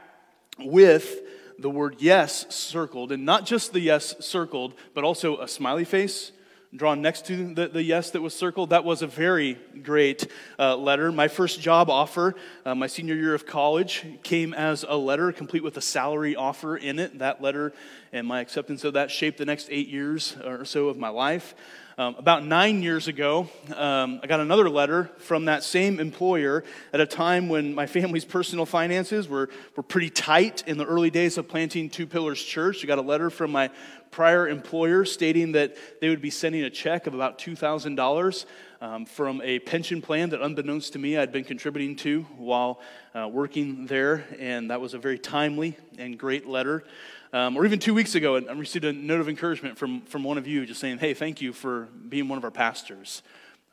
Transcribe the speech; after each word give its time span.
with 0.59 1.21
the 1.59 1.69
word 1.69 1.97
yes 1.99 2.53
circled, 2.53 3.11
and 3.11 3.25
not 3.25 3.45
just 3.45 3.73
the 3.73 3.79
yes 3.79 4.15
circled, 4.19 4.73
but 4.93 5.03
also 5.03 5.39
a 5.39 5.47
smiley 5.47 5.85
face 5.85 6.31
drawn 6.75 7.01
next 7.01 7.25
to 7.25 7.53
the, 7.53 7.67
the 7.67 7.81
yes 7.81 8.11
that 8.11 8.21
was 8.21 8.33
circled. 8.33 8.71
That 8.71 8.83
was 8.83 9.01
a 9.01 9.07
very 9.07 9.57
great 9.83 10.27
uh, 10.59 10.75
letter. 10.75 11.11
My 11.11 11.27
first 11.27 11.61
job 11.61 11.89
offer, 11.89 12.35
uh, 12.65 12.75
my 12.75 12.87
senior 12.87 13.15
year 13.15 13.33
of 13.33 13.45
college, 13.45 14.05
came 14.23 14.53
as 14.53 14.83
a 14.87 14.97
letter 14.97 15.31
complete 15.31 15.63
with 15.63 15.77
a 15.77 15.81
salary 15.81 16.35
offer 16.35 16.75
in 16.75 16.99
it. 16.99 17.19
That 17.19 17.41
letter 17.41 17.73
and 18.11 18.27
my 18.27 18.41
acceptance 18.41 18.83
of 18.83 18.93
that 18.93 19.11
shaped 19.11 19.37
the 19.37 19.45
next 19.45 19.69
eight 19.71 19.87
years 19.87 20.35
or 20.43 20.65
so 20.65 20.89
of 20.89 20.97
my 20.97 21.09
life. 21.09 21.55
Um, 21.99 22.13
about 22.19 22.45
nine 22.45 22.83
years 22.83 23.07
ago, 23.07 23.49
um, 23.75 24.19
I 24.21 24.27
got 24.27 24.39
another 24.39 24.69
letter 24.69 25.09
from 25.17 25.45
that 25.45 25.63
same 25.63 25.99
employer 25.99 26.63
at 26.93 27.01
a 27.01 27.07
time 27.07 27.49
when 27.49 27.73
my 27.73 27.87
family's 27.87 28.23
personal 28.23 28.67
finances 28.67 29.27
were, 29.27 29.49
were 29.75 29.81
pretty 29.81 30.11
tight 30.11 30.63
in 30.67 30.77
the 30.77 30.85
early 30.85 31.09
days 31.09 31.39
of 31.39 31.47
planting 31.47 31.89
Two 31.89 32.05
Pillars 32.05 32.39
Church. 32.39 32.83
I 32.83 32.87
got 32.87 32.99
a 32.99 33.01
letter 33.01 33.31
from 33.31 33.51
my 33.51 33.71
prior 34.11 34.47
employer 34.47 35.05
stating 35.05 35.53
that 35.53 35.75
they 35.99 36.09
would 36.09 36.21
be 36.21 36.29
sending 36.29 36.61
a 36.65 36.69
check 36.69 37.07
of 37.07 37.15
about 37.15 37.39
$2,000 37.39 38.45
um, 38.79 39.07
from 39.07 39.41
a 39.41 39.57
pension 39.57 39.99
plan 39.99 40.29
that, 40.29 40.41
unbeknownst 40.43 40.93
to 40.93 40.99
me, 40.99 41.17
I'd 41.17 41.31
been 41.31 41.45
contributing 41.45 41.95
to 41.95 42.21
while 42.37 42.79
uh, 43.15 43.27
working 43.27 43.87
there. 43.87 44.23
And 44.37 44.69
that 44.69 44.79
was 44.79 44.93
a 44.93 44.99
very 44.99 45.17
timely 45.17 45.75
and 45.97 46.15
great 46.15 46.47
letter. 46.47 46.83
Um, 47.33 47.57
or 47.57 47.65
even 47.65 47.79
two 47.79 47.93
weeks 47.93 48.15
ago, 48.15 48.37
I 48.37 48.51
received 48.53 48.85
a 48.85 48.93
note 48.93 49.19
of 49.19 49.27
encouragement 49.27 49.77
from, 49.77 50.01
from 50.01 50.23
one 50.23 50.37
of 50.37 50.47
you 50.47 50.65
just 50.65 50.79
saying, 50.79 50.99
hey, 50.99 51.13
thank 51.13 51.41
you 51.41 51.51
for 51.51 51.89
being 52.07 52.29
one 52.29 52.37
of 52.37 52.45
our 52.45 52.51
pastors. 52.51 53.21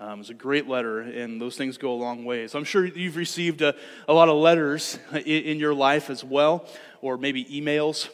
Um, 0.00 0.20
it's 0.20 0.30
a 0.30 0.34
great 0.34 0.68
letter, 0.68 1.00
and 1.00 1.40
those 1.40 1.56
things 1.56 1.78
go 1.78 1.92
a 1.92 1.94
long 1.94 2.24
way. 2.24 2.48
So 2.48 2.58
I'm 2.58 2.64
sure 2.64 2.84
you've 2.84 3.14
received 3.14 3.62
a, 3.62 3.76
a 4.08 4.12
lot 4.12 4.28
of 4.28 4.36
letters 4.36 4.98
in, 5.12 5.20
in 5.20 5.58
your 5.60 5.72
life 5.72 6.10
as 6.10 6.24
well, 6.24 6.66
or 7.00 7.16
maybe 7.16 7.44
emails 7.44 8.08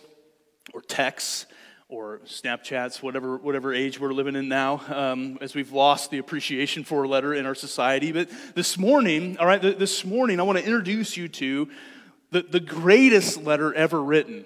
or 0.75 0.83
texts 0.83 1.47
or 1.89 2.21
Snapchats, 2.27 3.03
whatever, 3.03 3.39
whatever 3.39 3.73
age 3.73 3.99
we're 3.99 4.13
living 4.13 4.37
in 4.37 4.47
now, 4.47 4.83
um, 4.89 5.39
as 5.41 5.55
we've 5.55 5.73
lost 5.73 6.11
the 6.11 6.19
appreciation 6.19 6.85
for 6.85 7.03
a 7.03 7.09
letter 7.09 7.33
in 7.35 7.47
our 7.47 7.55
society. 7.55 8.13
But 8.13 8.29
this 8.55 8.79
morning, 8.79 9.39
all 9.39 9.47
right, 9.47 9.61
this 9.61 10.05
morning, 10.05 10.39
I 10.39 10.43
want 10.43 10.59
to 10.59 10.65
introduce 10.65 11.17
you 11.17 11.29
to 11.29 11.69
the, 12.31 12.43
the 12.43 12.61
greatest 12.61 13.43
letter 13.43 13.75
ever 13.75 14.01
written. 14.01 14.45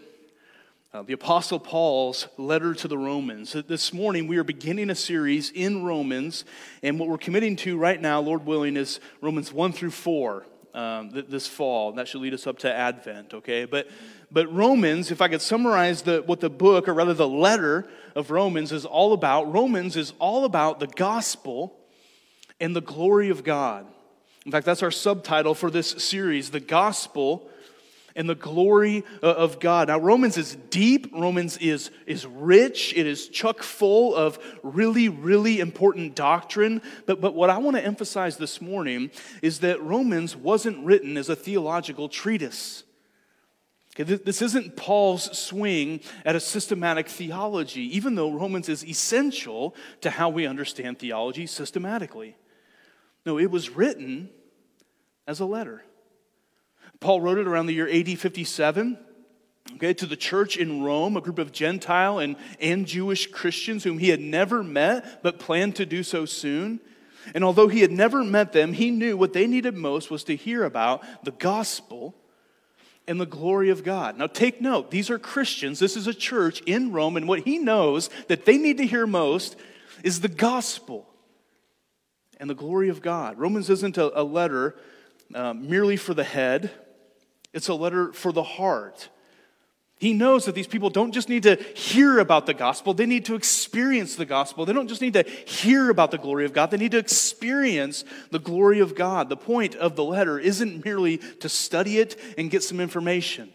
Uh, 0.95 1.03
the 1.03 1.13
Apostle 1.13 1.59
Paul's 1.59 2.29
letter 2.37 2.73
to 2.73 2.87
the 2.87 2.97
Romans. 2.97 3.53
This 3.67 3.93
morning, 3.93 4.29
we 4.29 4.37
are 4.37 4.45
beginning 4.45 4.91
a 4.91 4.95
series 4.95 5.51
in 5.51 5.85
Romans, 5.85 6.45
and 6.85 7.01
what 7.01 7.09
we're 7.09 7.19
committing 7.19 7.57
to 7.57 7.77
right 7.77 8.01
now, 8.01 8.21
Lord 8.21 8.47
willing, 8.47 8.77
is 8.77 9.01
Romans 9.21 9.53
1 9.53 9.73
through 9.73 9.91
4 9.91 10.47
um, 10.73 11.11
this 11.11 11.49
fall. 11.49 11.91
That 11.95 12.07
should 12.07 12.21
lead 12.21 12.33
us 12.33 12.47
up 12.47 12.59
to 12.59 12.73
Advent, 12.73 13.35
okay? 13.35 13.65
But, 13.65 13.91
but 14.31 14.55
Romans, 14.55 15.11
if 15.11 15.21
I 15.21 15.27
could 15.27 15.43
summarize 15.43 16.03
the, 16.03 16.23
what 16.27 16.39
the 16.39 16.49
book, 16.49 16.87
or 16.87 16.95
rather 16.95 17.13
the 17.13 17.27
letter 17.27 17.89
of 18.15 18.31
Romans, 18.31 18.71
is 18.71 18.85
all 18.85 19.15
about, 19.15 19.53
Romans 19.53 19.97
is 19.97 20.13
all 20.21 20.45
about 20.45 20.79
the 20.79 20.87
gospel 20.87 21.77
and 22.61 22.77
the 22.77 22.81
glory 22.81 23.31
of 23.31 23.43
God. 23.43 23.85
In 24.47 24.53
fact, 24.53 24.65
that's 24.65 24.85
our 24.85 24.93
subtitle 24.93 25.57
for 25.57 25.73
this 25.73 25.91
series 25.91 26.51
the 26.51 26.61
gospel 26.61 27.51
and 28.17 28.29
the 28.29 28.35
glory 28.35 29.05
uh, 29.23 29.27
of 29.27 29.61
God. 29.61 29.89
Now, 29.89 29.99
Romans 29.99 30.37
is 30.37 30.57
deep, 30.71 31.11
Romans 31.13 31.57
is, 31.59 31.91
is 32.07 32.27
rich, 32.27 32.95
it 32.97 33.07
is 33.07 33.29
chock 33.29 33.63
full 33.63 34.15
of 34.15 34.39
really, 34.63 35.09
really 35.09 35.61
important 35.61 36.15
doctrine. 36.15 36.81
But, 37.07 37.21
but 37.21 37.35
what 37.35 37.51
I 37.51 37.59
want 37.59 37.77
to 37.77 37.85
emphasize 37.85 38.37
this 38.37 38.61
morning 38.61 39.11
is 39.43 39.61
that 39.61 39.83
Romans 39.83 40.37
wasn't 40.37 40.85
written 40.85 41.17
as 41.17 41.29
a 41.29 41.37
theological 41.37 42.09
treatise. 42.09 42.85
Okay, 43.97 44.17
this 44.17 44.43
isn't 44.43 44.77
Paul's 44.77 45.39
swing 45.39 46.01
at 46.25 46.35
a 46.35 46.41
systematic 46.41 47.09
theology, 47.09 47.97
even 47.97 48.17
though 48.17 48.33
Romans 48.33 48.69
is 48.69 48.85
essential 48.85 49.77
to 50.01 50.11
how 50.11 50.29
we 50.29 50.47
understand 50.47 50.99
theology 50.99 51.47
systematically. 51.47 52.37
No, 53.25 53.39
it 53.39 53.53
was 53.53 53.71
written 53.71 54.31
as 55.29 55.39
a 55.39 55.45
letter. 55.45 55.85
Paul 57.01 57.21
wrote 57.21 57.39
it 57.39 57.47
around 57.47 57.67
the 57.67 57.75
year 57.75 57.89
AD 57.89 58.19
57 58.19 58.99
okay, 59.75 59.95
to 59.95 60.07
the 60.07 60.17
church 60.17 60.57
in 60.57 60.83
Rome, 60.83 61.17
a 61.17 61.21
group 61.21 61.39
of 61.39 61.53
Gentile 61.53 62.19
and, 62.19 62.37
and 62.61 62.87
Jewish 62.87 63.27
Christians 63.29 63.85
whom 63.85 63.99
he 63.99 64.09
had 64.09 64.21
never 64.21 64.63
met 64.63 65.23
but 65.23 65.39
planned 65.39 65.77
to 65.77 65.87
do 65.87 66.03
so 66.03 66.25
soon. 66.25 66.81
And 67.35 67.43
although 67.43 67.69
he 67.69 67.81
had 67.81 67.91
never 67.91 68.23
met 68.23 68.53
them, 68.53 68.75
he 68.75 68.91
knew 68.91 69.17
what 69.17 69.33
they 69.33 69.47
needed 69.47 69.75
most 69.75 70.11
was 70.11 70.25
to 70.25 70.37
hear 70.37 70.65
about 70.65 71.03
the 71.25 71.31
gospel 71.31 72.15
and 73.07 73.21
the 73.21 73.27
glory 73.27 73.71
of 73.71 73.85
God. 73.85 74.19
Now, 74.19 74.27
take 74.27 74.61
note, 74.61 74.91
these 74.91 75.11
are 75.11 75.19
Christians. 75.19 75.79
This 75.79 75.97
is 75.97 76.07
a 76.07 76.15
church 76.15 76.61
in 76.63 76.93
Rome, 76.93 77.17
and 77.17 77.29
what 77.29 77.41
he 77.41 77.59
knows 77.59 78.11
that 78.29 78.45
they 78.45 78.59
need 78.59 78.79
to 78.79 78.87
hear 78.87 79.07
most 79.07 79.57
is 80.03 80.21
the 80.21 80.29
gospel 80.29 81.07
and 82.39 82.49
the 82.49 82.55
glory 82.55 82.89
of 82.89 83.01
God. 83.01 83.39
Romans 83.39 83.71
isn't 83.71 83.97
a, 83.97 84.21
a 84.21 84.23
letter 84.23 84.77
uh, 85.35 85.55
merely 85.55 85.97
for 85.97 86.15
the 86.15 86.25
head, 86.25 86.71
it's 87.55 87.69
a 87.69 87.75
letter 87.75 88.13
for 88.13 88.33
the 88.33 88.43
heart. 88.43 89.09
He 89.97 90.13
knows 90.13 90.45
that 90.45 90.55
these 90.55 90.67
people 90.67 90.91
don't 90.91 91.13
just 91.13 91.29
need 91.29 91.45
to 91.45 91.55
hear 91.55 92.19
about 92.19 92.45
the 92.45 92.53
gospel, 92.53 92.93
they 92.93 93.07
need 93.07 93.25
to 93.27 93.37
experience 93.37 94.17
the 94.17 94.27
gospel. 94.27 94.67
They 94.67 94.73
don't 94.73 94.89
just 94.89 95.01
need 95.01 95.15
to 95.15 95.23
hear 95.23 95.89
about 95.89 96.11
the 96.11 96.19
glory 96.19 96.45
of 96.45 96.53
God, 96.53 96.71
they 96.71 96.77
need 96.77 96.93
to 96.93 96.99
experience 96.99 98.05
the 98.31 98.39
glory 98.39 98.81
of 98.81 98.95
God. 98.95 99.29
The 99.29 99.37
point 99.37 99.75
of 99.77 99.97
the 99.97 100.05
letter 100.05 100.39
isn't 100.39 100.85
merely 100.85 101.19
to 101.19 101.49
study 101.49 101.99
it 101.99 102.21
and 102.37 102.51
get 102.51 102.63
some 102.63 102.81
information 102.81 103.51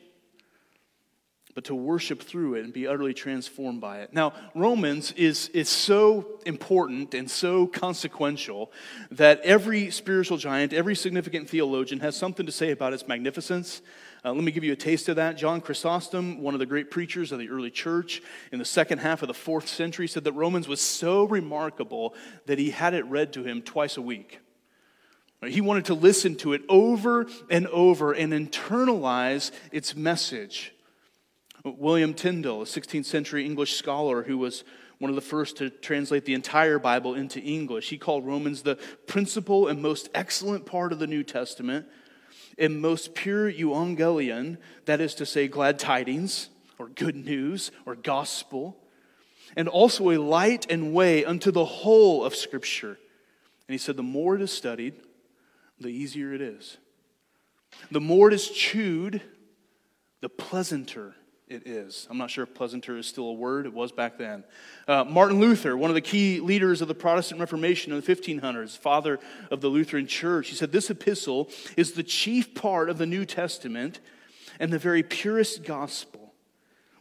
but 1.59 1.66
to 1.66 1.75
worship 1.75 2.22
through 2.22 2.53
it 2.53 2.64
and 2.64 2.72
be 2.72 2.88
utterly 2.88 3.14
transformed 3.14 3.81
by 3.81 4.00
it. 4.00 4.14
Now, 4.14 4.31
Romans 4.56 5.12
is, 5.18 5.50
is 5.50 5.68
so 5.68 6.40
important 6.46 7.14
and 7.14 7.30
so 7.30 7.68
consequential 7.68 8.72
that 9.12 9.42
every 9.42 9.92
spiritual 9.92 10.38
giant, 10.38 10.72
every 10.72 10.96
significant 10.96 11.50
theologian 11.50 12.00
has 12.00 12.16
something 12.16 12.46
to 12.46 12.52
say 12.53 12.72
about 12.72 12.94
its 12.94 13.09
magnificence. 13.09 13.81
Uh, 14.24 14.31
let 14.31 14.46
me 14.46 14.53
give 14.53 14.64
you 14.64 14.72
a 14.72 14.78
taste 14.78 15.09
of 15.09 15.18
that. 15.18 15.36
John 15.36 15.59
Chrysostom, 15.59 16.42
one 16.42 16.53
of 16.53 16.62
the 16.62 16.66
great 16.66 16.92
preachers 16.92 17.34
of 17.34 17.40
the 17.40 17.50
early 17.50 17.72
church 17.72 18.22
in 18.53 18.59
the 18.59 18.64
second 18.64 19.00
half 19.00 19.22
of 19.22 19.28
the 19.28 19.34
fourth 19.34 19.68
century, 19.68 20.08
said 20.08 20.24
that 20.24 20.31
Romans 20.31 20.70
was 20.70 20.80
so 20.80 21.26
remarkable 21.26 22.16
that 22.46 22.58
he 22.58 22.70
had 22.70 22.94
it 22.94 23.03
read 23.08 23.34
to 23.34 23.44
him 23.44 23.62
twice 23.62 23.97
a 23.97 24.02
week. 24.02 24.40
He 25.46 25.59
wanted 25.59 25.84
to 25.86 25.94
listen 25.94 26.36
to 26.38 26.53
it 26.53 26.62
over 26.70 27.28
and 27.50 27.68
over 27.68 28.14
and 28.14 28.31
internalize 28.31 29.52
its 29.74 29.94
message. 29.94 30.74
William 31.64 32.14
Tyndale, 32.14 32.62
a 32.62 32.66
16th 32.66 33.06
century 33.06 33.46
English 33.46 33.75
scholar 33.75 34.24
who 34.24 34.38
was 34.38 34.64
one 35.00 35.09
of 35.09 35.16
the 35.16 35.22
first 35.22 35.58
to 35.58 35.70
translate 35.70 36.25
the 36.25 36.34
entire 36.34 36.79
Bible 36.79 37.16
into 37.16 37.40
English, 37.40 37.90
he 37.90 37.97
called 37.97 38.26
Romans 38.26 38.61
the 38.61 38.78
principal 39.08 39.67
and 39.67 39.82
most 39.82 40.09
excellent 40.14 40.66
part 40.66 40.91
of 40.91 41.00
the 41.00 41.08
New 41.08 41.23
Testament 41.23 41.85
and 42.58 42.82
most 42.82 43.16
pure 43.16 43.52
euangelion, 43.52 44.58
that 44.85 45.00
is 45.00 45.16
to 45.16 45.26
say, 45.26 45.47
glad 45.47 45.79
tidings 45.79 46.50
or 46.78 46.90
good 46.90 47.16
news 47.16 47.72
or 47.85 47.96
gospel, 47.96 48.78
and 49.56 49.67
also 49.67 50.11
a 50.11 50.17
light 50.17 50.70
and 50.70 50.94
way 50.94 51.23
unto 51.23 51.52
the 51.52 51.66
whole 51.66 52.23
of 52.23 52.35
Scripture. 52.35 52.97
And 53.67 53.73
he 53.73 53.78
said, 53.78 53.96
the 53.96 54.03
more 54.03 54.35
it 54.35 54.41
is 54.41 54.52
studied, 54.52 54.96
the 55.79 55.88
easier 55.88 56.34
it 56.34 56.41
is. 56.41 56.78
The 57.91 58.02
more 58.02 58.28
it 58.28 58.34
is 58.34 58.50
chewed, 58.50 59.22
the 60.20 60.29
pleasanter 60.29 61.16
it 61.49 61.66
is. 61.66 62.07
I'm 62.11 62.17
not 62.19 62.29
sure 62.29 62.43
if 62.43 62.53
pleasanter 62.53 62.96
is 62.97 63.07
still 63.07 63.25
a 63.25 63.34
word, 63.34 63.66
it 63.66 63.73
was 63.73 63.91
back 63.91 64.19
then. 64.19 64.43
Uh, 64.87 65.03
Martin 65.03 65.40
Luther, 65.40 65.75
one 65.75 65.90
of 65.90 65.96
the 65.96 66.01
key 66.01 66.40
leaders 66.40 66.79
of 66.81 66.87
the 66.87 66.93
Protestant 66.93 67.40
Reformation 67.40 67.91
in 67.91 67.99
the 67.99 68.05
1500s, 68.05 68.78
father 68.78 69.19
of 69.49 69.59
the 69.59 69.67
Lutheran 69.67 70.05
Church, 70.05 70.49
he 70.49 70.55
said, 70.55 70.72
This 70.72 70.91
epistle 70.91 71.49
is 71.75 71.93
the 71.93 72.03
chief 72.03 72.53
part 72.53 72.87
of 72.87 72.99
the 72.99 73.07
New 73.07 73.25
Testament 73.25 73.99
and 74.59 74.72
the 74.72 74.78
very 74.78 75.01
purest 75.01 75.63
gospel, 75.63 76.34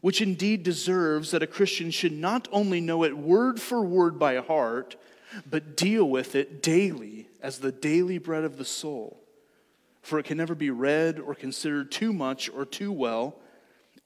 which 0.00 0.22
indeed 0.22 0.62
deserves 0.62 1.30
that 1.32 1.42
a 1.42 1.46
Christian 1.46 1.90
should 1.90 2.12
not 2.12 2.48
only 2.50 2.80
know 2.80 3.04
it 3.04 3.18
word 3.18 3.60
for 3.60 3.82
word 3.82 4.18
by 4.18 4.36
heart, 4.36 4.96
but 5.48 5.76
deal 5.76 6.08
with 6.08 6.34
it 6.34 6.62
daily 6.62 7.28
as 7.42 7.58
the 7.58 7.72
daily 7.72 8.16
bread 8.16 8.44
of 8.44 8.56
the 8.56 8.64
soul 8.64 9.20
for 10.00 10.18
it 10.18 10.24
can 10.24 10.38
never 10.38 10.54
be 10.54 10.70
read 10.70 11.18
or 11.18 11.34
considered 11.34 11.90
too 11.90 12.14
much 12.14 12.48
or 12.48 12.64
too 12.64 12.90
well, 12.90 13.36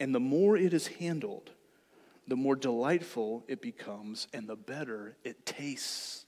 and 0.03 0.13
the 0.13 0.19
more 0.19 0.57
it 0.57 0.75
is 0.75 0.89
handled, 0.89 1.53
the 2.27 2.35
more 2.35 2.57
delightful 2.57 3.45
it 3.47 3.63
becomes 3.63 4.27
and 4.35 4.49
the 4.49 4.57
better 4.57 5.17
it 5.23 5.47
tastes. 5.47 6.27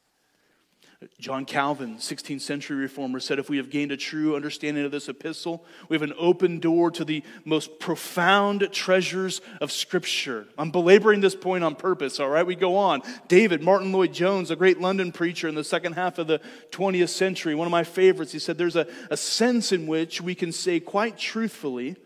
John 1.19 1.45
Calvin, 1.45 1.97
16th 1.97 2.41
century 2.41 2.77
reformer, 2.77 3.19
said 3.19 3.41
if 3.41 3.51
we 3.51 3.57
have 3.57 3.71
gained 3.71 3.91
a 3.91 3.97
true 3.97 4.37
understanding 4.37 4.85
of 4.85 4.93
this 4.93 5.09
epistle, 5.09 5.65
we 5.89 5.97
have 5.97 6.03
an 6.03 6.15
open 6.17 6.61
door 6.61 6.93
to 6.93 7.05
the 7.05 7.25
most 7.45 7.81
profound 7.81 8.69
treasures 8.71 9.41
of 9.61 9.73
Scripture. 9.73 10.47
I'm 10.57 10.71
belaboring 10.71 11.21
this 11.21 11.35
point 11.35 11.65
on 11.65 11.75
purpose, 11.75 12.21
all 12.21 12.29
right? 12.29 12.47
We 12.47 12.55
go 12.55 12.77
on. 12.77 13.03
David, 13.27 13.61
Martyn 13.61 13.91
Lloyd-Jones, 13.91 14.53
a 14.53 14.57
great 14.57 14.81
London 14.81 15.11
preacher 15.11 15.49
in 15.49 15.57
the 15.57 15.65
second 15.65 15.95
half 15.95 16.19
of 16.19 16.29
the 16.29 16.41
20th 16.71 17.09
century, 17.09 17.57
one 17.57 17.67
of 17.67 17.73
my 17.73 17.85
favorites, 17.85 18.31
he 18.31 18.39
said 18.39 18.57
there's 18.57 18.77
a, 18.77 18.87
a 19.11 19.17
sense 19.17 19.73
in 19.73 19.89
which 19.89 20.21
we 20.21 20.37
can 20.37 20.53
say 20.53 20.79
quite 20.79 21.19
truthfully 21.19 21.97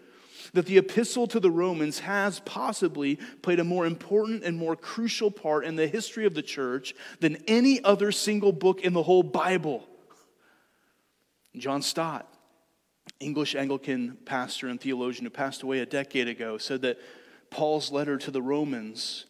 that 0.53 0.67
the 0.67 0.79
epistle 0.79 1.27
to 1.29 1.41
the 1.41 1.51
Romans 1.51 2.01
has 2.01 2.41
possibly 2.41 3.17
played 3.43 3.61
a 3.61 3.65
more 3.65 3.87
important 3.87 4.45
and 4.45 4.57
more 4.57 4.77
crucial 4.77 5.31
part 5.31 5.65
in 5.65 5.77
the 5.77 5.87
history 5.87 6.27
of 6.27 6.35
the 6.35 6.43
church 6.43 6.95
than 7.21 7.37
any 7.47 7.83
other 7.85 8.13
single 8.13 8.53
book 8.53 8.81
in 8.81 8.93
the 8.93 9.03
whole 9.03 9.23
Bible. 9.23 9.87
John 11.57 11.83
Stott, 11.83 12.33
English 13.21 13.55
Anglican 13.55 14.17
pastor 14.25 14.69
and 14.69 14.81
theologian 14.81 15.25
who 15.25 15.31
passed 15.31 15.63
away 15.63 15.81
a 15.81 15.87
decade 15.87 16.29
ago, 16.29 16.59
said 16.59 16.83
that 16.83 16.99
Paul's 17.51 17.91
letter 17.91 18.17
to 18.19 18.31
the 18.31 18.43
Romans 18.43 19.27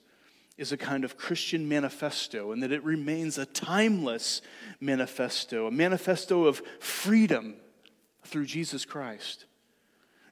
is 0.56 0.72
a 0.72 0.76
kind 0.76 1.04
of 1.04 1.16
Christian 1.16 1.68
manifesto 1.68 2.50
and 2.50 2.62
that 2.62 2.72
it 2.72 2.82
remains 2.82 3.38
a 3.38 3.46
timeless 3.46 4.42
manifesto, 4.80 5.68
a 5.68 5.70
manifesto 5.70 6.44
of 6.44 6.60
freedom 6.80 7.54
through 8.24 8.44
Jesus 8.44 8.84
Christ. 8.84 9.46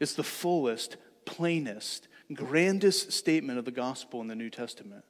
It's 0.00 0.14
the 0.14 0.22
fullest, 0.22 0.96
plainest, 1.24 2.08
grandest 2.32 3.12
statement 3.12 3.58
of 3.58 3.64
the 3.64 3.70
gospel 3.70 4.20
in 4.20 4.28
the 4.28 4.34
New 4.34 4.50
Testament. 4.50 5.04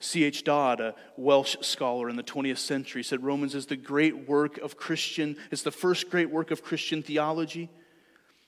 C.H. 0.00 0.42
Dodd, 0.44 0.80
a 0.80 0.94
Welsh 1.16 1.56
scholar 1.60 2.08
in 2.08 2.16
the 2.16 2.24
20th 2.24 2.58
century, 2.58 3.04
said 3.04 3.22
Romans 3.22 3.54
is 3.54 3.66
the 3.66 3.76
great 3.76 4.28
work 4.28 4.58
of 4.58 4.76
Christian, 4.76 5.36
it's 5.50 5.62
the 5.62 5.70
first 5.70 6.10
great 6.10 6.30
work 6.30 6.50
of 6.50 6.64
Christian 6.64 7.02
theology. 7.02 7.70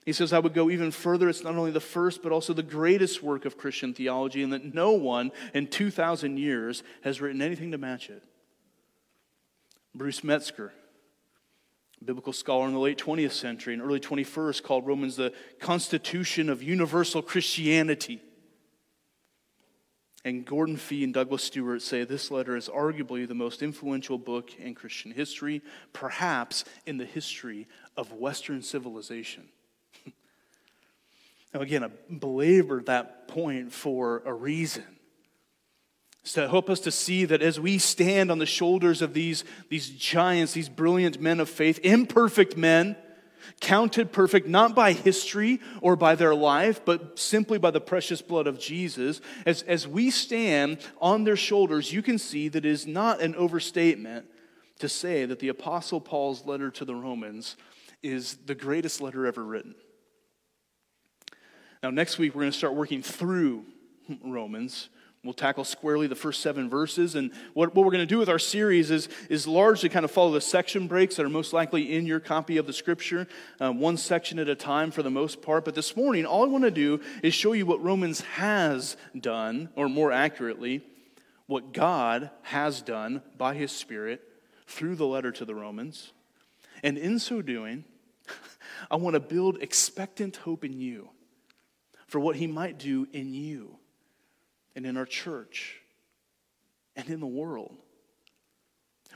He 0.05 0.13
says, 0.13 0.33
I 0.33 0.39
would 0.39 0.53
go 0.53 0.69
even 0.69 0.91
further. 0.91 1.31
It's 1.31 1.43
not 1.43 1.55
only 1.55 1.71
the 1.71 1.81
first, 1.81 2.23
but 2.23 2.31
also 2.31 2.53
the 2.53 2.63
greatest 2.63 3.23
work 3.23 3.47
of 3.47 3.57
Christian 3.57 3.95
theology, 3.95 4.43
and 4.43 4.53
that 4.53 4.75
no 4.75 4.91
one 4.91 5.33
in 5.55 5.67
2,000 5.67 6.37
years 6.37 6.83
has 7.05 7.23
written 7.23 7.41
anything 7.41 7.71
to 7.71 7.79
match 7.79 8.11
it. 8.11 8.23
Bruce 9.95 10.23
Metzger, 10.23 10.73
biblical 12.07 12.33
scholar 12.33 12.67
in 12.67 12.75
the 12.75 12.79
late 12.79 12.99
20th 12.99 13.33
century 13.33 13.75
and 13.75 13.83
early 13.83 14.01
21st 14.01 14.63
called 14.63 14.87
Romans 14.87 15.17
the 15.17 15.33
constitution 15.59 16.49
of 16.49 16.63
universal 16.63 17.23
Christianity. 17.23 18.21
And 20.25 20.45
Gordon 20.47 20.77
Fee 20.77 21.05
and 21.05 21.13
Douglas 21.13 21.45
Stuart 21.45 21.83
say 21.83 22.05
this 22.05 22.31
letter 22.31 22.57
is 22.57 22.69
arguably 22.69 23.29
the 23.29 23.35
most 23.35 23.63
influential 23.63 24.17
book 24.17 24.55
in 24.59 24.75
Christian 24.75 25.11
history, 25.11 25.63
perhaps 25.93 26.65
in 26.87 26.97
the 26.97 27.05
history 27.05 27.67
of 27.97 28.13
Western 28.13 28.63
civilization. 28.63 29.49
now, 31.55 31.61
again, 31.61 31.85
I 31.85 31.91
belabor 32.11 32.83
that 32.83 33.29
point 33.29 33.73
for 33.73 34.23
a 34.25 34.33
reason 34.33 34.85
to 36.33 36.49
help 36.49 36.71
us 36.71 36.81
to 36.81 36.91
see 36.91 37.25
that 37.27 37.43
as 37.43 37.61
we 37.61 37.79
stand 37.79 38.31
on 38.31 38.39
the 38.39 38.47
shoulders 38.47 39.03
of 39.03 39.13
these, 39.15 39.45
these 39.69 39.91
giants, 39.91 40.55
these 40.55 40.69
brilliant 40.69 41.21
men 41.21 41.39
of 41.39 41.49
faith, 41.49 41.79
imperfect 41.83 42.57
men, 42.57 42.97
counted 43.61 44.11
perfect 44.11 44.49
not 44.49 44.75
by 44.75 44.93
history 44.93 45.61
or 45.81 45.97
by 45.97 46.15
their 46.15 46.35
life, 46.35 46.85
but 46.85 47.19
simply 47.19 47.59
by 47.59 47.71
the 47.71 47.81
precious 47.81 48.23
blood 48.23 48.47
of 48.47 48.59
Jesus, 48.59 49.21
as, 49.45 49.63
as 49.63 49.87
we 49.87 50.11
stand 50.11 50.79
on 51.01 51.25
their 51.25 51.37
shoulders, 51.37 51.93
you 51.93 52.03
can 52.03 52.19
see 52.19 52.49
that 52.49 52.65
it 52.65 52.71
is 52.71 52.87
not 52.87 53.21
an 53.21 53.35
overstatement 53.35 54.27
to 54.79 54.89
say 54.89 55.25
that 55.25 55.39
the 55.39 55.49
Apostle 55.49 56.01
Paul's 56.01 56.45
letter 56.47 56.71
to 56.71 56.85
the 56.85 56.95
Romans 56.95 57.57
is 58.03 58.37
the 58.47 58.55
greatest 58.55 59.01
letter 59.01 59.27
ever 59.27 59.45
written. 59.45 59.75
Now, 61.83 61.91
next 61.91 62.19
week, 62.19 62.35
we're 62.35 62.43
going 62.43 62.53
to 62.53 62.59
start 62.59 62.75
working 62.75 63.03
through 63.03 63.67
Romans. 64.23 64.89
We'll 65.25 65.33
tackle 65.33 65.65
squarely 65.65 66.07
the 66.07 66.15
first 66.15 66.43
seven 66.43 66.69
verses. 66.69 67.15
And 67.15 67.33
what, 67.55 67.75
what 67.75 67.87
we're 67.87 67.93
going 67.93 68.07
to 68.07 68.07
do 68.07 68.19
with 68.19 68.29
our 68.29 68.39
series 68.39 68.91
is, 68.91 69.09
is 69.31 69.47
largely 69.47 69.89
kind 69.89 70.05
of 70.05 70.11
follow 70.11 70.33
the 70.33 70.41
section 70.41 70.87
breaks 70.87 71.17
that 71.17 71.25
are 71.25 71.31
most 71.31 71.55
likely 71.55 71.95
in 71.97 72.05
your 72.05 72.21
copy 72.21 72.59
of 72.59 72.67
the 72.67 72.75
scripture, 72.75 73.27
um, 73.59 73.81
one 73.81 73.97
section 73.97 74.39
at 74.39 74.51
a 74.51 74.55
time 74.55 74.91
for 74.91 75.03
the 75.03 75.11
most 75.11 75.41
part. 75.41 75.65
But 75.65 75.75
this 75.75 75.97
morning, 75.97 76.27
all 76.27 76.45
I 76.45 76.49
want 76.49 76.65
to 76.65 76.71
do 76.71 77.01
is 77.23 77.33
show 77.33 77.53
you 77.53 77.65
what 77.65 77.83
Romans 77.83 78.21
has 78.21 78.99
done, 79.19 79.71
or 79.77 79.89
more 79.89 80.13
accurately, 80.13 80.83
what 81.47 81.73
God 81.73 82.31
has 82.43 82.83
done 82.83 83.23
by 83.39 83.55
his 83.55 83.73
Spirit 83.73 84.21
through 84.67 84.97
the 84.97 85.07
letter 85.07 85.33
to 85.33 85.47
the 85.47 85.55
Romans. 85.55 86.13
And 86.83 86.99
in 86.99 87.19
so 87.19 87.41
doing, 87.41 87.85
I 88.91 88.97
want 88.97 89.15
to 89.15 89.21
build 89.21 89.63
expectant 89.63 90.37
hope 90.37 90.65
in 90.65 90.79
you 90.79 91.09
for 92.07 92.21
what 92.21 92.37
he 92.37 92.47
might 92.47 92.79
do 92.79 93.09
in 93.15 93.33
you 93.33 93.79
and 94.75 94.87
in 94.87 94.97
our 94.97 95.07
church 95.07 95.81
and 96.97 97.09
in 97.09 97.21
the 97.21 97.27
world. 97.27 97.77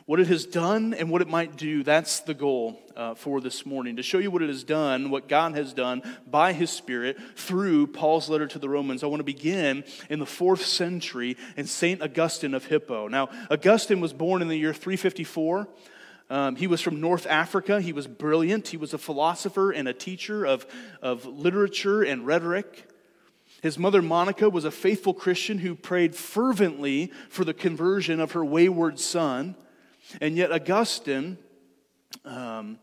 What 0.07 0.21
it 0.21 0.29
has 0.29 0.47
done 0.47 0.95
and 0.95 1.11
what 1.11 1.21
it 1.21 1.29
might 1.29 1.57
do, 1.57 1.83
that's 1.83 2.21
the 2.21 2.33
goal 2.33 2.81
uh, 2.97 3.15
for 3.15 3.43
this 3.43 3.67
morning. 3.67 3.97
To 3.97 4.03
show 4.03 4.17
you 4.17 4.31
what 4.31 4.41
it 4.41 4.49
has 4.49 4.65
done, 4.65 5.11
what 5.11 5.29
God 5.29 5.55
has 5.55 5.75
done 5.75 6.03
by 6.27 6.55
His 6.55 6.71
Spirit 6.71 7.19
through 7.37 7.89
Paul's 7.89 8.31
letter 8.31 8.47
to 8.47 8.59
the 8.59 8.71
Romans, 8.71 9.03
I 9.03 9.07
want 9.07 9.21
to 9.21 9.25
begin 9.25 9.85
in 10.09 10.19
the 10.19 10.25
fourth 10.25 10.65
century 10.65 11.37
in 11.59 11.67
St. 11.67 12.01
Augustine 12.01 12.55
of 12.55 12.65
Hippo. 12.65 13.09
Now, 13.09 13.29
Augustine 13.51 14.01
was 14.01 14.15
born 14.15 14.41
in 14.41 14.49
the 14.49 14.57
year 14.57 14.73
354. 14.73 15.69
Um, 16.31 16.57
he 16.57 16.67
was 16.67 16.81
from 16.81 17.01
North 17.01 17.27
Africa. 17.27 17.81
He 17.81 17.93
was 17.93 18.07
brilliant. 18.07 18.69
He 18.69 18.77
was 18.79 18.95
a 18.95 18.99
philosopher 18.99 19.71
and 19.73 19.89
a 19.89 19.95
teacher 19.95 20.47
of, 20.47 20.67
of 21.03 21.27
literature 21.27 22.03
and 22.03 22.27
rhetoric. 22.27 22.88
His 23.63 23.79
mother, 23.79 24.03
Monica, 24.03 24.49
was 24.49 24.65
a 24.65 24.71
faithful 24.71 25.15
Christian 25.15 25.59
who 25.59 25.75
prayed 25.75 26.15
fervently 26.15 27.13
for 27.29 27.45
the 27.45 27.55
conversion 27.55 28.21
of 28.21 28.33
her 28.33 28.45
wayward 28.45 29.01
son. 29.01 29.57
And 30.21 30.37
yet, 30.37 30.53
Augustine, 30.53 31.39
um, 32.25 32.79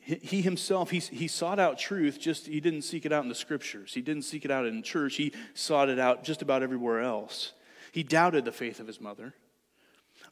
he 0.00 0.40
himself, 0.40 0.90
he, 0.90 1.00
he 1.00 1.28
sought 1.28 1.58
out 1.58 1.78
truth, 1.78 2.18
just 2.18 2.46
he 2.46 2.60
didn't 2.60 2.82
seek 2.82 3.04
it 3.04 3.12
out 3.12 3.22
in 3.22 3.28
the 3.28 3.34
scriptures. 3.34 3.92
He 3.92 4.00
didn't 4.00 4.22
seek 4.22 4.46
it 4.46 4.50
out 4.50 4.64
in 4.64 4.82
church. 4.82 5.16
He 5.16 5.34
sought 5.52 5.90
it 5.90 5.98
out 5.98 6.24
just 6.24 6.40
about 6.40 6.62
everywhere 6.62 7.02
else. 7.02 7.52
He 7.92 8.02
doubted 8.02 8.46
the 8.46 8.52
faith 8.52 8.80
of 8.80 8.86
his 8.86 9.02
mother. 9.02 9.34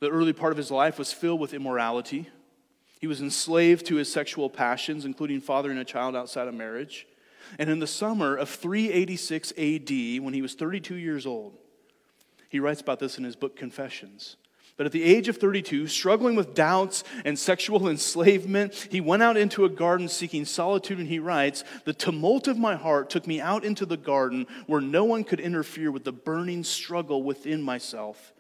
The 0.01 0.09
early 0.09 0.33
part 0.33 0.53
of 0.53 0.57
his 0.57 0.71
life 0.71 0.99
was 0.99 1.13
filled 1.13 1.41
with 1.41 1.53
immorality. 1.53 2.29
He 3.01 3.07
was 3.07 3.21
enslaved 3.21 3.85
to 3.87 3.97
his 3.97 4.11
sexual 4.11 4.49
passions, 4.49 5.05
including 5.05 5.41
fathering 5.43 5.77
a 5.77 5.85
child 5.85 6.17
outside 6.17 6.49
of 6.49 6.55
marriage. 6.55 7.07
And 7.59 7.71
in 7.71 7.79
the 7.79 7.87
summer 7.87 8.37
of 8.37 8.49
386 8.49 9.53
AD, 9.53 10.25
when 10.25 10.35
he 10.35 10.43
was 10.43 10.55
32 10.55 10.97
years 10.97 11.27
old, 11.27 11.57
he 12.49 12.61
writes 12.61 12.81
about 12.81 13.01
this 13.01 13.19
in 13.19 13.25
his 13.25 13.37
book 13.37 13.57
Confessions. 13.57 14.37
But 14.77 14.85
at 14.85 14.93
the 14.93 15.05
age 15.05 15.29
of 15.29 15.39
32, 15.39 15.87
struggling 15.87 16.37
with 16.37 16.55
doubts 16.55 17.03
and 17.25 17.39
sexual 17.39 17.89
enslavement, 17.89 18.89
he 18.91 19.01
went 19.01 19.23
out 19.23 19.37
into 19.37 19.65
a 19.65 19.71
garden 19.71 20.09
seeking 20.09 20.45
solitude, 20.45 20.99
and 20.99 21.09
he 21.09 21.19
writes, 21.19 21.65
The 21.85 21.95
tumult 21.95 22.47
of 22.47 22.59
my 22.59 22.77
heart 22.77 23.09
took 23.09 23.27
me 23.27 23.41
out 23.41 23.65
into 23.65 23.87
the 23.87 23.97
garden 23.97 24.47
where 24.67 24.83
no 24.83 25.05
one 25.05 25.25
could 25.25 25.41
interfere 25.41 25.91
with 25.91 26.05
the 26.05 26.13
burning 26.13 26.63
struggle 26.63 27.23
within 27.23 27.63
myself 27.63 28.35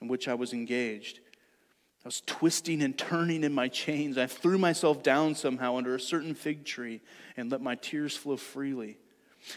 in 0.00 0.08
which 0.08 0.28
I 0.28 0.34
was 0.34 0.52
engaged. 0.52 1.20
I 2.04 2.08
was 2.08 2.20
twisting 2.26 2.82
and 2.82 2.96
turning 2.98 3.44
in 3.44 3.54
my 3.54 3.68
chains. 3.68 4.18
I 4.18 4.26
threw 4.26 4.58
myself 4.58 5.02
down 5.02 5.34
somehow 5.34 5.78
under 5.78 5.94
a 5.94 6.00
certain 6.00 6.34
fig 6.34 6.66
tree 6.66 7.00
and 7.34 7.50
let 7.50 7.62
my 7.62 7.76
tears 7.76 8.14
flow 8.14 8.36
freely. 8.36 8.98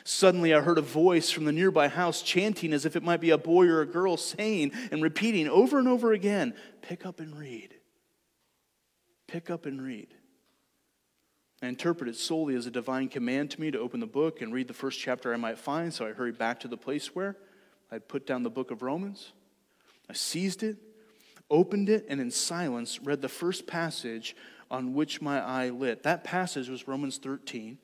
Suddenly, 0.05 0.53
I 0.53 0.61
heard 0.61 0.77
a 0.77 0.81
voice 0.81 1.29
from 1.29 1.43
the 1.43 1.51
nearby 1.51 1.89
house 1.89 2.21
chanting 2.21 2.71
as 2.71 2.85
if 2.85 2.95
it 2.95 3.03
might 3.03 3.19
be 3.19 3.31
a 3.31 3.37
boy 3.37 3.67
or 3.67 3.81
a 3.81 3.85
girl, 3.85 4.15
saying 4.15 4.71
and 4.91 5.03
repeating 5.03 5.47
over 5.49 5.77
and 5.77 5.87
over 5.87 6.13
again 6.13 6.53
Pick 6.81 7.05
up 7.05 7.19
and 7.19 7.37
read. 7.37 7.73
Pick 9.27 9.49
up 9.49 9.65
and 9.65 9.81
read. 9.81 10.07
I 11.61 11.67
interpret 11.67 12.09
it 12.09 12.15
solely 12.15 12.55
as 12.55 12.65
a 12.65 12.71
divine 12.71 13.09
command 13.09 13.51
to 13.51 13.61
me 13.61 13.71
to 13.71 13.79
open 13.79 13.99
the 13.99 14.07
book 14.07 14.41
and 14.41 14.53
read 14.53 14.69
the 14.69 14.73
first 14.73 14.99
chapter 14.99 15.33
I 15.33 15.37
might 15.37 15.57
find, 15.57 15.93
so 15.93 16.05
I 16.05 16.13
hurried 16.13 16.37
back 16.37 16.61
to 16.61 16.69
the 16.69 16.77
place 16.77 17.13
where 17.13 17.35
I'd 17.91 18.07
put 18.07 18.25
down 18.25 18.43
the 18.43 18.49
book 18.49 18.71
of 18.71 18.83
Romans. 18.83 19.33
I 20.09 20.13
seized 20.13 20.63
it 20.63 20.77
opened 21.49 21.89
it, 21.89 22.05
and 22.09 22.19
in 22.19 22.31
silence 22.31 23.01
read 23.01 23.21
the 23.21 23.29
first 23.29 23.67
passage 23.67 24.35
on 24.69 24.93
which 24.93 25.21
my 25.21 25.41
eye 25.41 25.69
lit. 25.69 26.03
That 26.03 26.23
passage 26.23 26.69
was 26.69 26.87
Romans 26.87 27.17
13, 27.17 27.77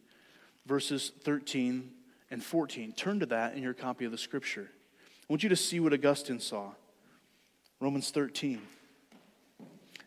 verses 0.65 1.12
13 1.24 1.89
and 2.32 2.43
14. 2.43 2.93
Turn 2.93 3.20
to 3.20 3.25
that 3.27 3.55
in 3.55 3.63
your 3.63 3.74
copy 3.74 4.05
of 4.05 4.12
the 4.12 4.17
scripture. 4.17 4.70
I 4.70 5.25
want 5.29 5.43
you 5.43 5.50
to 5.50 5.55
see 5.55 5.79
what 5.79 5.93
Augustine 5.93 6.39
saw. 6.39 6.72
Romans 7.79 8.12
13. 8.12 8.62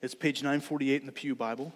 It's 0.02 0.14
page 0.14 0.42
948 0.42 1.00
in 1.00 1.06
the 1.06 1.12
Pew 1.12 1.34
Bible. 1.34 1.72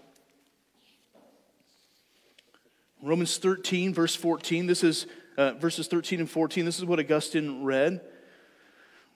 Romans 3.03 3.39
13, 3.39 3.95
verse 3.95 4.15
14, 4.15 4.67
this 4.67 4.85
is 4.85 5.07
uh, 5.39 5.53
verses 5.55 5.89
13 5.89 6.21
and 6.21 6.31
14. 6.31 6.67
This 6.67 6.79
is 6.79 6.85
what 6.85 6.99
Augustine 6.99 7.65
read. 7.65 8.03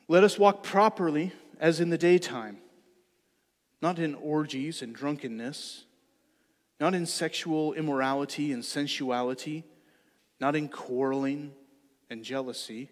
Let 0.09 0.25
us 0.25 0.39
walk 0.39 0.63
properly 0.63 1.33
as 1.65 1.81
in 1.81 1.89
the 1.89 1.97
daytime, 1.97 2.59
not 3.81 3.99
in 3.99 4.15
orgies 4.17 4.83
and 4.83 4.95
drunkenness, 4.95 5.87
not 6.79 6.95
in 6.95 7.07
sexual 7.07 7.73
immorality 7.73 8.53
and 8.53 8.63
sensuality, 8.63 9.65
not 10.39 10.55
in 10.55 10.69
quarreling 10.69 11.53
and 12.11 12.23
jealousy, 12.23 12.91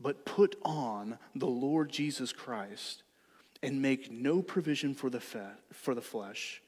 but 0.00 0.26
put 0.26 0.56
on 0.64 1.18
the 1.36 1.46
Lord 1.46 1.88
Jesus 1.88 2.32
Christ 2.32 3.04
and 3.62 3.80
make 3.80 4.10
no 4.10 4.42
provision 4.42 4.92
for 4.92 5.08
the, 5.08 5.20
fe- 5.20 5.54
for 5.72 5.94
the 5.94 6.02
flesh 6.02 6.60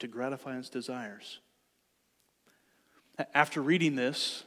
to 0.00 0.08
gratify 0.08 0.58
its 0.58 0.68
desires. 0.68 1.38
After 3.32 3.62
reading 3.62 3.94
this, 3.94 4.42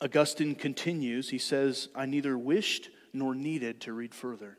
Augustine 0.00 0.54
continues. 0.54 1.30
He 1.30 1.38
says, 1.38 1.88
I 1.96 2.06
neither 2.06 2.38
wished 2.38 2.90
nor 3.12 3.34
needed 3.34 3.80
to 3.80 3.92
read 3.92 4.14
further. 4.14 4.56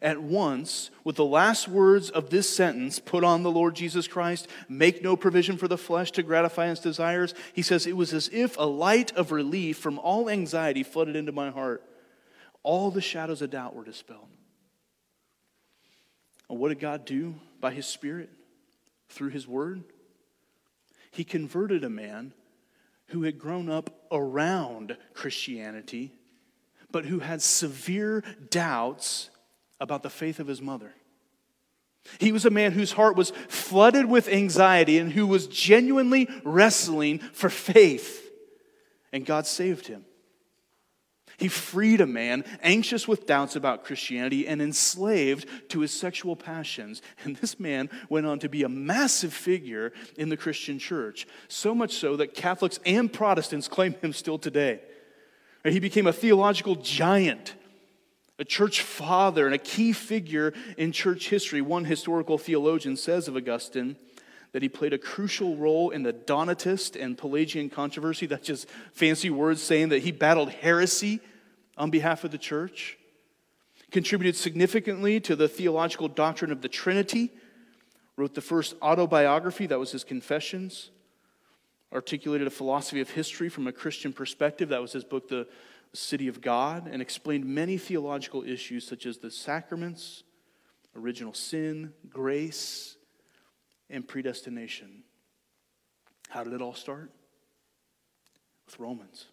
At 0.00 0.22
once, 0.22 0.90
with 1.04 1.16
the 1.16 1.24
last 1.24 1.68
words 1.68 2.08
of 2.08 2.30
this 2.30 2.48
sentence, 2.48 2.98
put 2.98 3.24
on 3.24 3.42
the 3.42 3.50
Lord 3.50 3.74
Jesus 3.74 4.08
Christ, 4.08 4.48
make 4.68 5.02
no 5.02 5.16
provision 5.16 5.58
for 5.58 5.68
the 5.68 5.76
flesh 5.76 6.12
to 6.12 6.22
gratify 6.22 6.70
its 6.70 6.80
desires, 6.80 7.34
he 7.52 7.62
says, 7.62 7.86
it 7.86 7.96
was 7.96 8.14
as 8.14 8.30
if 8.32 8.56
a 8.56 8.62
light 8.62 9.14
of 9.16 9.32
relief 9.32 9.76
from 9.76 9.98
all 9.98 10.30
anxiety 10.30 10.82
flooded 10.82 11.16
into 11.16 11.32
my 11.32 11.50
heart. 11.50 11.82
All 12.62 12.90
the 12.90 13.00
shadows 13.00 13.42
of 13.42 13.50
doubt 13.50 13.74
were 13.74 13.84
dispelled. 13.84 14.28
And 16.48 16.58
what 16.58 16.68
did 16.68 16.80
God 16.80 17.04
do 17.04 17.34
by 17.60 17.72
his 17.72 17.86
Spirit? 17.86 18.30
Through 19.08 19.30
his 19.30 19.46
word? 19.46 19.82
He 21.10 21.24
converted 21.24 21.84
a 21.84 21.90
man 21.90 22.32
who 23.08 23.24
had 23.24 23.38
grown 23.38 23.68
up 23.68 24.06
around 24.10 24.96
Christianity, 25.12 26.14
but 26.90 27.04
who 27.04 27.18
had 27.18 27.42
severe 27.42 28.22
doubts 28.48 29.28
about 29.80 30.02
the 30.02 30.10
faith 30.10 30.40
of 30.40 30.46
his 30.46 30.62
mother. 30.62 30.92
He 32.18 32.32
was 32.32 32.44
a 32.44 32.50
man 32.50 32.72
whose 32.72 32.92
heart 32.92 33.16
was 33.16 33.30
flooded 33.48 34.06
with 34.06 34.28
anxiety 34.28 34.98
and 34.98 35.12
who 35.12 35.26
was 35.26 35.46
genuinely 35.46 36.28
wrestling 36.44 37.18
for 37.18 37.48
faith. 37.48 38.28
And 39.12 39.24
God 39.24 39.46
saved 39.46 39.86
him. 39.86 40.04
He 41.38 41.48
freed 41.48 42.00
a 42.00 42.06
man 42.06 42.44
anxious 42.62 43.08
with 43.08 43.26
doubts 43.26 43.56
about 43.56 43.84
Christianity 43.84 44.46
and 44.46 44.60
enslaved 44.60 45.48
to 45.70 45.80
his 45.80 45.92
sexual 45.92 46.36
passions. 46.36 47.02
And 47.24 47.36
this 47.36 47.58
man 47.58 47.90
went 48.08 48.26
on 48.26 48.38
to 48.40 48.48
be 48.48 48.62
a 48.62 48.68
massive 48.68 49.32
figure 49.32 49.92
in 50.16 50.28
the 50.28 50.36
Christian 50.36 50.78
church, 50.78 51.26
so 51.48 51.74
much 51.74 51.94
so 51.94 52.16
that 52.16 52.34
Catholics 52.34 52.78
and 52.84 53.12
Protestants 53.12 53.66
claim 53.66 53.94
him 53.94 54.12
still 54.12 54.38
today. 54.38 54.80
He 55.64 55.80
became 55.80 56.06
a 56.06 56.12
theological 56.12 56.76
giant, 56.76 57.54
a 58.42 58.44
church 58.44 58.82
father, 58.82 59.46
and 59.46 59.54
a 59.54 59.58
key 59.58 59.92
figure 59.92 60.52
in 60.76 60.90
church 60.90 61.28
history. 61.28 61.60
One 61.60 61.84
historical 61.84 62.38
theologian 62.38 62.96
says 62.96 63.28
of 63.28 63.36
Augustine, 63.36 63.94
that 64.50 64.62
he 64.62 64.68
played 64.68 64.92
a 64.92 64.98
crucial 64.98 65.54
role 65.56 65.90
in 65.90 66.02
the 66.02 66.12
Donatist 66.12 67.00
and 67.00 67.16
Pelagian 67.16 67.70
controversy. 67.70 68.26
That's 68.26 68.44
just 68.44 68.68
fancy 68.94 69.30
words 69.30 69.62
saying 69.62 69.90
that 69.90 70.02
he 70.02 70.10
battled 70.10 70.50
heresy 70.50 71.20
on 71.78 71.90
behalf 71.90 72.24
of 72.24 72.32
the 72.32 72.36
church, 72.36 72.98
contributed 73.92 74.34
significantly 74.34 75.20
to 75.20 75.36
the 75.36 75.46
theological 75.46 76.08
doctrine 76.08 76.50
of 76.50 76.62
the 76.62 76.68
Trinity, 76.68 77.30
wrote 78.16 78.34
the 78.34 78.40
first 78.40 78.74
autobiography, 78.82 79.68
that 79.68 79.78
was 79.78 79.92
his 79.92 80.02
Confessions, 80.02 80.90
articulated 81.92 82.48
a 82.48 82.50
philosophy 82.50 83.00
of 83.00 83.10
history 83.10 83.48
from 83.48 83.68
a 83.68 83.72
Christian 83.72 84.12
perspective, 84.12 84.70
that 84.70 84.82
was 84.82 84.90
his 84.90 85.04
book, 85.04 85.28
The 85.28 85.46
City 85.94 86.28
of 86.28 86.40
God, 86.40 86.88
and 86.90 87.02
explained 87.02 87.44
many 87.44 87.76
theological 87.76 88.42
issues 88.44 88.86
such 88.86 89.04
as 89.04 89.18
the 89.18 89.30
sacraments, 89.30 90.22
original 90.96 91.34
sin, 91.34 91.92
grace, 92.08 92.96
and 93.90 94.06
predestination. 94.06 95.02
How 96.28 96.44
did 96.44 96.54
it 96.54 96.62
all 96.62 96.74
start? 96.74 97.10
With 98.66 98.78
Romans. 98.78 99.26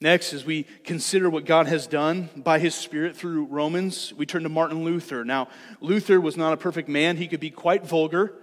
Next, 0.00 0.32
as 0.32 0.44
we 0.44 0.64
consider 0.84 1.30
what 1.30 1.44
God 1.44 1.66
has 1.66 1.86
done 1.86 2.28
by 2.36 2.58
his 2.58 2.74
Spirit 2.74 3.16
through 3.16 3.44
Romans, 3.46 4.12
we 4.14 4.26
turn 4.26 4.42
to 4.42 4.48
Martin 4.48 4.84
Luther. 4.84 5.24
Now, 5.24 5.48
Luther 5.80 6.20
was 6.20 6.36
not 6.36 6.52
a 6.52 6.56
perfect 6.56 6.88
man, 6.88 7.16
he 7.16 7.28
could 7.28 7.40
be 7.40 7.50
quite 7.50 7.86
vulgar. 7.86 8.34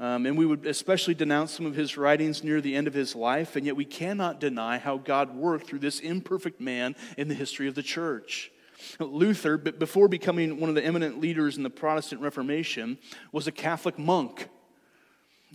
Um, 0.00 0.26
and 0.26 0.38
we 0.38 0.46
would 0.46 0.64
especially 0.64 1.14
denounce 1.14 1.52
some 1.52 1.66
of 1.66 1.74
his 1.74 1.96
writings 1.96 2.44
near 2.44 2.60
the 2.60 2.76
end 2.76 2.86
of 2.86 2.94
his 2.94 3.16
life, 3.16 3.56
and 3.56 3.66
yet 3.66 3.74
we 3.74 3.84
cannot 3.84 4.38
deny 4.38 4.78
how 4.78 4.96
God 4.96 5.34
worked 5.34 5.66
through 5.66 5.80
this 5.80 5.98
imperfect 5.98 6.60
man 6.60 6.94
in 7.16 7.26
the 7.26 7.34
history 7.34 7.66
of 7.66 7.74
the 7.74 7.82
church. 7.82 8.52
Luther, 9.00 9.58
before 9.58 10.06
becoming 10.06 10.60
one 10.60 10.68
of 10.68 10.76
the 10.76 10.84
eminent 10.84 11.20
leaders 11.20 11.56
in 11.56 11.64
the 11.64 11.70
Protestant 11.70 12.20
Reformation, 12.20 12.98
was 13.32 13.48
a 13.48 13.52
Catholic 13.52 13.98
monk. 13.98 14.48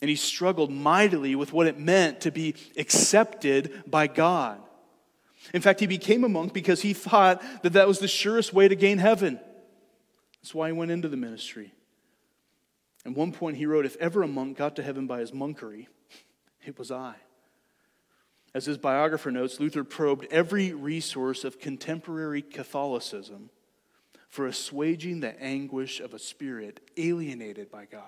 And 0.02 0.10
he 0.10 0.18
struggled 0.18 0.72
mightily 0.72 1.36
with 1.36 1.54
what 1.54 1.68
it 1.68 1.80
meant 1.80 2.22
to 2.22 2.32
be 2.32 2.56
accepted 2.76 3.84
by 3.88 4.08
God. 4.08 4.60
In 5.54 5.62
fact, 5.62 5.80
he 5.80 5.88
became 5.88 6.26
a 6.26 6.30
monk 6.30 6.54
because 6.54 6.82
he 6.82 6.94
thought 6.94 7.42
that 7.64 7.74
that 7.74 7.88
was 7.88 8.00
the 8.00 8.08
surest 8.10 8.54
way 8.54 8.68
to 8.68 8.76
gain 8.76 8.98
heaven. 8.98 9.40
That's 10.42 10.54
why 10.54 10.68
he 10.68 10.74
went 10.74 10.92
into 10.92 11.08
the 11.08 11.16
ministry. 11.16 11.72
At 13.06 13.14
one 13.14 13.32
point, 13.32 13.58
he 13.58 13.66
wrote, 13.66 13.86
If 13.86 13.98
ever 13.98 14.24
a 14.24 14.28
monk 14.28 14.58
got 14.58 14.76
to 14.78 14.84
heaven 14.84 15.08
by 15.08 15.20
his 15.20 15.32
monkery, 15.32 15.88
it 16.66 16.78
was 16.78 16.92
I. 16.92 17.16
As 18.54 18.66
his 18.66 18.78
biographer 18.78 19.32
notes, 19.32 19.60
Luther 19.60 19.84
probed 19.84 20.26
every 20.32 20.74
resource 20.74 21.44
of 21.44 21.60
contemporary 21.60 22.42
Catholicism 22.42 23.50
for 24.30 24.48
assuaging 24.48 25.20
the 25.20 25.40
anguish 25.42 26.00
of 26.00 26.14
a 26.14 26.20
spirit 26.20 26.80
alienated 26.98 27.72
by 27.72 27.86
God. 27.86 28.04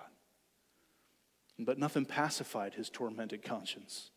But 1.57 1.79
nothing 1.79 2.05
pacified 2.05 2.73
his 2.73 2.89
tormented 2.89 3.43
conscience. 3.43 4.11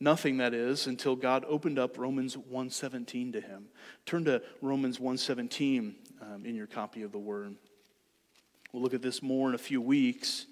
Nothing 0.00 0.38
that 0.38 0.52
is 0.52 0.86
until 0.86 1.16
God 1.16 1.44
opened 1.46 1.78
up 1.78 1.98
Romans 1.98 2.36
1:17 2.36 3.32
to 3.32 3.40
him. 3.40 3.68
Turn 4.04 4.24
to 4.24 4.42
Romans 4.60 4.98
1:17 4.98 5.94
um, 6.20 6.44
in 6.44 6.56
your 6.56 6.66
copy 6.66 7.02
of 7.02 7.12
the 7.12 7.18
word. 7.18 7.56
We'll 8.74 8.82
look 8.82 8.92
at 8.92 9.02
this 9.02 9.22
more 9.22 9.48
in 9.48 9.54
a 9.54 9.58
few 9.58 9.80
weeks. 9.80 10.46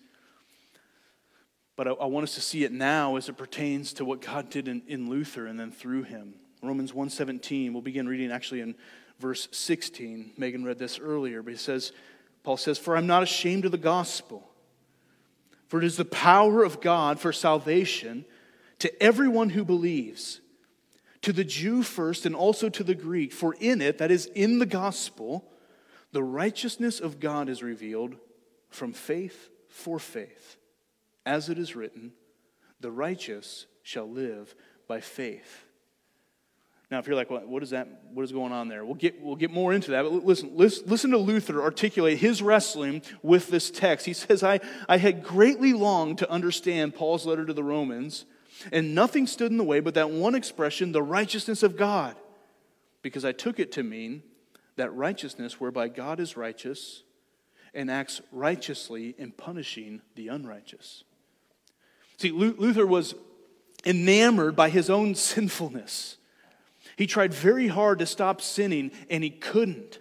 But 1.74 1.88
I, 1.88 1.90
I 1.90 2.06
want 2.06 2.22
us 2.22 2.36
to 2.36 2.40
see 2.40 2.62
it 2.62 2.70
now 2.70 3.16
as 3.16 3.28
it 3.28 3.36
pertains 3.36 3.92
to 3.94 4.04
what 4.04 4.20
God 4.20 4.48
did 4.48 4.68
in, 4.68 4.80
in 4.86 5.10
Luther 5.10 5.48
and 5.48 5.58
then 5.58 5.72
through 5.72 6.04
him. 6.04 6.34
Romans 6.62 6.92
1:17. 6.92 7.72
We'll 7.72 7.82
begin 7.82 8.08
reading 8.08 8.30
actually 8.30 8.60
in 8.60 8.76
verse 9.18 9.48
16. 9.50 10.34
Megan 10.38 10.64
read 10.64 10.78
this 10.78 11.00
earlier, 11.00 11.42
but 11.42 11.50
he 11.50 11.56
says, 11.56 11.90
Paul 12.44 12.56
says, 12.56 12.78
For 12.78 12.96
I'm 12.96 13.08
not 13.08 13.24
ashamed 13.24 13.64
of 13.64 13.72
the 13.72 13.76
gospel, 13.76 14.48
for 15.66 15.78
it 15.78 15.84
is 15.84 15.96
the 15.96 16.04
power 16.04 16.62
of 16.62 16.80
God 16.80 17.18
for 17.18 17.32
salvation 17.32 18.24
to 18.78 19.02
everyone 19.02 19.50
who 19.50 19.64
believes, 19.64 20.40
to 21.22 21.32
the 21.32 21.42
Jew 21.42 21.82
first 21.82 22.24
and 22.24 22.36
also 22.36 22.68
to 22.68 22.84
the 22.84 22.94
Greek. 22.94 23.32
For 23.32 23.56
in 23.58 23.80
it, 23.80 23.98
that 23.98 24.12
is, 24.12 24.26
in 24.26 24.60
the 24.60 24.66
gospel, 24.66 25.48
the 26.12 26.22
righteousness 26.22 27.00
of 27.00 27.20
God 27.20 27.48
is 27.48 27.62
revealed 27.62 28.16
from 28.70 28.92
faith 28.92 29.48
for 29.68 29.98
faith. 29.98 30.56
As 31.24 31.48
it 31.48 31.58
is 31.58 31.74
written, 31.74 32.12
the 32.80 32.90
righteous 32.90 33.66
shall 33.82 34.08
live 34.08 34.54
by 34.86 35.00
faith. 35.00 35.64
Now, 36.90 36.98
if 36.98 37.06
you're 37.06 37.16
like, 37.16 37.30
what, 37.30 37.48
what 37.48 37.62
is 37.62 37.70
that? 37.70 37.88
What 38.12 38.22
is 38.22 38.32
going 38.32 38.52
on 38.52 38.68
there? 38.68 38.84
We'll 38.84 38.96
get, 38.96 39.22
we'll 39.22 39.36
get 39.36 39.50
more 39.50 39.72
into 39.72 39.92
that. 39.92 40.02
But 40.02 40.12
listen, 40.26 40.50
listen, 40.54 40.84
listen 40.86 41.10
to 41.12 41.18
Luther 41.18 41.62
articulate 41.62 42.18
his 42.18 42.42
wrestling 42.42 43.00
with 43.22 43.48
this 43.48 43.70
text. 43.70 44.04
He 44.04 44.12
says, 44.12 44.42
I, 44.42 44.60
I 44.86 44.98
had 44.98 45.24
greatly 45.24 45.72
longed 45.72 46.18
to 46.18 46.30
understand 46.30 46.94
Paul's 46.94 47.24
letter 47.24 47.46
to 47.46 47.54
the 47.54 47.64
Romans 47.64 48.26
and 48.70 48.94
nothing 48.94 49.26
stood 49.26 49.50
in 49.50 49.56
the 49.56 49.64
way 49.64 49.80
but 49.80 49.94
that 49.94 50.10
one 50.10 50.34
expression, 50.34 50.92
the 50.92 51.02
righteousness 51.02 51.62
of 51.62 51.78
God, 51.78 52.14
because 53.00 53.24
I 53.24 53.32
took 53.32 53.58
it 53.58 53.72
to 53.72 53.82
mean 53.82 54.22
that 54.76 54.92
righteousness 54.94 55.60
whereby 55.60 55.88
God 55.88 56.20
is 56.20 56.36
righteous 56.36 57.02
and 57.74 57.90
acts 57.90 58.20
righteously 58.30 59.14
in 59.18 59.32
punishing 59.32 60.02
the 60.14 60.28
unrighteous. 60.28 61.04
See, 62.18 62.30
Luther 62.30 62.86
was 62.86 63.14
enamored 63.84 64.54
by 64.54 64.68
his 64.68 64.88
own 64.90 65.14
sinfulness. 65.14 66.16
He 66.96 67.06
tried 67.06 67.32
very 67.32 67.68
hard 67.68 67.98
to 68.00 68.06
stop 68.06 68.40
sinning 68.40 68.92
and 69.08 69.24
he 69.24 69.30
couldn't. 69.30 69.98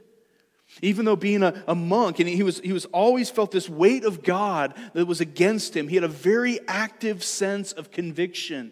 Even 0.81 1.05
though 1.05 1.15
being 1.15 1.43
a, 1.43 1.63
a 1.67 1.75
monk, 1.75 2.19
and 2.19 2.29
he 2.29 2.43
was, 2.43 2.59
he 2.61 2.71
was 2.71 2.85
always 2.85 3.29
felt 3.29 3.51
this 3.51 3.67
weight 3.67 4.05
of 4.05 4.23
God 4.23 4.73
that 4.93 5.05
was 5.05 5.19
against 5.19 5.75
him, 5.75 5.89
he 5.89 5.95
had 5.95 6.03
a 6.05 6.07
very 6.07 6.59
active 6.67 7.23
sense 7.23 7.73
of 7.73 7.91
conviction. 7.91 8.71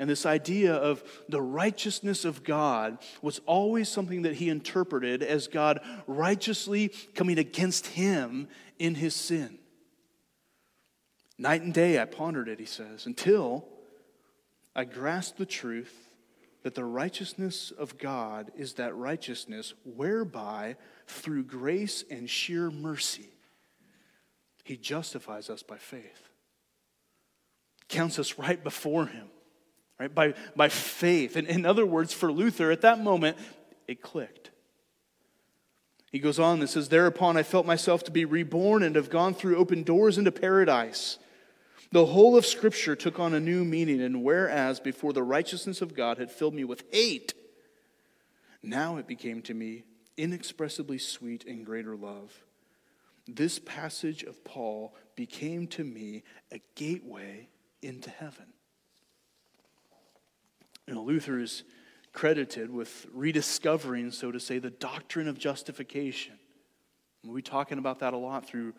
And 0.00 0.08
this 0.08 0.24
idea 0.24 0.74
of 0.74 1.04
the 1.28 1.42
righteousness 1.42 2.24
of 2.24 2.42
God 2.42 2.98
was 3.20 3.38
always 3.44 3.86
something 3.86 4.22
that 4.22 4.36
he 4.36 4.48
interpreted 4.48 5.22
as 5.22 5.46
God 5.46 5.78
righteously 6.06 6.88
coming 7.14 7.38
against 7.38 7.86
him 7.86 8.48
in 8.78 8.94
his 8.94 9.14
sin. 9.14 9.58
Night 11.36 11.60
and 11.60 11.74
day 11.74 12.00
I 12.00 12.06
pondered 12.06 12.48
it, 12.48 12.58
he 12.58 12.64
says, 12.64 13.04
until 13.04 13.68
I 14.74 14.84
grasped 14.84 15.36
the 15.36 15.44
truth 15.44 15.94
that 16.62 16.74
the 16.74 16.84
righteousness 16.84 17.70
of 17.70 17.98
God 17.98 18.52
is 18.56 18.74
that 18.74 18.96
righteousness 18.96 19.74
whereby, 19.84 20.76
through 21.08 21.44
grace 21.44 22.04
and 22.10 22.28
sheer 22.28 22.70
mercy, 22.70 23.28
he 24.64 24.78
justifies 24.78 25.50
us 25.50 25.62
by 25.62 25.76
faith. 25.76 26.30
Counts 27.88 28.18
us 28.18 28.38
right 28.38 28.62
before 28.64 29.06
him, 29.06 29.26
right? 30.00 30.12
By, 30.12 30.34
by 30.56 30.70
faith. 30.70 31.36
And 31.36 31.46
in 31.46 31.66
other 31.66 31.84
words, 31.84 32.14
for 32.14 32.32
Luther, 32.32 32.70
at 32.70 32.80
that 32.80 33.00
moment, 33.00 33.36
it 33.86 34.00
clicked. 34.00 34.50
He 36.10 36.18
goes 36.18 36.40
on 36.40 36.60
and 36.60 36.68
says, 36.68 36.88
Thereupon 36.88 37.36
I 37.36 37.42
felt 37.42 37.66
myself 37.66 38.02
to 38.04 38.10
be 38.10 38.24
reborn 38.24 38.82
and 38.82 38.96
have 38.96 39.10
gone 39.10 39.34
through 39.34 39.58
open 39.58 39.82
doors 39.82 40.16
into 40.16 40.32
paradise. 40.32 41.18
The 41.92 42.06
whole 42.06 42.36
of 42.36 42.46
Scripture 42.46 42.96
took 42.96 43.20
on 43.20 43.34
a 43.34 43.40
new 43.40 43.64
meaning, 43.64 44.00
and 44.00 44.24
whereas 44.24 44.80
before 44.80 45.12
the 45.12 45.22
righteousness 45.22 45.82
of 45.82 45.94
God 45.94 46.18
had 46.18 46.30
filled 46.30 46.54
me 46.54 46.64
with 46.64 46.82
hate, 46.90 47.34
now 48.62 48.96
it 48.96 49.06
became 49.06 49.42
to 49.42 49.54
me 49.54 49.84
inexpressibly 50.16 50.98
sweet 50.98 51.44
and 51.44 51.66
greater 51.66 51.94
love. 51.94 52.44
This 53.28 53.58
passage 53.58 54.22
of 54.22 54.44
Paul 54.44 54.94
became 55.14 55.66
to 55.68 55.84
me 55.84 56.22
a 56.50 56.60
gateway 56.74 57.48
into 57.82 58.10
heaven. 58.10 58.46
You 60.90 60.96
know, 60.96 61.02
Luther 61.04 61.38
is 61.38 61.62
credited 62.12 62.68
with 62.68 63.06
rediscovering, 63.14 64.10
so 64.10 64.32
to 64.32 64.40
say, 64.40 64.58
the 64.58 64.70
doctrine 64.70 65.28
of 65.28 65.38
justification. 65.38 66.34
We'll 67.24 67.36
be 67.36 67.42
talking 67.42 67.78
about 67.78 68.00
that 68.00 68.12
a 68.12 68.16
lot 68.16 68.44
through 68.44 68.74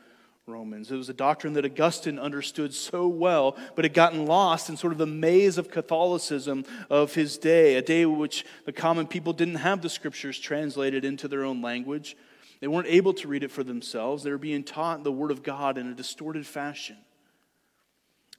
Romans. 0.46 0.92
It 0.92 0.98
was 0.98 1.08
a 1.08 1.14
doctrine 1.14 1.54
that 1.54 1.64
Augustine 1.64 2.20
understood 2.20 2.74
so 2.74 3.08
well, 3.08 3.56
but 3.76 3.86
had 3.86 3.94
gotten 3.94 4.26
lost 4.26 4.68
in 4.68 4.76
sort 4.76 4.92
of 4.92 5.00
the 5.00 5.06
maze 5.06 5.58
of 5.58 5.72
Catholicism 5.72 6.66
of 6.90 7.14
his 7.14 7.38
day, 7.38 7.76
a 7.76 7.82
day 7.82 8.06
which 8.06 8.46
the 8.66 8.74
common 8.74 9.08
people 9.08 9.32
didn't 9.32 9.56
have 9.56 9.82
the 9.82 9.90
scriptures 9.90 10.38
translated 10.38 11.06
into 11.06 11.30
their 11.30 11.46
own 11.46 11.62
language. 11.62 12.18
They 12.60 12.68
weren't 12.68 12.88
able 12.88 13.14
to 13.14 13.28
read 13.30 13.44
it 13.44 13.52
for 13.52 13.64
themselves. 13.64 14.24
They 14.24 14.32
were 14.32 14.38
being 14.38 14.66
taught 14.66 15.06
the 15.06 15.14
Word 15.14 15.32
of 15.32 15.44
God 15.44 15.78
in 15.78 15.88
a 15.88 15.96
distorted 15.96 16.46
fashion. 16.46 16.98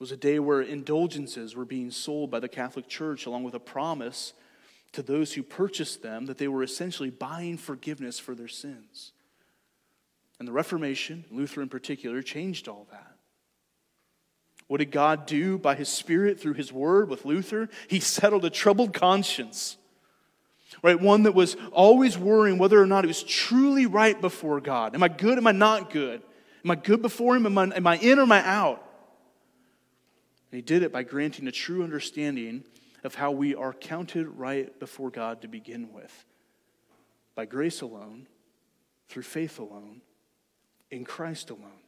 Was 0.02 0.10
a 0.10 0.16
day 0.16 0.40
where 0.40 0.60
indulgences 0.60 1.54
were 1.54 1.64
being 1.64 1.92
sold 1.92 2.28
by 2.28 2.40
the 2.40 2.48
Catholic 2.48 2.88
Church, 2.88 3.24
along 3.24 3.44
with 3.44 3.54
a 3.54 3.60
promise 3.60 4.32
to 4.90 5.00
those 5.00 5.32
who 5.32 5.44
purchased 5.44 6.02
them 6.02 6.26
that 6.26 6.38
they 6.38 6.48
were 6.48 6.64
essentially 6.64 7.08
buying 7.08 7.56
forgiveness 7.56 8.18
for 8.18 8.34
their 8.34 8.48
sins. 8.48 9.12
And 10.40 10.48
the 10.48 10.52
Reformation, 10.52 11.24
Luther 11.30 11.62
in 11.62 11.68
particular, 11.68 12.20
changed 12.20 12.66
all 12.66 12.88
that. 12.90 13.16
What 14.66 14.78
did 14.78 14.90
God 14.90 15.24
do 15.24 15.56
by 15.56 15.76
his 15.76 15.88
Spirit 15.88 16.40
through 16.40 16.54
his 16.54 16.72
word 16.72 17.08
with 17.08 17.24
Luther? 17.24 17.68
He 17.86 18.00
settled 18.00 18.44
a 18.44 18.50
troubled 18.50 18.92
conscience, 18.92 19.76
right? 20.82 21.00
One 21.00 21.22
that 21.22 21.34
was 21.36 21.56
always 21.70 22.18
worrying 22.18 22.58
whether 22.58 22.82
or 22.82 22.86
not 22.86 23.04
it 23.04 23.06
was 23.06 23.22
truly 23.22 23.86
right 23.86 24.20
before 24.20 24.60
God. 24.60 24.96
Am 24.96 25.02
I 25.04 25.08
good? 25.08 25.38
Am 25.38 25.46
I 25.46 25.52
not 25.52 25.90
good? 25.90 26.22
Am 26.64 26.72
I 26.72 26.74
good 26.74 27.02
before 27.02 27.36
him? 27.36 27.46
Am 27.46 27.56
I, 27.56 27.76
am 27.76 27.86
I 27.86 27.98
in 27.98 28.18
or 28.18 28.22
am 28.22 28.32
I 28.32 28.44
out? 28.44 28.88
And 30.52 30.58
he 30.58 30.62
did 30.62 30.82
it 30.82 30.92
by 30.92 31.02
granting 31.02 31.48
a 31.48 31.52
true 31.52 31.82
understanding 31.82 32.64
of 33.02 33.14
how 33.14 33.30
we 33.30 33.54
are 33.54 33.72
counted 33.72 34.28
right 34.28 34.78
before 34.78 35.10
God 35.10 35.40
to 35.42 35.48
begin 35.48 35.92
with 35.92 36.26
by 37.34 37.46
grace 37.46 37.80
alone, 37.80 38.28
through 39.08 39.22
faith 39.22 39.58
alone, 39.58 40.02
in 40.90 41.06
Christ 41.06 41.48
alone. 41.48 41.80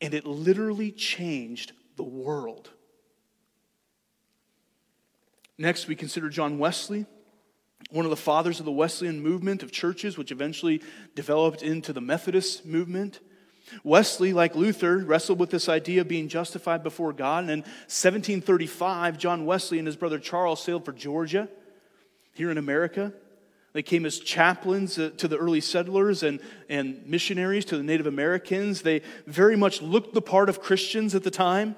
And 0.00 0.14
it 0.14 0.26
literally 0.26 0.90
changed 0.90 1.70
the 1.94 2.02
world. 2.02 2.70
Next, 5.56 5.86
we 5.86 5.94
consider 5.94 6.28
John 6.28 6.58
Wesley, 6.58 7.06
one 7.90 8.04
of 8.04 8.10
the 8.10 8.16
fathers 8.16 8.58
of 8.58 8.66
the 8.66 8.72
Wesleyan 8.72 9.22
movement 9.22 9.62
of 9.62 9.70
churches, 9.70 10.18
which 10.18 10.32
eventually 10.32 10.82
developed 11.14 11.62
into 11.62 11.92
the 11.92 12.00
Methodist 12.00 12.66
movement. 12.66 13.20
Wesley, 13.84 14.32
like 14.32 14.54
Luther, 14.54 14.98
wrestled 14.98 15.38
with 15.38 15.50
this 15.50 15.68
idea 15.68 16.00
of 16.00 16.08
being 16.08 16.28
justified 16.28 16.82
before 16.82 17.12
God. 17.12 17.44
And 17.44 17.50
in 17.50 17.58
1735, 17.60 19.18
John 19.18 19.46
Wesley 19.46 19.78
and 19.78 19.86
his 19.86 19.96
brother 19.96 20.18
Charles 20.18 20.62
sailed 20.62 20.84
for 20.84 20.92
Georgia, 20.92 21.48
here 22.34 22.50
in 22.50 22.58
America. 22.58 23.12
They 23.72 23.82
came 23.82 24.04
as 24.04 24.18
chaplains 24.18 24.98
uh, 24.98 25.10
to 25.18 25.28
the 25.28 25.36
early 25.36 25.60
settlers 25.60 26.22
and, 26.22 26.40
and 26.68 27.06
missionaries 27.06 27.64
to 27.66 27.76
the 27.76 27.82
Native 27.82 28.06
Americans. 28.06 28.82
They 28.82 29.02
very 29.26 29.56
much 29.56 29.80
looked 29.80 30.14
the 30.14 30.22
part 30.22 30.48
of 30.48 30.60
Christians 30.60 31.14
at 31.14 31.22
the 31.22 31.30
time. 31.30 31.76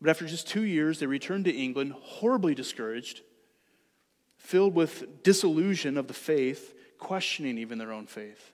But 0.00 0.10
after 0.10 0.26
just 0.26 0.48
two 0.48 0.62
years, 0.62 1.00
they 1.00 1.06
returned 1.06 1.44
to 1.46 1.54
England, 1.54 1.92
horribly 2.00 2.54
discouraged, 2.54 3.22
filled 4.36 4.74
with 4.74 5.22
disillusion 5.22 5.98
of 5.98 6.06
the 6.06 6.14
faith, 6.14 6.74
questioning 6.98 7.58
even 7.58 7.78
their 7.78 7.92
own 7.92 8.06
faith. 8.06 8.52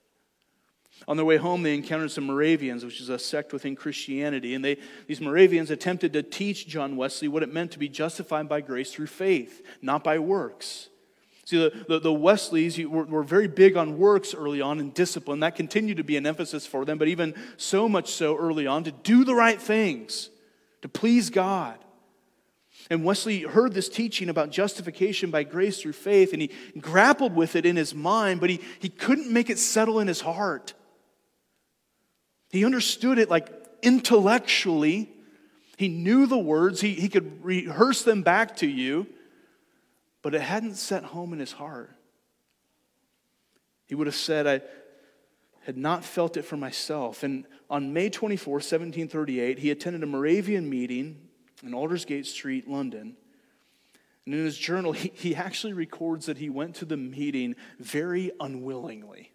On 1.07 1.17
their 1.17 1.25
way 1.25 1.37
home, 1.37 1.61
they 1.61 1.75
encountered 1.75 2.11
some 2.11 2.25
Moravians, 2.25 2.83
which 2.83 2.99
is 2.99 3.09
a 3.09 3.19
sect 3.19 3.53
within 3.53 3.75
Christianity. 3.75 4.55
And 4.55 4.65
they, 4.65 4.77
these 5.07 5.21
Moravians 5.21 5.69
attempted 5.69 6.13
to 6.13 6.23
teach 6.23 6.67
John 6.67 6.95
Wesley 6.95 7.27
what 7.27 7.43
it 7.43 7.53
meant 7.53 7.71
to 7.71 7.79
be 7.79 7.89
justified 7.89 8.49
by 8.49 8.61
grace 8.61 8.91
through 8.93 9.07
faith, 9.07 9.65
not 9.81 10.03
by 10.03 10.17
works. 10.19 10.89
See, 11.45 11.57
the, 11.57 11.85
the, 11.87 11.99
the 11.99 12.13
Wesleys 12.13 12.79
were, 12.79 13.03
were, 13.03 13.23
very 13.23 13.47
big 13.47 13.77
on 13.77 13.99
works 13.99 14.33
early 14.33 14.61
on 14.61 14.79
and 14.79 14.91
discipline. 14.91 15.41
That 15.41 15.55
continued 15.55 15.97
to 15.97 16.03
be 16.03 16.17
an 16.17 16.25
emphasis 16.25 16.65
for 16.65 16.85
them, 16.85 16.97
but 16.97 17.07
even 17.07 17.35
so 17.55 17.87
much 17.87 18.09
so 18.09 18.35
early 18.35 18.65
on 18.65 18.83
to 18.85 18.91
do 18.91 19.23
the 19.23 19.35
right 19.35 19.61
things, 19.61 20.31
to 20.81 20.89
please 20.89 21.29
God. 21.29 21.77
And 22.89 23.03
Wesley 23.03 23.41
heard 23.41 23.73
this 23.73 23.89
teaching 23.89 24.27
about 24.27 24.49
justification 24.49 25.29
by 25.29 25.43
grace 25.43 25.79
through 25.79 25.93
faith, 25.93 26.33
and 26.33 26.41
he 26.41 26.49
grappled 26.79 27.35
with 27.35 27.55
it 27.55 27.65
in 27.65 27.75
his 27.75 27.93
mind, 27.93 28.41
but 28.41 28.49
he, 28.49 28.59
he 28.79 28.89
couldn't 28.89 29.31
make 29.31 29.51
it 29.51 29.59
settle 29.59 29.99
in 29.99 30.07
his 30.07 30.21
heart. 30.21 30.73
He 32.55 32.65
understood 32.65 33.19
it 33.19 33.29
like 33.29 33.49
intellectually. 33.81 35.09
He 35.77 35.89
knew 35.89 36.25
the 36.25 36.37
words, 36.37 36.81
he, 36.81 36.93
he 36.93 37.09
could 37.09 37.43
rehearse 37.43 38.03
them 38.03 38.23
back 38.23 38.57
to 38.57 38.67
you 38.67 39.07
but 40.25 40.33
it 40.33 40.41
hadn't 40.41 40.73
set 40.73 41.03
home 41.03 41.33
in 41.33 41.39
his 41.39 41.51
heart. 41.51 41.91
He 43.85 43.93
would 43.93 44.07
have 44.07 44.15
said, 44.15 44.47
I 44.47 44.61
had 45.67 45.77
not 45.77 46.03
felt 46.03 46.35
it 46.35 46.45
for 46.45 46.57
myself. 46.57 47.21
And 47.21 47.45
on 47.69 47.93
May 47.93 48.09
24, 48.09 48.53
1738, 48.53 49.59
he 49.59 49.69
attended 49.69 50.01
a 50.01 50.07
Moravian 50.07 50.67
meeting 50.67 51.29
in 51.63 51.75
Aldersgate 51.75 52.25
Street, 52.25 52.67
London. 52.67 53.15
And 54.25 54.33
in 54.33 54.43
his 54.43 54.57
journal, 54.57 54.93
he, 54.93 55.11
he 55.13 55.35
actually 55.35 55.73
records 55.73 56.25
that 56.25 56.39
he 56.39 56.49
went 56.49 56.73
to 56.77 56.85
the 56.85 56.97
meeting 56.97 57.55
very 57.79 58.31
unwillingly. 58.39 59.31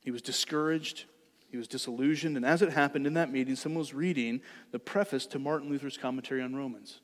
He 0.00 0.10
was 0.10 0.20
discouraged, 0.20 1.06
he 1.50 1.56
was 1.56 1.66
disillusioned, 1.66 2.36
and 2.36 2.44
as 2.44 2.60
it 2.60 2.70
happened 2.70 3.06
in 3.06 3.14
that 3.14 3.32
meeting, 3.32 3.56
someone 3.56 3.78
was 3.78 3.94
reading 3.94 4.42
the 4.70 4.78
preface 4.78 5.26
to 5.26 5.38
Martin 5.38 5.70
Luther's 5.70 5.96
commentary 5.96 6.42
on 6.42 6.54
Romans. 6.54 7.00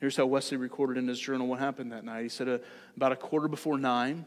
Here's 0.00 0.16
how 0.16 0.26
Wesley 0.26 0.56
recorded 0.56 0.98
in 0.98 1.08
his 1.08 1.18
journal 1.18 1.46
what 1.46 1.58
happened 1.58 1.92
that 1.92 2.04
night. 2.04 2.24
He 2.24 2.28
said, 2.28 2.48
uh, 2.48 2.58
about 2.96 3.12
a 3.12 3.16
quarter 3.16 3.48
before 3.48 3.78
nine, 3.78 4.26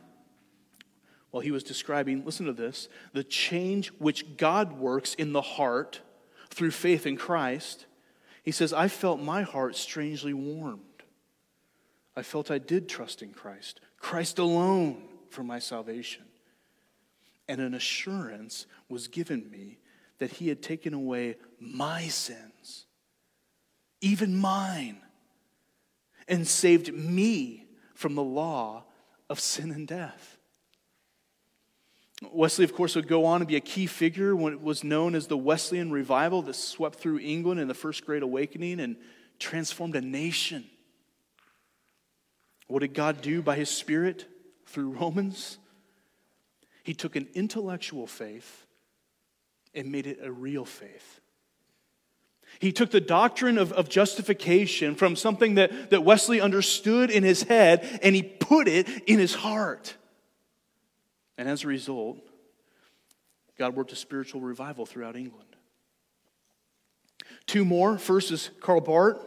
while 1.31 1.41
he 1.41 1.51
was 1.51 1.63
describing, 1.63 2.23
listen 2.23 2.45
to 2.45 2.53
this, 2.53 2.87
the 3.11 3.23
change 3.23 3.89
which 3.99 4.37
God 4.37 4.79
works 4.79 5.13
in 5.15 5.33
the 5.33 5.41
heart 5.41 5.99
through 6.49 6.71
faith 6.71 7.05
in 7.05 7.17
Christ, 7.17 7.85
he 8.41 8.51
says, 8.51 8.71
I 8.71 8.87
felt 8.87 9.19
my 9.19 9.41
heart 9.41 9.75
strangely 9.75 10.33
warmed. 10.33 10.81
I 12.15 12.21
felt 12.21 12.49
I 12.49 12.57
did 12.57 12.87
trust 12.87 13.21
in 13.21 13.31
Christ, 13.31 13.81
Christ 13.99 14.39
alone 14.39 15.03
for 15.29 15.43
my 15.43 15.59
salvation. 15.59 16.23
And 17.47 17.61
an 17.61 17.73
assurance 17.73 18.65
was 18.89 19.07
given 19.07 19.49
me 19.51 19.77
that 20.19 20.31
he 20.31 20.47
had 20.47 20.63
taken 20.63 20.93
away 20.93 21.35
my 21.59 22.07
sins, 22.07 22.85
even 24.01 24.35
mine 24.35 25.01
and 26.27 26.47
saved 26.47 26.93
me 26.93 27.65
from 27.93 28.15
the 28.15 28.23
law 28.23 28.83
of 29.29 29.39
sin 29.39 29.71
and 29.71 29.87
death. 29.87 30.37
Wesley, 32.31 32.63
of 32.63 32.73
course, 32.73 32.95
would 32.95 33.07
go 33.07 33.25
on 33.25 33.41
to 33.41 33.45
be 33.45 33.57
a 33.57 33.61
key 33.61 33.87
figure 33.87 34.35
when 34.35 34.53
it 34.53 34.61
was 34.61 34.83
known 34.83 35.15
as 35.15 35.27
the 35.27 35.37
Wesleyan 35.37 35.91
revival 35.91 36.41
that 36.43 36.55
swept 36.55 36.97
through 36.97 37.19
England 37.19 37.59
in 37.59 37.67
the 37.67 37.73
First 37.73 38.05
Great 38.05 38.23
Awakening 38.23 38.79
and 38.79 38.95
transformed 39.37 39.95
a 39.95 40.01
nation. 40.01 40.65
What 42.67 42.79
did 42.79 42.93
God 42.93 43.21
do 43.21 43.41
by 43.41 43.55
His 43.55 43.69
Spirit 43.69 44.25
through 44.65 44.91
Romans? 44.91 45.59
He 46.85 46.93
took 46.93 47.15
an 47.15 47.27
intellectual 47.33 48.05
faith 48.05 48.67
and 49.73 49.91
made 49.91 50.05
it 50.05 50.19
a 50.21 50.31
real 50.31 50.65
faith. 50.65 51.19
He 52.59 52.71
took 52.71 52.91
the 52.91 53.01
doctrine 53.01 53.57
of, 53.57 53.73
of 53.73 53.89
justification 53.89 54.93
from 54.93 55.15
something 55.15 55.55
that, 55.55 55.89
that 55.89 56.03
Wesley 56.03 56.39
understood 56.39 57.09
in 57.09 57.23
his 57.23 57.41
head 57.41 57.99
and 58.03 58.15
he 58.15 58.21
put 58.21 58.67
it 58.67 58.87
in 59.07 59.17
his 59.17 59.33
heart. 59.33 59.95
And 61.39 61.49
as 61.49 61.63
a 61.63 61.67
result, 61.67 62.19
God 63.57 63.75
worked 63.75 63.91
a 63.91 63.95
spiritual 63.95 64.41
revival 64.41 64.85
throughout 64.85 65.15
England. 65.15 65.55
Two 67.47 67.65
more. 67.65 67.97
First 67.97 68.29
is 68.29 68.51
Karl 68.61 68.79
Barth. 68.79 69.17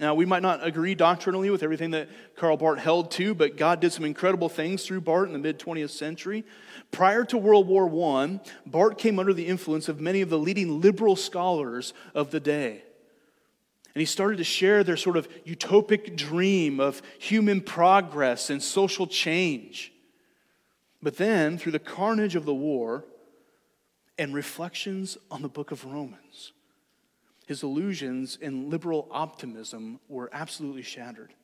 Now, 0.00 0.14
we 0.14 0.26
might 0.26 0.42
not 0.42 0.66
agree 0.66 0.96
doctrinally 0.96 1.50
with 1.50 1.62
everything 1.62 1.92
that 1.92 2.08
Karl 2.36 2.56
Barth 2.56 2.80
held 2.80 3.12
to, 3.12 3.32
but 3.32 3.56
God 3.56 3.80
did 3.80 3.92
some 3.92 4.04
incredible 4.04 4.48
things 4.48 4.84
through 4.84 5.02
Barth 5.02 5.28
in 5.28 5.32
the 5.32 5.38
mid 5.38 5.60
20th 5.60 5.90
century. 5.90 6.44
Prior 6.90 7.24
to 7.26 7.38
World 7.38 7.68
War 7.68 7.88
I, 8.16 8.40
Barth 8.66 8.98
came 8.98 9.20
under 9.20 9.32
the 9.32 9.46
influence 9.46 9.88
of 9.88 10.00
many 10.00 10.20
of 10.20 10.30
the 10.30 10.38
leading 10.38 10.80
liberal 10.80 11.14
scholars 11.14 11.94
of 12.12 12.32
the 12.32 12.40
day. 12.40 12.82
And 13.94 14.00
he 14.00 14.06
started 14.06 14.38
to 14.38 14.44
share 14.44 14.82
their 14.82 14.96
sort 14.96 15.16
of 15.16 15.28
utopic 15.44 16.16
dream 16.16 16.80
of 16.80 17.00
human 17.20 17.60
progress 17.60 18.50
and 18.50 18.60
social 18.60 19.06
change. 19.06 19.92
But 21.00 21.18
then, 21.18 21.56
through 21.56 21.72
the 21.72 21.78
carnage 21.78 22.34
of 22.34 22.44
the 22.44 22.54
war 22.54 23.04
and 24.18 24.34
reflections 24.34 25.16
on 25.30 25.42
the 25.42 25.48
book 25.48 25.70
of 25.70 25.84
Romans, 25.84 26.53
his 27.46 27.62
illusions 27.62 28.38
and 28.40 28.70
liberal 28.70 29.08
optimism 29.10 30.00
were 30.08 30.30
absolutely 30.32 30.82
shattered. 30.82 31.34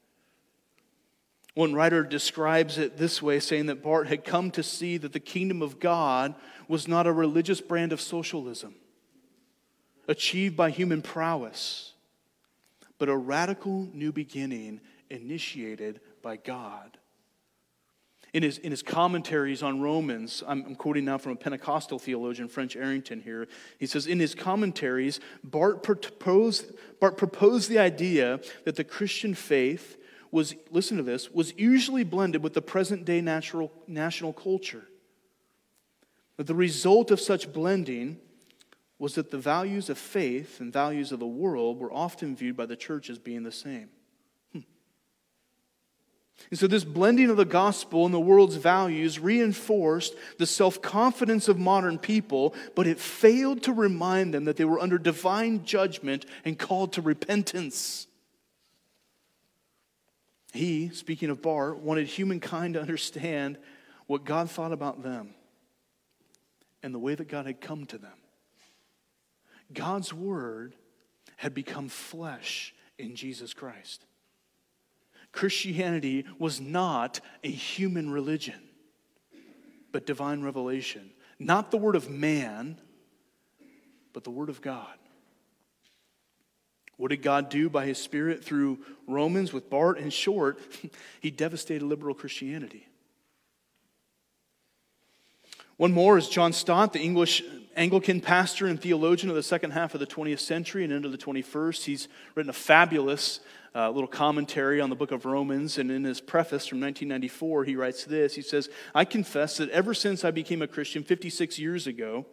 One 1.54 1.74
writer 1.74 2.04
describes 2.04 2.78
it 2.78 2.96
this 2.96 3.20
way, 3.20 3.40
saying 3.40 3.66
that 3.66 3.82
Barth 3.82 4.08
had 4.08 4.24
come 4.24 4.50
to 4.52 4.62
see 4.62 4.96
that 4.98 5.12
the 5.12 5.20
kingdom 5.20 5.62
of 5.62 5.80
God 5.80 6.34
was 6.68 6.86
not 6.86 7.06
a 7.06 7.12
religious 7.12 7.60
brand 7.60 7.92
of 7.92 8.00
socialism 8.00 8.74
achieved 10.08 10.56
by 10.56 10.70
human 10.70 11.02
prowess, 11.02 11.92
but 12.98 13.08
a 13.08 13.16
radical 13.16 13.88
new 13.92 14.12
beginning 14.12 14.80
initiated 15.08 16.00
by 16.22 16.36
God 16.36 16.98
in 18.32 18.42
his, 18.42 18.58
in 18.58 18.70
his 18.70 18.82
commentaries 18.82 19.62
on 19.62 19.80
Romans, 19.80 20.42
I'm, 20.46 20.64
I'm, 20.64 20.74
quoting 20.76 21.04
now 21.04 21.18
from 21.18 21.32
a 21.32 21.36
Pentecostal 21.36 21.98
theologian, 21.98 22.48
French 22.48 22.76
Arrington 22.76 23.20
here. 23.20 23.48
He 23.78 23.86
says, 23.86 24.06
In 24.06 24.20
his 24.20 24.34
commentaries, 24.34 25.18
Barth 25.42 25.82
proposed, 25.82 26.72
Barth 27.00 27.16
proposed 27.16 27.68
the 27.68 27.78
idea 27.78 28.40
that 28.64 28.76
the 28.76 28.84
Christian 28.84 29.34
faith 29.34 29.96
was, 30.30 30.54
listen 30.70 30.96
to 30.96 31.02
this, 31.02 31.30
was 31.30 31.52
usually 31.56 32.04
blended 32.04 32.42
with 32.42 32.54
the 32.54 32.62
present 32.62 33.04
day 33.04 33.20
natural, 33.20 33.72
national 33.88 34.32
culture. 34.32 34.84
That 36.36 36.46
the 36.46 36.54
result 36.54 37.10
of 37.10 37.20
such 37.20 37.52
blending 37.52 38.18
was 38.98 39.14
that 39.16 39.30
the 39.30 39.38
values 39.38 39.90
of 39.90 39.98
faith 39.98 40.60
and 40.60 40.72
values 40.72 41.10
of 41.10 41.18
the 41.18 41.26
world 41.26 41.80
were 41.80 41.92
often 41.92 42.36
viewed 42.36 42.56
by 42.56 42.66
the 42.66 42.76
church 42.76 43.10
as 43.10 43.18
being 43.18 43.42
the 43.42 43.50
same. 43.50 43.88
And 46.48 46.58
so, 46.58 46.66
this 46.66 46.84
blending 46.84 47.30
of 47.30 47.36
the 47.36 47.44
gospel 47.44 48.06
and 48.06 48.14
the 48.14 48.20
world's 48.20 48.56
values 48.56 49.20
reinforced 49.20 50.14
the 50.38 50.46
self 50.46 50.80
confidence 50.80 51.48
of 51.48 51.58
modern 51.58 51.98
people, 51.98 52.54
but 52.74 52.86
it 52.86 52.98
failed 52.98 53.62
to 53.64 53.72
remind 53.72 54.32
them 54.32 54.46
that 54.46 54.56
they 54.56 54.64
were 54.64 54.80
under 54.80 54.98
divine 54.98 55.64
judgment 55.64 56.24
and 56.44 56.58
called 56.58 56.94
to 56.94 57.02
repentance. 57.02 58.06
He, 60.52 60.88
speaking 60.88 61.30
of 61.30 61.42
Barth, 61.42 61.78
wanted 61.78 62.08
humankind 62.08 62.74
to 62.74 62.80
understand 62.80 63.58
what 64.06 64.24
God 64.24 64.50
thought 64.50 64.72
about 64.72 65.02
them 65.02 65.34
and 66.82 66.92
the 66.92 66.98
way 66.98 67.14
that 67.14 67.28
God 67.28 67.46
had 67.46 67.60
come 67.60 67.86
to 67.86 67.98
them. 67.98 68.18
God's 69.72 70.12
word 70.12 70.74
had 71.36 71.54
become 71.54 71.88
flesh 71.88 72.74
in 72.98 73.14
Jesus 73.14 73.54
Christ. 73.54 74.04
Christianity 75.32 76.24
was 76.38 76.60
not 76.60 77.20
a 77.44 77.50
human 77.50 78.10
religion, 78.10 78.60
but 79.92 80.06
divine 80.06 80.42
revelation. 80.42 81.10
Not 81.38 81.70
the 81.70 81.76
word 81.76 81.96
of 81.96 82.10
man, 82.10 82.78
but 84.12 84.24
the 84.24 84.30
word 84.30 84.48
of 84.48 84.60
God. 84.60 84.86
What 86.96 87.08
did 87.08 87.22
God 87.22 87.48
do 87.48 87.70
by 87.70 87.86
his 87.86 87.96
Spirit 87.96 88.44
through 88.44 88.78
Romans 89.06 89.54
with 89.54 89.70
Barth? 89.70 89.96
In 89.96 90.10
short, 90.10 90.58
he 91.20 91.30
devastated 91.30 91.82
liberal 91.82 92.14
Christianity. 92.14 92.86
One 95.78 95.92
more 95.92 96.18
is 96.18 96.28
John 96.28 96.52
Stott, 96.52 96.92
the 96.92 97.00
English 97.00 97.42
Anglican 97.74 98.20
pastor 98.20 98.66
and 98.66 98.78
theologian 98.78 99.30
of 99.30 99.36
the 99.36 99.42
second 99.42 99.70
half 99.70 99.94
of 99.94 100.00
the 100.00 100.06
20th 100.06 100.40
century 100.40 100.84
and 100.84 100.92
into 100.92 101.08
the 101.08 101.16
21st. 101.16 101.84
He's 101.84 102.08
written 102.34 102.50
a 102.50 102.52
fabulous 102.52 103.40
uh, 103.74 103.90
little 103.90 104.08
commentary 104.08 104.80
on 104.80 104.90
the 104.90 104.96
book 104.96 105.12
of 105.12 105.24
Romans. 105.24 105.78
And 105.78 105.90
in 105.90 106.04
his 106.04 106.20
preface 106.20 106.66
from 106.66 106.80
1994, 106.80 107.64
he 107.64 107.76
writes 107.76 108.04
this 108.04 108.34
He 108.34 108.42
says, 108.42 108.68
I 108.94 109.04
confess 109.04 109.58
that 109.58 109.70
ever 109.70 109.94
since 109.94 110.24
I 110.24 110.30
became 110.30 110.62
a 110.62 110.66
Christian 110.66 111.02
56 111.02 111.58
years 111.58 111.86
ago, 111.86 112.26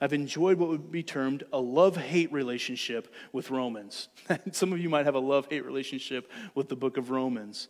I've 0.00 0.12
enjoyed 0.12 0.58
what 0.58 0.68
would 0.68 0.92
be 0.92 1.02
termed 1.02 1.44
a 1.52 1.58
love 1.58 1.96
hate 1.96 2.32
relationship 2.32 3.12
with 3.32 3.50
Romans. 3.50 4.08
Some 4.52 4.72
of 4.72 4.78
you 4.78 4.88
might 4.88 5.06
have 5.06 5.16
a 5.16 5.20
love 5.20 5.48
hate 5.50 5.64
relationship 5.64 6.30
with 6.54 6.68
the 6.68 6.76
book 6.76 6.96
of 6.96 7.10
Romans. 7.10 7.68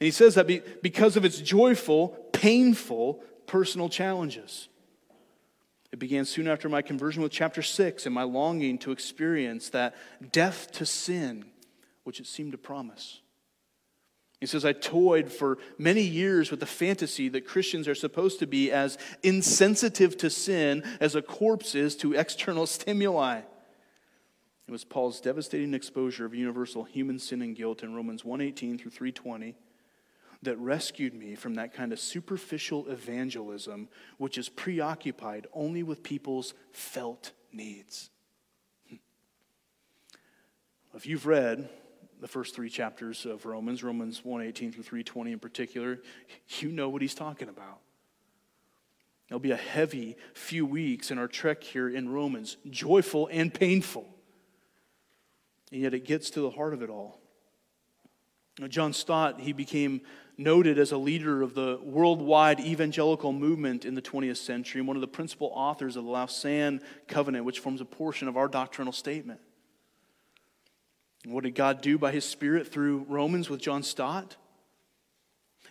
And 0.00 0.06
he 0.06 0.10
says 0.10 0.34
that 0.36 0.82
because 0.82 1.16
of 1.16 1.24
its 1.24 1.40
joyful, 1.40 2.08
painful 2.32 3.22
personal 3.46 3.88
challenges. 3.88 4.68
It 5.92 5.98
began 5.98 6.24
soon 6.24 6.48
after 6.48 6.68
my 6.68 6.82
conversion 6.82 7.22
with 7.22 7.30
chapter 7.30 7.62
6 7.62 8.04
and 8.06 8.14
my 8.14 8.24
longing 8.24 8.78
to 8.78 8.90
experience 8.90 9.68
that 9.70 9.94
death 10.32 10.72
to 10.72 10.86
sin 10.86 11.44
which 12.04 12.20
it 12.20 12.26
seemed 12.26 12.52
to 12.52 12.58
promise. 12.58 13.20
He 14.40 14.46
says, 14.46 14.64
I 14.64 14.72
toyed 14.72 15.32
for 15.32 15.58
many 15.78 16.02
years 16.02 16.50
with 16.50 16.60
the 16.60 16.66
fantasy 16.66 17.30
that 17.30 17.46
Christians 17.46 17.88
are 17.88 17.94
supposed 17.94 18.40
to 18.40 18.46
be 18.46 18.70
as 18.70 18.98
insensitive 19.22 20.16
to 20.18 20.28
sin 20.28 20.82
as 21.00 21.14
a 21.14 21.22
corpse 21.22 21.74
is 21.74 21.96
to 21.96 22.12
external 22.12 22.66
stimuli. 22.66 23.38
It 24.66 24.70
was 24.70 24.84
Paul's 24.84 25.20
devastating 25.20 25.74
exposure 25.74 26.24
of 26.24 26.34
universal 26.34 26.84
human 26.84 27.18
sin 27.18 27.42
and 27.42 27.56
guilt 27.56 27.82
in 27.82 27.94
Romans 27.94 28.22
1:18 28.22 28.78
through 28.78 28.90
320 28.90 29.56
that 30.42 30.58
rescued 30.58 31.14
me 31.14 31.34
from 31.34 31.54
that 31.54 31.72
kind 31.72 31.92
of 31.92 31.98
superficial 31.98 32.86
evangelism 32.88 33.88
which 34.18 34.36
is 34.36 34.48
preoccupied 34.48 35.46
only 35.54 35.82
with 35.82 36.02
people's 36.02 36.54
felt 36.72 37.32
needs. 37.52 38.10
Hmm. 38.88 38.96
If 40.94 41.06
you've 41.06 41.26
read 41.26 41.70
the 42.24 42.28
first 42.28 42.54
three 42.54 42.70
chapters 42.70 43.26
of 43.26 43.44
Romans, 43.44 43.84
Romans 43.84 44.24
1:18 44.24 44.72
through 44.72 44.82
3:20 44.82 45.32
in 45.32 45.38
particular, 45.38 46.00
you 46.58 46.72
know 46.72 46.88
what 46.88 47.02
he's 47.02 47.14
talking 47.14 47.50
about. 47.50 47.82
It'll 49.28 49.40
be 49.40 49.50
a 49.50 49.56
heavy 49.58 50.16
few 50.32 50.64
weeks 50.64 51.10
in 51.10 51.18
our 51.18 51.28
trek 51.28 51.62
here 51.62 51.86
in 51.86 52.08
Romans, 52.08 52.56
joyful 52.70 53.28
and 53.30 53.52
painful. 53.52 54.08
And 55.70 55.82
yet 55.82 55.92
it 55.92 56.06
gets 56.06 56.30
to 56.30 56.40
the 56.40 56.48
heart 56.48 56.72
of 56.72 56.80
it 56.80 56.88
all. 56.88 57.20
Now, 58.58 58.68
John 58.68 58.94
Stott, 58.94 59.42
he 59.42 59.52
became 59.52 60.00
noted 60.38 60.78
as 60.78 60.92
a 60.92 60.96
leader 60.96 61.42
of 61.42 61.52
the 61.52 61.78
worldwide 61.82 62.58
evangelical 62.58 63.34
movement 63.34 63.84
in 63.84 63.94
the 63.94 64.02
20th 64.02 64.38
century 64.38 64.78
and 64.78 64.88
one 64.88 64.96
of 64.96 65.02
the 65.02 65.08
principal 65.08 65.48
authors 65.48 65.94
of 65.94 66.04
the 66.04 66.10
Lausanne 66.10 66.80
Covenant, 67.06 67.44
which 67.44 67.58
forms 67.58 67.82
a 67.82 67.84
portion 67.84 68.28
of 68.28 68.38
our 68.38 68.48
doctrinal 68.48 68.94
statement. 68.94 69.42
What 71.26 71.44
did 71.44 71.54
God 71.54 71.80
do 71.80 71.98
by 71.98 72.12
his 72.12 72.24
Spirit 72.24 72.68
through 72.68 73.06
Romans 73.08 73.48
with 73.48 73.60
John 73.60 73.82
Stott? 73.82 74.36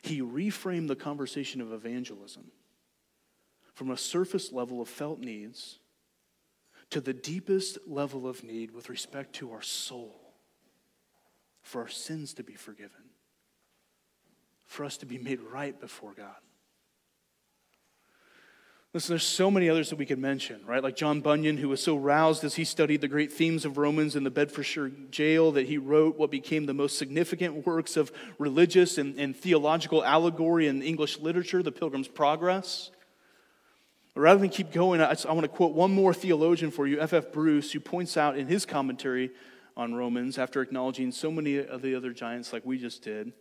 He 0.02 0.22
reframed 0.22 0.88
the 0.88 0.96
conversation 0.96 1.62
of 1.62 1.72
evangelism 1.72 2.52
from 3.74 3.92
a 3.92 3.98
surface 3.98 4.52
level 4.52 4.82
of 4.82 4.90
felt 4.90 5.20
needs 5.20 5.80
to 6.90 7.02
the 7.02 7.14
deepest 7.14 7.78
level 7.88 8.28
of 8.28 8.44
need 8.44 8.72
with 8.72 8.90
respect 8.90 9.34
to 9.34 9.52
our 9.52 9.62
soul, 9.62 10.34
for 11.62 11.82
our 11.82 11.88
sins 11.88 12.34
to 12.36 12.44
be 12.44 12.54
forgiven, 12.54 13.10
for 14.66 14.86
us 14.86 14.98
to 14.98 15.06
be 15.06 15.18
made 15.18 15.40
right 15.42 15.80
before 15.80 16.14
God. 16.14 16.36
Listen, 18.94 19.14
there's 19.14 19.24
so 19.24 19.50
many 19.50 19.70
others 19.70 19.90
that 19.90 19.96
we 19.96 20.06
could 20.06 20.20
mention, 20.20 20.62
right? 20.68 20.84
Like 20.84 20.96
John 20.96 21.20
Bunyan, 21.20 21.58
who 21.58 21.68
was 21.68 21.82
so 21.82 21.96
roused 21.96 22.44
as 22.44 22.54
he 22.54 22.64
studied 22.64 23.02
the 23.02 23.08
great 23.08 23.34
themes 23.34 23.66
of 23.66 23.80
Romans 23.80 24.16
in 24.16 24.24
the 24.24 24.30
Bedfordshire 24.30 24.90
jail 25.10 25.52
that 25.54 25.66
he 25.66 25.80
wrote 25.80 26.16
what 26.16 26.30
became 26.30 26.68
the 26.68 26.76
most 26.76 27.00
significant 27.00 27.66
works 27.66 27.98
of 27.98 28.12
religious 28.38 29.00
and, 29.00 29.18
and 29.18 29.36
theological 29.36 30.04
allegory 30.06 30.68
in 30.68 30.84
English 30.84 31.18
literature, 31.18 31.64
The 31.64 31.72
Pilgrim's 31.72 32.08
Progress. 32.08 32.92
But 34.14 34.22
rather 34.22 34.40
than 34.40 34.50
keep 34.50 34.72
going, 34.72 35.02
I, 35.02 35.16
I 35.28 35.32
want 35.34 35.42
to 35.42 35.48
quote 35.48 35.74
one 35.74 35.92
more 35.92 36.14
theologian 36.14 36.70
for 36.70 36.86
you, 36.86 37.02
F.F. 37.02 37.26
F. 37.26 37.32
Bruce, 37.32 37.72
who 37.72 37.80
points 37.80 38.16
out 38.16 38.38
in 38.38 38.46
his 38.46 38.64
commentary 38.64 39.32
on 39.76 39.96
Romans, 39.96 40.38
after 40.38 40.62
acknowledging 40.62 41.12
so 41.12 41.32
many 41.32 41.58
of 41.58 41.82
the 41.82 41.96
other 41.96 42.14
giants 42.14 42.54
like 42.54 42.64
we 42.64 42.78
just 42.78 43.02
did, 43.02 43.34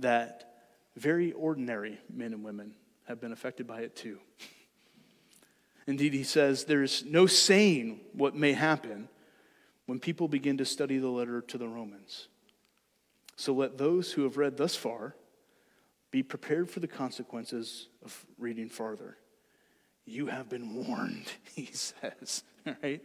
that 0.00 0.54
very 0.96 1.30
ordinary 1.30 2.00
men 2.12 2.32
and 2.32 2.42
women 2.42 2.72
have 3.06 3.20
been 3.20 3.30
affected 3.30 3.64
by 3.64 3.82
it 3.82 3.94
too. 3.94 4.18
Indeed, 5.88 6.12
he 6.12 6.22
says 6.22 6.64
there's 6.64 7.06
no 7.06 7.26
saying 7.26 8.00
what 8.12 8.36
may 8.36 8.52
happen 8.52 9.08
when 9.86 9.98
people 9.98 10.28
begin 10.28 10.58
to 10.58 10.66
study 10.66 10.98
the 10.98 11.08
letter 11.08 11.40
to 11.40 11.56
the 11.56 11.66
Romans. 11.66 12.28
So 13.36 13.54
let 13.54 13.78
those 13.78 14.12
who 14.12 14.24
have 14.24 14.36
read 14.36 14.58
thus 14.58 14.76
far 14.76 15.14
be 16.10 16.22
prepared 16.22 16.68
for 16.68 16.80
the 16.80 16.86
consequences 16.86 17.88
of 18.04 18.26
reading 18.38 18.68
farther. 18.68 19.16
You 20.04 20.26
have 20.26 20.50
been 20.50 20.74
warned, 20.86 21.32
he 21.56 21.70
says. 21.72 22.44
Right? 22.82 23.02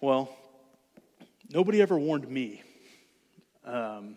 Well, 0.00 0.34
nobody 1.52 1.82
ever 1.82 1.98
warned 1.98 2.26
me. 2.26 2.62
Um, 3.66 4.16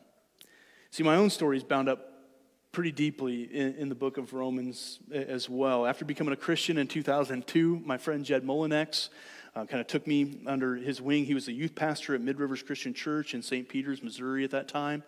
see, 0.91 1.03
my 1.03 1.17
own 1.17 1.29
story 1.29 1.57
is 1.57 1.63
bound 1.65 1.89
up 1.89 2.12
pretty 2.73 2.91
deeply 2.91 3.43
in, 3.43 3.75
in, 3.75 3.87
the 3.87 3.95
book 3.95 4.17
of 4.17 4.33
Romans 4.33 4.99
as 5.13 5.47
well. 5.47 5.85
After 5.85 6.05
becoming 6.05 6.33
a 6.33 6.35
Christian 6.35 6.79
in 6.79 6.87
2002, 6.87 7.83
my 7.85 7.99
friend 7.99 8.25
Jed 8.25 8.43
Molinex 8.43 9.09
uh, 9.55 9.65
kind 9.65 9.79
of 9.79 9.85
took 9.85 10.07
me 10.07 10.39
under 10.47 10.75
his 10.75 10.99
wing. 10.99 11.23
He 11.23 11.35
was 11.35 11.47
a 11.47 11.51
youth 11.51 11.75
pastor 11.75 12.15
at 12.15 12.21
Mid 12.21 12.39
Rivers 12.39 12.63
Christian 12.63 12.95
Church 12.95 13.35
in 13.35 13.43
St. 13.43 13.69
Peters, 13.69 14.01
Missouri 14.01 14.43
at 14.43 14.49
that 14.51 14.67
time. 14.67 15.03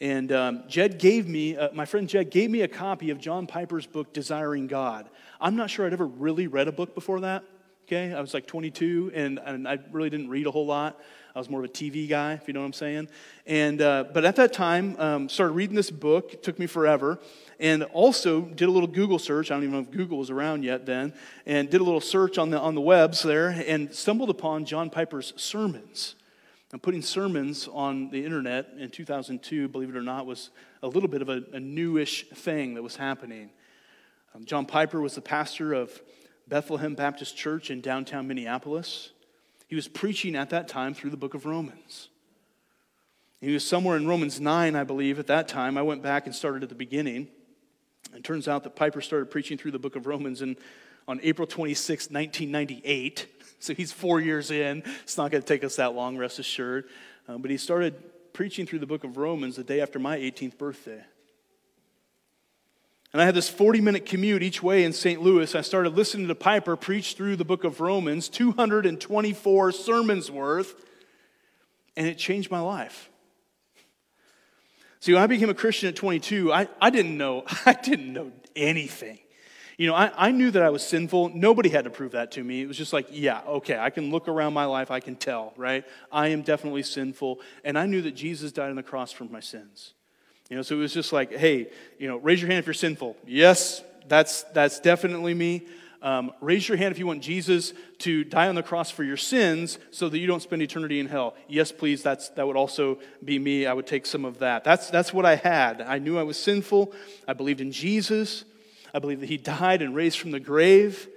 And 0.00 0.32
um, 0.32 0.64
Jed 0.66 0.98
gave 0.98 1.28
me, 1.28 1.56
uh, 1.56 1.68
my 1.72 1.84
friend 1.84 2.08
Jed 2.08 2.32
gave 2.32 2.50
me 2.50 2.62
a 2.62 2.68
copy 2.68 3.10
of 3.10 3.18
John 3.18 3.46
Piper's 3.46 3.86
book, 3.86 4.12
Desiring 4.12 4.66
God. 4.66 5.08
I'm 5.40 5.54
not 5.54 5.70
sure 5.70 5.86
I'd 5.86 5.92
ever 5.92 6.08
really 6.08 6.48
read 6.48 6.66
a 6.66 6.72
book 6.72 6.96
before 6.96 7.20
that. 7.20 7.44
Okay, 7.92 8.14
I 8.14 8.22
was 8.22 8.32
like 8.32 8.46
22, 8.46 9.12
and, 9.14 9.38
and 9.44 9.68
I 9.68 9.78
really 9.90 10.08
didn't 10.08 10.30
read 10.30 10.46
a 10.46 10.50
whole 10.50 10.64
lot. 10.64 10.98
I 11.34 11.38
was 11.38 11.50
more 11.50 11.62
of 11.62 11.66
a 11.66 11.72
TV 11.74 12.08
guy, 12.08 12.32
if 12.32 12.48
you 12.48 12.54
know 12.54 12.60
what 12.60 12.66
I'm 12.66 12.72
saying. 12.72 13.10
And 13.46 13.82
uh, 13.82 14.06
but 14.14 14.24
at 14.24 14.36
that 14.36 14.54
time, 14.54 14.96
um, 14.98 15.28
started 15.28 15.52
reading 15.52 15.76
this 15.76 15.90
book. 15.90 16.32
It 16.32 16.42
took 16.42 16.58
me 16.58 16.66
forever, 16.66 17.18
and 17.60 17.82
also 17.82 18.40
did 18.40 18.66
a 18.66 18.70
little 18.70 18.88
Google 18.88 19.18
search. 19.18 19.50
I 19.50 19.54
don't 19.56 19.64
even 19.64 19.74
know 19.74 19.80
if 19.80 19.90
Google 19.90 20.16
was 20.16 20.30
around 20.30 20.64
yet 20.64 20.86
then, 20.86 21.12
and 21.44 21.68
did 21.68 21.82
a 21.82 21.84
little 21.84 22.00
search 22.00 22.38
on 22.38 22.48
the 22.48 22.58
on 22.58 22.74
the 22.74 22.80
webs 22.80 23.22
there, 23.22 23.48
and 23.48 23.94
stumbled 23.94 24.30
upon 24.30 24.64
John 24.64 24.88
Piper's 24.88 25.34
sermons. 25.36 26.14
And 26.72 26.82
putting 26.82 27.02
sermons 27.02 27.68
on 27.70 28.08
the 28.08 28.24
internet 28.24 28.70
in 28.78 28.88
2002, 28.88 29.68
believe 29.68 29.90
it 29.90 29.96
or 29.96 30.00
not, 30.00 30.24
was 30.24 30.48
a 30.82 30.88
little 30.88 31.10
bit 31.10 31.20
of 31.20 31.28
a, 31.28 31.42
a 31.52 31.60
newish 31.60 32.26
thing 32.30 32.72
that 32.72 32.82
was 32.82 32.96
happening. 32.96 33.50
Um, 34.34 34.46
John 34.46 34.64
Piper 34.64 34.98
was 34.98 35.14
the 35.14 35.20
pastor 35.20 35.74
of 35.74 36.00
Bethlehem 36.52 36.94
Baptist 36.94 37.34
Church 37.34 37.70
in 37.70 37.80
downtown 37.80 38.28
Minneapolis. 38.28 39.12
He 39.68 39.74
was 39.74 39.88
preaching 39.88 40.36
at 40.36 40.50
that 40.50 40.68
time 40.68 40.92
through 40.92 41.08
the 41.08 41.16
book 41.16 41.32
of 41.32 41.46
Romans. 41.46 42.10
He 43.40 43.54
was 43.54 43.66
somewhere 43.66 43.96
in 43.96 44.06
Romans 44.06 44.38
9, 44.38 44.76
I 44.76 44.84
believe, 44.84 45.18
at 45.18 45.28
that 45.28 45.48
time. 45.48 45.78
I 45.78 45.82
went 45.82 46.02
back 46.02 46.26
and 46.26 46.34
started 46.34 46.62
at 46.62 46.68
the 46.68 46.74
beginning. 46.74 47.28
It 48.14 48.22
turns 48.22 48.48
out 48.48 48.64
that 48.64 48.76
Piper 48.76 49.00
started 49.00 49.30
preaching 49.30 49.56
through 49.56 49.70
the 49.70 49.78
book 49.78 49.96
of 49.96 50.06
Romans 50.06 50.42
in, 50.42 50.58
on 51.08 51.20
April 51.22 51.48
26, 51.48 52.10
1998. 52.10 53.26
So 53.58 53.74
he's 53.74 53.92
four 53.92 54.20
years 54.20 54.50
in. 54.50 54.82
It's 55.04 55.16
not 55.16 55.30
going 55.30 55.40
to 55.40 55.46
take 55.46 55.62
us 55.62 55.76
that 55.76 55.94
long, 55.94 56.18
rest 56.18 56.40
assured. 56.40 56.88
Uh, 57.28 57.38
but 57.38 57.48
he 57.48 57.56
started 57.56 57.94
preaching 58.32 58.66
through 58.66 58.80
the 58.80 58.88
book 58.88 59.04
of 59.04 59.16
Romans 59.16 59.54
the 59.54 59.62
day 59.62 59.80
after 59.80 60.00
my 60.00 60.18
18th 60.18 60.58
birthday. 60.58 61.00
And 63.12 63.20
I 63.20 63.26
had 63.26 63.34
this 63.34 63.48
40 63.48 63.80
minute 63.80 64.06
commute 64.06 64.42
each 64.42 64.62
way 64.62 64.84
in 64.84 64.92
St. 64.92 65.20
Louis. 65.20 65.54
I 65.54 65.60
started 65.60 65.94
listening 65.94 66.28
to 66.28 66.34
Piper 66.34 66.76
preach 66.76 67.14
through 67.14 67.36
the 67.36 67.44
book 67.44 67.64
of 67.64 67.80
Romans, 67.80 68.28
224 68.28 69.72
sermons 69.72 70.30
worth, 70.30 70.74
and 71.96 72.06
it 72.06 72.16
changed 72.16 72.50
my 72.50 72.60
life. 72.60 73.10
See, 75.00 75.12
when 75.12 75.22
I 75.22 75.26
became 75.26 75.50
a 75.50 75.54
Christian 75.54 75.88
at 75.88 75.96
22, 75.96 76.52
I, 76.52 76.68
I 76.80 76.90
didn't 76.90 77.18
know, 77.18 77.44
I 77.66 77.74
didn't 77.74 78.12
know 78.12 78.32
anything. 78.56 79.18
You 79.76 79.88
know, 79.88 79.94
I, 79.94 80.28
I 80.28 80.30
knew 80.30 80.50
that 80.50 80.62
I 80.62 80.70
was 80.70 80.86
sinful. 80.86 81.30
Nobody 81.34 81.68
had 81.68 81.84
to 81.84 81.90
prove 81.90 82.12
that 82.12 82.30
to 82.32 82.44
me. 82.44 82.62
It 82.62 82.68
was 82.68 82.78
just 82.78 82.92
like, 82.92 83.08
yeah, 83.10 83.40
okay, 83.46 83.78
I 83.78 83.90
can 83.90 84.10
look 84.10 84.28
around 84.28 84.52
my 84.54 84.64
life, 84.64 84.90
I 84.90 85.00
can 85.00 85.16
tell, 85.16 85.54
right? 85.56 85.84
I 86.10 86.28
am 86.28 86.42
definitely 86.42 86.82
sinful. 86.82 87.40
And 87.64 87.78
I 87.78 87.86
knew 87.86 88.00
that 88.02 88.12
Jesus 88.12 88.52
died 88.52 88.70
on 88.70 88.76
the 88.76 88.82
cross 88.82 89.12
for 89.12 89.24
my 89.24 89.40
sins. 89.40 89.94
You 90.50 90.56
know, 90.56 90.62
so 90.62 90.76
it 90.76 90.78
was 90.78 90.92
just 90.92 91.12
like, 91.12 91.32
hey, 91.32 91.68
you 91.98 92.08
know, 92.08 92.18
raise 92.18 92.40
your 92.40 92.48
hand 92.48 92.58
if 92.58 92.66
you're 92.66 92.74
sinful. 92.74 93.16
Yes, 93.26 93.82
that's 94.08 94.42
that's 94.54 94.80
definitely 94.80 95.34
me. 95.34 95.66
Um, 96.02 96.32
raise 96.40 96.68
your 96.68 96.76
hand 96.76 96.90
if 96.90 96.98
you 96.98 97.06
want 97.06 97.22
Jesus 97.22 97.72
to 97.98 98.24
die 98.24 98.48
on 98.48 98.56
the 98.56 98.62
cross 98.62 98.90
for 98.90 99.04
your 99.04 99.16
sins 99.16 99.78
so 99.92 100.08
that 100.08 100.18
you 100.18 100.26
don't 100.26 100.42
spend 100.42 100.60
eternity 100.60 100.98
in 100.98 101.06
hell. 101.06 101.36
Yes, 101.46 101.70
please, 101.70 102.02
that's, 102.02 102.28
that 102.30 102.44
would 102.44 102.56
also 102.56 102.98
be 103.24 103.38
me. 103.38 103.66
I 103.66 103.72
would 103.72 103.86
take 103.86 104.04
some 104.04 104.24
of 104.24 104.40
that. 104.40 104.64
That's, 104.64 104.90
that's 104.90 105.14
what 105.14 105.24
I 105.24 105.36
had. 105.36 105.80
I 105.80 105.98
knew 105.98 106.18
I 106.18 106.24
was 106.24 106.36
sinful. 106.36 106.92
I 107.28 107.34
believed 107.34 107.60
in 107.60 107.70
Jesus. 107.70 108.44
I 108.92 108.98
believed 108.98 109.22
that 109.22 109.28
he 109.28 109.36
died 109.36 109.80
and 109.80 109.94
raised 109.94 110.18
from 110.18 110.32
the 110.32 110.40
grave. 110.40 111.08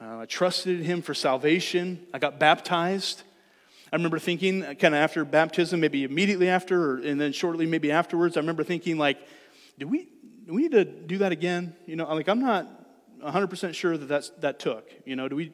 Uh, 0.00 0.20
I 0.20 0.24
trusted 0.24 0.80
in 0.80 0.84
him 0.86 1.02
for 1.02 1.12
salvation. 1.12 2.06
I 2.14 2.18
got 2.18 2.40
baptized. 2.40 3.24
I 3.92 3.96
remember 3.96 4.18
thinking, 4.18 4.64
uh, 4.64 4.72
kind 4.72 4.94
of 4.94 5.00
after 5.00 5.22
baptism, 5.22 5.80
maybe 5.80 6.04
immediately 6.04 6.48
after, 6.48 6.92
or, 6.92 6.96
and 6.98 7.20
then 7.20 7.32
shortly 7.32 7.66
maybe 7.66 7.92
afterwards, 7.92 8.38
I 8.38 8.40
remember 8.40 8.64
thinking, 8.64 8.96
like, 8.96 9.18
do 9.78 9.86
we, 9.86 10.08
do 10.46 10.54
we 10.54 10.62
need 10.62 10.72
to 10.72 10.84
do 10.86 11.18
that 11.18 11.30
again? 11.30 11.74
You 11.84 11.96
know, 11.96 12.12
like, 12.14 12.28
I'm 12.28 12.40
not 12.40 12.66
100% 13.22 13.74
sure 13.74 13.98
that 13.98 14.06
that's, 14.06 14.30
that 14.40 14.58
took. 14.58 14.88
You 15.04 15.14
know, 15.16 15.28
do 15.28 15.36
we, 15.36 15.52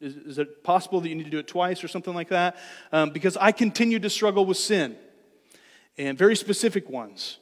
is, 0.00 0.16
is, 0.16 0.38
it 0.38 0.64
possible 0.64 1.02
that 1.02 1.10
you 1.10 1.14
need 1.14 1.24
to 1.24 1.30
do 1.30 1.38
it 1.38 1.46
twice 1.46 1.84
or 1.84 1.88
something 1.88 2.14
like 2.14 2.28
that? 2.30 2.56
Um, 2.90 3.10
because 3.10 3.36
I 3.36 3.52
continued 3.52 4.02
to 4.02 4.10
struggle 4.10 4.46
with 4.46 4.56
sin, 4.56 4.96
and 5.98 6.16
very 6.16 6.36
specific 6.36 6.88
ones. 6.88 7.38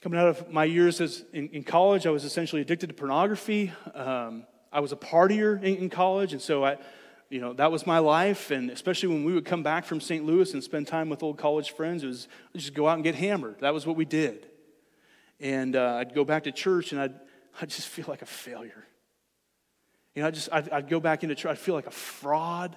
Coming 0.00 0.18
out 0.18 0.28
of 0.28 0.50
my 0.50 0.64
years 0.64 1.00
as 1.02 1.24
in, 1.34 1.48
in 1.50 1.64
college, 1.64 2.06
I 2.06 2.10
was 2.10 2.24
essentially 2.24 2.62
addicted 2.62 2.86
to 2.86 2.94
pornography. 2.94 3.72
Um, 3.94 4.46
I 4.72 4.80
was 4.80 4.92
a 4.92 4.96
partier 4.96 5.62
in, 5.62 5.76
in 5.76 5.90
college, 5.90 6.32
and 6.32 6.40
so 6.40 6.64
I, 6.64 6.78
you 7.30 7.40
know, 7.40 7.52
that 7.54 7.70
was 7.70 7.86
my 7.86 7.98
life. 7.98 8.50
And 8.50 8.70
especially 8.70 9.08
when 9.08 9.24
we 9.24 9.34
would 9.34 9.44
come 9.44 9.62
back 9.62 9.84
from 9.84 10.00
St. 10.00 10.24
Louis 10.24 10.52
and 10.54 10.64
spend 10.64 10.86
time 10.86 11.08
with 11.08 11.22
old 11.22 11.38
college 11.38 11.72
friends, 11.72 12.02
it 12.02 12.06
was 12.06 12.28
just 12.54 12.74
go 12.74 12.88
out 12.88 12.94
and 12.94 13.04
get 13.04 13.14
hammered. 13.14 13.60
That 13.60 13.74
was 13.74 13.86
what 13.86 13.96
we 13.96 14.04
did. 14.04 14.46
And 15.40 15.76
uh, 15.76 15.96
I'd 15.96 16.14
go 16.14 16.24
back 16.24 16.44
to 16.44 16.52
church 16.52 16.92
and 16.92 17.00
I'd, 17.00 17.14
I'd 17.60 17.70
just 17.70 17.88
feel 17.88 18.06
like 18.08 18.22
a 18.22 18.26
failure. 18.26 18.84
You 20.14 20.22
know, 20.22 20.28
I 20.28 20.30
just, 20.30 20.48
I'd, 20.50 20.68
I'd, 20.70 20.88
go 20.88 21.00
back 21.00 21.22
into 21.22 21.34
church, 21.34 21.52
I'd 21.52 21.58
feel 21.58 21.74
like 21.74 21.86
a 21.86 21.92
fraud. 21.92 22.76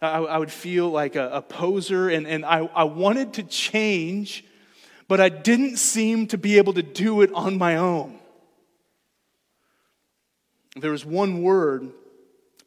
I, 0.00 0.18
I 0.18 0.38
would 0.38 0.52
feel 0.52 0.88
like 0.88 1.16
a, 1.16 1.28
a 1.30 1.42
poser, 1.42 2.08
and, 2.08 2.26
and 2.26 2.46
I, 2.46 2.60
I 2.60 2.84
wanted 2.84 3.34
to 3.34 3.42
change, 3.42 4.44
but 5.08 5.20
I 5.20 5.28
didn't 5.28 5.76
seem 5.76 6.28
to 6.28 6.38
be 6.38 6.56
able 6.56 6.72
to 6.74 6.82
do 6.82 7.20
it 7.22 7.30
on 7.34 7.58
my 7.58 7.76
own. 7.76 8.18
There 10.76 10.92
was 10.92 11.04
one 11.04 11.42
word 11.42 11.90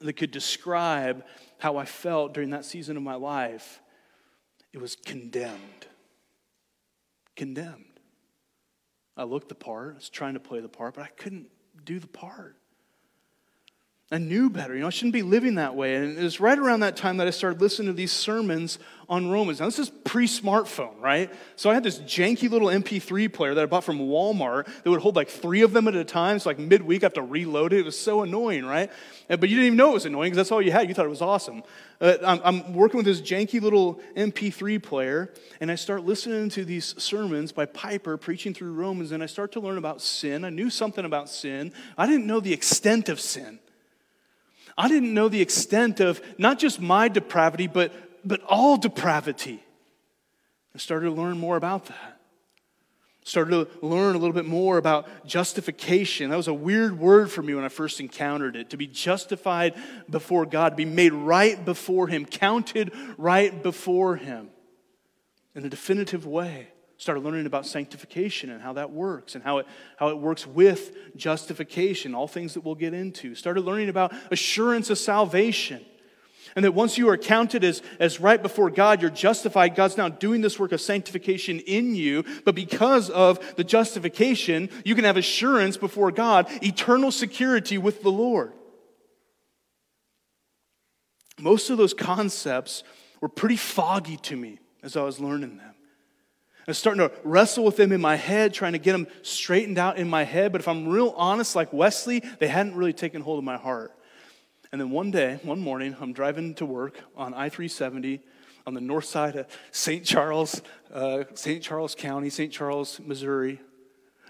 that 0.02 0.14
could 0.14 0.32
describe 0.32 1.24
how 1.60 1.78
I 1.78 1.86
felt 1.86 2.34
during 2.34 2.52
that 2.52 2.66
season 2.66 2.98
of 2.98 3.04
my 3.04 3.16
life, 3.16 3.82
it 4.74 4.80
was 4.80 4.96
condemned. 4.96 5.88
Condemned. 7.36 7.86
I 9.18 9.24
looked 9.24 9.50
the 9.50 9.56
part, 9.56 9.94
I 9.94 9.96
was 9.96 10.10
trying 10.10 10.34
to 10.36 10.40
play 10.40 10.60
the 10.60 10.70
part, 10.70 10.96
but 10.96 11.04
I 11.04 11.10
couldn't 11.18 11.48
do 11.84 12.00
the 12.00 12.08
part. 12.08 12.58
I 14.14 14.18
knew 14.18 14.50
better. 14.50 14.74
You 14.74 14.82
know, 14.82 14.88
I 14.88 14.90
shouldn't 14.90 15.14
be 15.14 15.22
living 15.22 15.56
that 15.56 15.74
way. 15.74 15.96
And 15.96 16.18
it 16.18 16.22
was 16.22 16.42
right 16.42 16.60
around 16.60 16.82
that 16.82 16.98
time 16.98 17.16
that 17.18 17.28
I 17.28 17.30
started 17.30 17.62
listening 17.62 17.88
to 17.88 17.94
these 17.94 18.12
sermons 18.12 18.78
on 19.08 19.32
Romans. 19.32 19.62
Now, 19.62 19.68
this 19.68 19.80
is 19.80 19.90
pre 19.90 20.28
smartphone, 20.28 21.00
right? 21.00 21.34
So 21.56 21.70
I 21.70 21.74
had 21.74 21.84
this 21.84 22.00
janky 22.00 22.50
little 22.50 22.68
MP3 22.68 23.32
player 23.32 23.54
that 23.54 23.62
I 23.62 23.66
bought 23.68 23.86
from 23.86 24.00
Walmart 24.00 24.66
that 24.66 24.90
would 24.90 25.00
hold 25.00 25.16
like 25.16 25.30
three 25.30 25.62
of 25.62 25.72
them 25.72 25.88
at 25.88 25.96
a 25.96 26.04
time. 26.04 26.40
So, 26.40 26.50
like 26.50 26.60
midweek, 26.60 27.04
I 27.04 27.06
have 27.06 27.14
to 27.14 27.22
reload 27.22 27.72
it. 27.72 27.80
It 27.80 27.86
was 27.86 27.98
so 27.98 28.22
annoying, 28.22 28.66
right? 28.66 28.92
But 29.30 29.44
you 29.44 29.56
didn't 29.56 29.68
even 29.68 29.78
know 29.78 29.92
it 29.92 29.94
was 29.94 30.06
annoying 30.06 30.32
because 30.32 30.38
that's 30.38 30.52
all 30.52 30.62
you 30.62 30.74
had. 30.74 30.90
You 30.90 30.94
thought 30.94 31.06
it 31.06 31.10
was 31.10 31.22
awesome. 31.22 31.64
Uh, 32.02 32.18
I'm, 32.22 32.42
I'm 32.44 32.74
working 32.74 32.98
with 32.98 33.06
this 33.06 33.22
janky 33.22 33.62
little 33.62 34.02
MP3 34.18 34.84
player, 34.84 35.34
and 35.62 35.72
I 35.72 35.76
start 35.76 36.04
listening 36.04 36.50
to 36.50 36.66
these 36.66 37.02
sermons 37.02 37.54
by 37.54 37.66
Piper 37.66 38.18
preaching 38.18 38.54
through 38.54 38.74
Romans, 38.74 39.14
and 39.14 39.24
I 39.24 39.28
start 39.28 39.54
to 39.54 39.62
learn 39.62 39.78
about 39.78 40.02
sin. 40.02 40.44
I 40.44 40.50
knew 40.50 40.70
something 40.70 41.06
about 41.06 41.30
sin, 41.30 41.72
I 41.98 42.08
didn't 42.08 42.28
know 42.28 42.42
the 42.42 42.52
extent 42.52 43.08
of 43.08 43.18
sin. 43.18 43.61
I 44.78 44.88
didn't 44.88 45.14
know 45.14 45.30
the 45.30 45.42
extent 45.42 46.00
of 46.00 46.22
not 46.38 46.60
just 46.60 46.80
my 46.80 47.08
depravity, 47.08 47.68
but, 47.68 47.92
but 48.26 48.42
all 48.44 48.78
depravity. 48.78 49.64
I 50.74 50.78
started 50.78 51.08
to 51.08 51.12
learn 51.12 51.38
more 51.38 51.58
about 51.58 51.86
that. 51.88 52.20
Started 53.24 53.52
to 53.52 53.86
learn 53.86 54.16
a 54.16 54.18
little 54.18 54.34
bit 54.34 54.46
more 54.46 54.78
about 54.78 55.26
justification. 55.26 56.32
That 56.32 56.38
was 56.38 56.48
a 56.48 56.54
weird 56.54 56.98
word 56.98 57.32
for 57.32 57.44
me 57.44 57.54
when 57.54 57.64
I 57.64 57.70
first 57.70 58.00
encountered 58.00 58.56
it. 58.56 58.72
To 58.72 58.78
be 58.78 58.88
justified 58.88 59.76
before 60.10 60.46
God, 60.46 60.70
to 60.70 60.76
be 60.76 60.86
made 60.86 61.14
right 61.14 61.64
before 61.64 62.08
Him, 62.08 62.26
counted 62.26 62.92
right 63.18 63.62
before 63.62 64.16
Him 64.16 64.50
in 65.54 65.66
a 65.66 65.70
definitive 65.70 66.26
way 66.26 66.70
started 67.02 67.24
learning 67.24 67.48
about 67.48 67.66
sanctification 67.66 68.52
and 68.52 68.62
how 68.62 68.74
that 68.74 68.92
works 68.92 69.34
and 69.34 69.44
how 69.44 69.58
it, 69.58 69.66
how 69.98 70.10
it 70.10 70.20
works 70.20 70.46
with 70.46 71.16
justification, 71.16 72.14
all 72.14 72.28
things 72.28 72.54
that 72.54 72.64
we'll 72.64 72.76
get 72.76 72.94
into. 72.94 73.34
Started 73.34 73.62
learning 73.62 73.90
about 73.90 74.14
assurance 74.30 74.92
of 74.92 75.00
salvation. 75.00 75.84
And 76.56 76.64
that 76.64 76.74
once 76.74 77.00
you 77.00 77.10
are 77.10 77.18
counted 77.18 77.64
as, 77.64 77.82
as 78.00 78.20
right 78.20 78.40
before 78.40 78.70
God, 78.70 79.02
you're 79.02 79.10
justified. 79.10 79.74
God's 79.74 79.98
now 79.98 80.10
doing 80.10 80.42
this 80.42 80.60
work 80.60 80.74
of 80.74 80.80
sanctification 80.80 81.60
in 81.62 81.96
you. 81.96 82.24
But 82.46 82.54
because 82.54 83.10
of 83.10 83.56
the 83.56 83.64
justification, 83.64 84.70
you 84.86 84.94
can 84.94 85.06
have 85.06 85.18
assurance 85.18 85.78
before 85.78 86.12
God, 86.12 86.48
eternal 86.62 87.10
security 87.10 87.80
with 87.80 88.04
the 88.04 88.12
Lord. 88.12 88.54
Most 91.40 91.72
of 91.72 91.80
those 91.80 91.96
concepts 91.96 92.84
were 93.22 93.30
pretty 93.30 93.56
foggy 93.56 94.18
to 94.18 94.36
me 94.36 94.60
as 94.84 94.96
I 94.96 95.02
was 95.02 95.20
learning 95.20 95.58
them. 95.58 95.71
I 96.68 96.72
was 96.72 96.78
starting 96.78 97.08
to 97.08 97.12
wrestle 97.24 97.64
with 97.64 97.76
them 97.76 97.92
in 97.92 98.00
my 98.00 98.16
head, 98.16 98.54
trying 98.54 98.74
to 98.74 98.80
get 98.80 98.92
them 98.92 99.08
straightened 99.24 99.80
out 99.80 99.98
in 99.98 100.08
my 100.08 100.24
head. 100.24 100.52
But 100.52 100.62
if 100.62 100.68
I'm 100.68 100.88
real 100.88 101.14
honest, 101.18 101.56
like 101.56 101.74
Wesley, 101.74 102.24
they 102.40 102.48
hadn't 102.48 102.76
really 102.76 102.94
taken 102.94 103.22
hold 103.22 103.40
of 103.40 103.44
my 103.44 103.58
heart. 103.58 103.98
And 104.72 104.80
then 104.80 104.92
one 104.92 105.10
day, 105.10 105.40
one 105.44 105.60
morning, 105.60 105.96
I'm 106.00 106.14
driving 106.14 106.54
to 106.56 106.66
work 106.66 107.02
on 107.18 107.34
I 107.34 107.50
370 107.50 108.22
on 108.68 108.76
the 108.76 108.82
north 108.82 109.06
side 109.06 109.36
of 109.36 109.48
St. 109.72 110.06
Charles, 110.06 110.62
uh, 110.94 111.24
St. 111.34 111.64
Charles 111.64 111.96
County, 111.96 112.30
St. 112.30 112.54
Charles, 112.54 113.00
Missouri. 113.00 113.60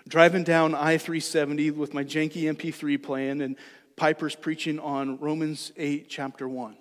Driving 0.08 0.44
down 0.44 0.74
I 0.74 0.98
370 0.98 1.72
with 1.72 1.94
my 1.94 2.04
janky 2.04 2.44
MP3 2.44 3.02
playing, 3.04 3.42
and 3.42 3.58
Piper's 3.98 4.36
preaching 4.36 4.80
on 4.80 5.20
Romans 5.20 5.74
8, 5.78 6.08
chapter 6.10 6.48
1. 6.48 6.78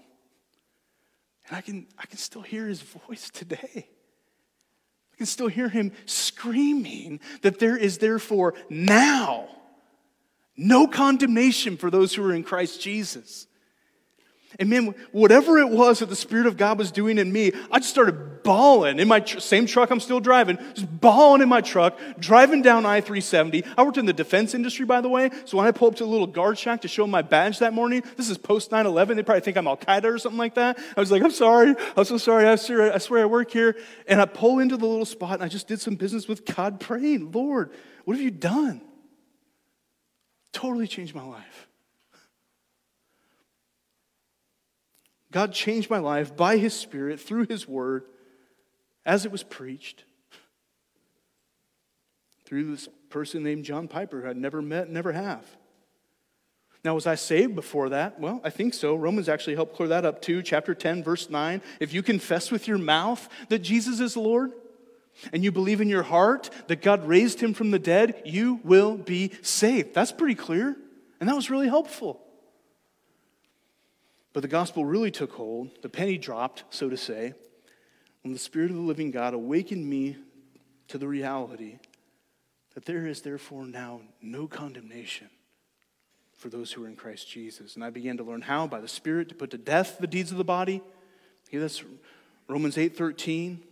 And 1.48 1.56
I 1.56 1.60
can, 1.60 1.86
I 1.98 2.06
can 2.06 2.18
still 2.18 2.42
hear 2.42 2.66
his 2.66 2.80
voice 2.80 3.30
today. 3.30 3.88
Can 5.20 5.26
still 5.26 5.48
hear 5.48 5.68
him 5.68 5.92
screaming 6.06 7.20
that 7.42 7.59
there 7.59 7.76
is 7.76 7.98
therefore 7.98 8.54
now 8.70 9.48
no 10.56 10.87
condemnation 10.87 11.76
for 11.76 11.90
those 11.90 12.14
who 12.14 12.24
are 12.24 12.33
in 12.33 12.42
Christ 12.42 12.80
Jesus. 12.80 13.46
And 14.58 14.68
man, 14.68 14.94
whatever 15.12 15.58
it 15.58 15.68
was 15.68 16.00
that 16.00 16.08
the 16.08 16.16
Spirit 16.16 16.46
of 16.46 16.56
God 16.56 16.76
was 16.76 16.90
doing 16.90 17.18
in 17.18 17.32
me, 17.32 17.52
I 17.70 17.78
just 17.78 17.90
started 17.90 18.42
bawling 18.42 18.98
in 18.98 19.06
my 19.06 19.20
tr- 19.20 19.38
same 19.38 19.66
truck 19.66 19.90
I'm 19.90 20.00
still 20.00 20.18
driving, 20.18 20.58
just 20.74 21.00
bawling 21.00 21.40
in 21.40 21.48
my 21.48 21.60
truck, 21.60 21.98
driving 22.18 22.60
down 22.60 22.84
I 22.84 23.00
370. 23.00 23.64
I 23.78 23.82
worked 23.84 23.96
in 23.96 24.06
the 24.06 24.12
defense 24.12 24.52
industry, 24.52 24.84
by 24.84 25.00
the 25.00 25.08
way, 25.08 25.30
so 25.44 25.58
when 25.58 25.66
I 25.66 25.70
pull 25.70 25.88
up 25.88 25.96
to 25.96 26.04
a 26.04 26.06
little 26.06 26.26
guard 26.26 26.58
shack 26.58 26.80
to 26.80 26.88
show 26.88 27.06
my 27.06 27.22
badge 27.22 27.60
that 27.60 27.72
morning, 27.72 28.02
this 28.16 28.28
is 28.28 28.38
post 28.38 28.72
9 28.72 28.86
11, 28.86 29.16
they 29.16 29.22
probably 29.22 29.42
think 29.42 29.56
I'm 29.56 29.68
Al 29.68 29.76
Qaeda 29.76 30.04
or 30.04 30.18
something 30.18 30.38
like 30.38 30.54
that. 30.54 30.78
I 30.96 31.00
was 31.00 31.12
like, 31.12 31.22
I'm 31.22 31.30
sorry, 31.30 31.74
I'm 31.96 32.04
so 32.04 32.18
sorry, 32.18 32.46
I 32.46 32.56
swear, 32.56 32.92
I 32.92 32.98
swear 32.98 33.22
I 33.22 33.26
work 33.26 33.52
here. 33.52 33.76
And 34.08 34.20
I 34.20 34.26
pull 34.26 34.58
into 34.58 34.76
the 34.76 34.86
little 34.86 35.04
spot 35.04 35.34
and 35.34 35.44
I 35.44 35.48
just 35.48 35.68
did 35.68 35.80
some 35.80 35.94
business 35.94 36.26
with 36.26 36.44
God 36.44 36.80
praying, 36.80 37.30
Lord, 37.30 37.70
what 38.04 38.16
have 38.16 38.24
you 38.24 38.32
done? 38.32 38.80
Totally 40.52 40.88
changed 40.88 41.14
my 41.14 41.24
life. 41.24 41.68
God 45.33 45.53
changed 45.53 45.90
my 45.90 45.99
life 45.99 46.37
by 46.37 46.57
His 46.57 46.75
Spirit 46.75 47.21
through 47.21 47.47
His 47.49 47.69
Word 47.69 48.05
as 49.05 49.25
it 49.25 49.33
was 49.33 49.43
preached 49.43 50.05
through 52.45 52.73
this 52.73 52.88
person 53.11 53.43
named 53.43 53.64
John 53.64 53.87
Piper 53.87 54.21
who 54.21 54.29
I'd 54.29 54.37
never 54.37 54.61
met, 54.61 54.90
never 54.90 55.12
have. 55.12 55.45
Now, 56.83 56.95
was 56.95 57.07
I 57.07 57.14
saved 57.14 57.55
before 57.55 57.90
that? 57.90 58.19
Well, 58.19 58.40
I 58.43 58.51
think 58.51 58.73
so. 58.73 58.95
Romans 58.95 59.29
actually 59.29 59.55
helped 59.55 59.77
clear 59.77 59.90
that 59.90 60.07
up 60.07 60.23
too. 60.23 60.43
Chapter 60.43 60.75
10, 60.75 61.05
verse 61.05 61.29
9. 61.29 61.61
If 61.79 61.93
you 61.93 62.03
confess 62.03 62.51
with 62.51 62.66
your 62.66 62.79
mouth 62.79 63.29
that 63.51 63.59
Jesus 63.59 64.01
is 64.01 64.16
Lord 64.16 64.53
and 65.33 65.45
you 65.45 65.53
believe 65.53 65.81
in 65.81 65.88
your 65.88 66.03
heart 66.03 66.51
that 66.69 66.81
God 66.81 67.07
raised 67.07 67.40
him 67.40 67.53
from 67.53 67.71
the 67.71 67.79
dead, 67.79 68.23
you 68.25 68.61
will 68.64 68.97
be 68.97 69.31
saved. 69.43 69.95
That's 69.95 70.12
pretty 70.12 70.35
clear. 70.35 70.75
And 71.21 71.29
that 71.29 71.37
was 71.37 71.51
really 71.51 71.69
helpful. 71.69 72.21
But 74.33 74.43
the 74.43 74.49
gospel 74.49 74.85
really 74.85 75.11
took 75.11 75.33
hold, 75.33 75.83
the 75.83 75.88
penny 75.88 76.16
dropped, 76.16 76.64
so 76.71 76.88
to 76.88 76.97
say, 76.97 77.35
when 78.23 78.33
the 78.33 78.38
Spirit 78.38 78.71
of 78.71 78.77
the 78.77 78.83
living 78.83 79.11
God 79.11 79.35
awakened 79.35 79.88
me 79.88 80.16
to 80.88 80.99
the 80.99 81.09
reality 81.09 81.79
that 82.75 82.85
there 82.85 83.07
is 83.07 83.23
therefore 83.23 83.66
now 83.66 84.01
no 84.23 84.47
condemnation 84.47 85.29
for 86.37 86.49
those 86.49 86.73
who 86.73 86.85
are 86.85 86.88
in 86.88 86.97
Christ 86.97 87.29
Jesus. 87.29 87.75
And 87.75 87.85
I 87.85 87.90
began 87.90 88.16
to 88.19 88.23
learn 88.23 88.43
how 88.43 88.66
by 88.66 88.81
the 88.81 88.88
Spirit 88.88 89.29
to 89.31 89.35
put 89.35 89.51
to 89.51 89.59
death 89.59 89.99
the 89.99 90.07
deeds 90.07 90.31
of 90.31 90.38
the 90.38 90.45
body. 90.45 90.81
Okay, 91.49 91.59
that's 91.59 91.83
Romans 92.49 92.79
8 92.79 92.97
13. 92.97 93.62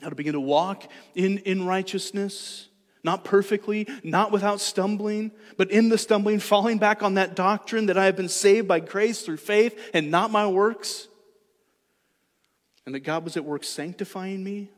How 0.00 0.08
to 0.08 0.14
begin 0.14 0.32
to 0.32 0.40
walk 0.40 0.90
in, 1.14 1.38
in 1.38 1.66
righteousness 1.66 2.68
not 3.04 3.24
perfectly, 3.24 3.88
not 4.02 4.30
without 4.30 4.60
stumbling, 4.60 5.32
but 5.56 5.70
in 5.70 5.88
the 5.88 5.98
stumbling, 5.98 6.38
falling 6.38 6.78
back 6.78 7.02
on 7.02 7.14
that 7.14 7.34
doctrine 7.34 7.86
that 7.86 7.98
I 7.98 8.06
have 8.06 8.16
been 8.16 8.28
saved 8.28 8.68
by 8.68 8.80
grace 8.80 9.22
through 9.22 9.38
faith 9.38 9.78
and 9.92 10.10
not 10.10 10.30
my 10.30 10.46
works. 10.46 11.08
And 12.86 12.94
that 12.94 13.00
God 13.00 13.24
was 13.24 13.36
at 13.36 13.44
work 13.44 13.64
sanctifying 13.64 14.42
me, 14.42 14.70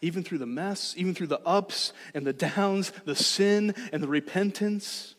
even 0.00 0.22
through 0.22 0.38
the 0.38 0.46
mess, 0.46 0.94
even 0.96 1.14
through 1.14 1.28
the 1.28 1.40
ups 1.40 1.92
and 2.14 2.26
the 2.26 2.32
downs, 2.32 2.92
the 3.04 3.16
sin 3.16 3.74
and 3.92 4.02
the 4.02 4.08
repentance. 4.08 5.14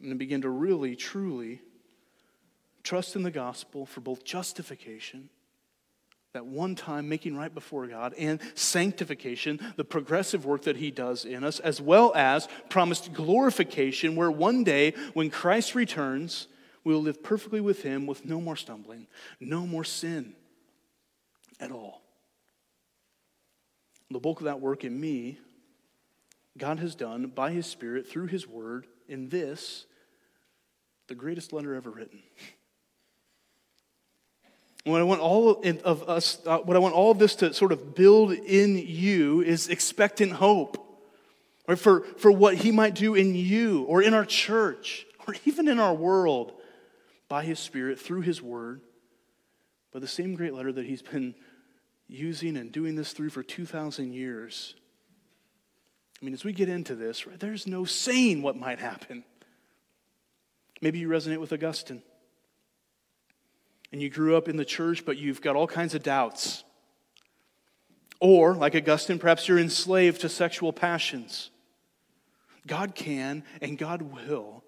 And 0.00 0.10
to 0.10 0.16
begin 0.16 0.42
to 0.42 0.48
really, 0.48 0.96
truly 0.96 1.62
trust 2.82 3.16
in 3.16 3.22
the 3.22 3.30
gospel 3.30 3.86
for 3.86 4.00
both 4.00 4.24
justification 4.24 5.30
that 6.36 6.44
one 6.44 6.74
time 6.74 7.08
making 7.08 7.34
right 7.34 7.52
before 7.52 7.86
God, 7.86 8.12
and 8.18 8.40
sanctification, 8.54 9.58
the 9.76 9.84
progressive 9.84 10.44
work 10.44 10.62
that 10.62 10.76
He 10.76 10.90
does 10.90 11.24
in 11.24 11.42
us, 11.42 11.60
as 11.60 11.80
well 11.80 12.12
as 12.14 12.46
promised 12.68 13.14
glorification, 13.14 14.16
where 14.16 14.30
one 14.30 14.62
day 14.62 14.92
when 15.14 15.30
Christ 15.30 15.74
returns, 15.74 16.46
we 16.84 16.92
will 16.92 17.00
live 17.00 17.22
perfectly 17.22 17.62
with 17.62 17.82
Him 17.82 18.06
with 18.06 18.26
no 18.26 18.38
more 18.38 18.54
stumbling, 18.54 19.06
no 19.40 19.66
more 19.66 19.82
sin 19.82 20.34
at 21.58 21.72
all. 21.72 22.02
The 24.10 24.20
bulk 24.20 24.40
of 24.40 24.44
that 24.44 24.60
work 24.60 24.84
in 24.84 25.00
me, 25.00 25.38
God 26.58 26.80
has 26.80 26.94
done 26.94 27.28
by 27.28 27.50
His 27.50 27.64
Spirit 27.64 28.06
through 28.06 28.26
His 28.26 28.46
Word 28.46 28.86
in 29.08 29.30
this, 29.30 29.86
the 31.08 31.14
greatest 31.14 31.54
letter 31.54 31.74
ever 31.74 31.90
written. 31.90 32.20
What 34.86 35.00
I 35.00 35.04
want 35.04 35.20
all 35.20 35.60
of 35.84 36.08
us, 36.08 36.38
uh, 36.46 36.58
what 36.58 36.76
I 36.76 36.78
want 36.78 36.94
all 36.94 37.10
of 37.10 37.18
this 37.18 37.34
to 37.36 37.52
sort 37.52 37.72
of 37.72 37.96
build 37.96 38.30
in 38.30 38.78
you 38.78 39.42
is 39.42 39.66
expectant 39.66 40.30
hope. 40.30 40.80
Right, 41.66 41.76
for, 41.76 42.02
for 42.18 42.30
what 42.30 42.54
he 42.54 42.70
might 42.70 42.94
do 42.94 43.16
in 43.16 43.34
you 43.34 43.82
or 43.88 44.00
in 44.00 44.14
our 44.14 44.24
church 44.24 45.04
or 45.26 45.34
even 45.44 45.66
in 45.66 45.80
our 45.80 45.92
world 45.92 46.52
by 47.28 47.42
his 47.42 47.58
spirit 47.58 47.98
through 47.98 48.20
his 48.20 48.40
word. 48.40 48.80
by 49.92 49.98
the 49.98 50.06
same 50.06 50.36
great 50.36 50.54
letter 50.54 50.70
that 50.70 50.86
he's 50.86 51.02
been 51.02 51.34
using 52.06 52.56
and 52.56 52.70
doing 52.70 52.94
this 52.94 53.12
through 53.12 53.30
for 53.30 53.42
2,000 53.42 54.12
years. 54.12 54.76
I 56.22 56.24
mean, 56.24 56.32
as 56.32 56.44
we 56.44 56.52
get 56.52 56.68
into 56.68 56.94
this, 56.94 57.26
right, 57.26 57.40
there's 57.40 57.66
no 57.66 57.84
saying 57.84 58.40
what 58.40 58.56
might 58.56 58.78
happen. 58.78 59.24
Maybe 60.80 61.00
you 61.00 61.08
resonate 61.08 61.40
with 61.40 61.52
Augustine 61.52 62.02
and 63.96 64.02
you 64.02 64.10
grew 64.10 64.36
up 64.36 64.46
in 64.46 64.58
the 64.58 64.64
church, 64.66 65.06
but 65.06 65.16
you've 65.16 65.40
got 65.40 65.56
all 65.56 65.66
kinds 65.66 65.94
of 65.94 66.02
doubts. 66.02 66.64
Or, 68.20 68.54
like 68.54 68.74
Augustine, 68.74 69.18
perhaps 69.18 69.48
you're 69.48 69.58
enslaved 69.58 70.20
to 70.20 70.28
sexual 70.28 70.70
passions. 70.70 71.48
God 72.66 72.94
can 72.94 73.42
and 73.62 73.78
God 73.78 74.02
will 74.02 74.62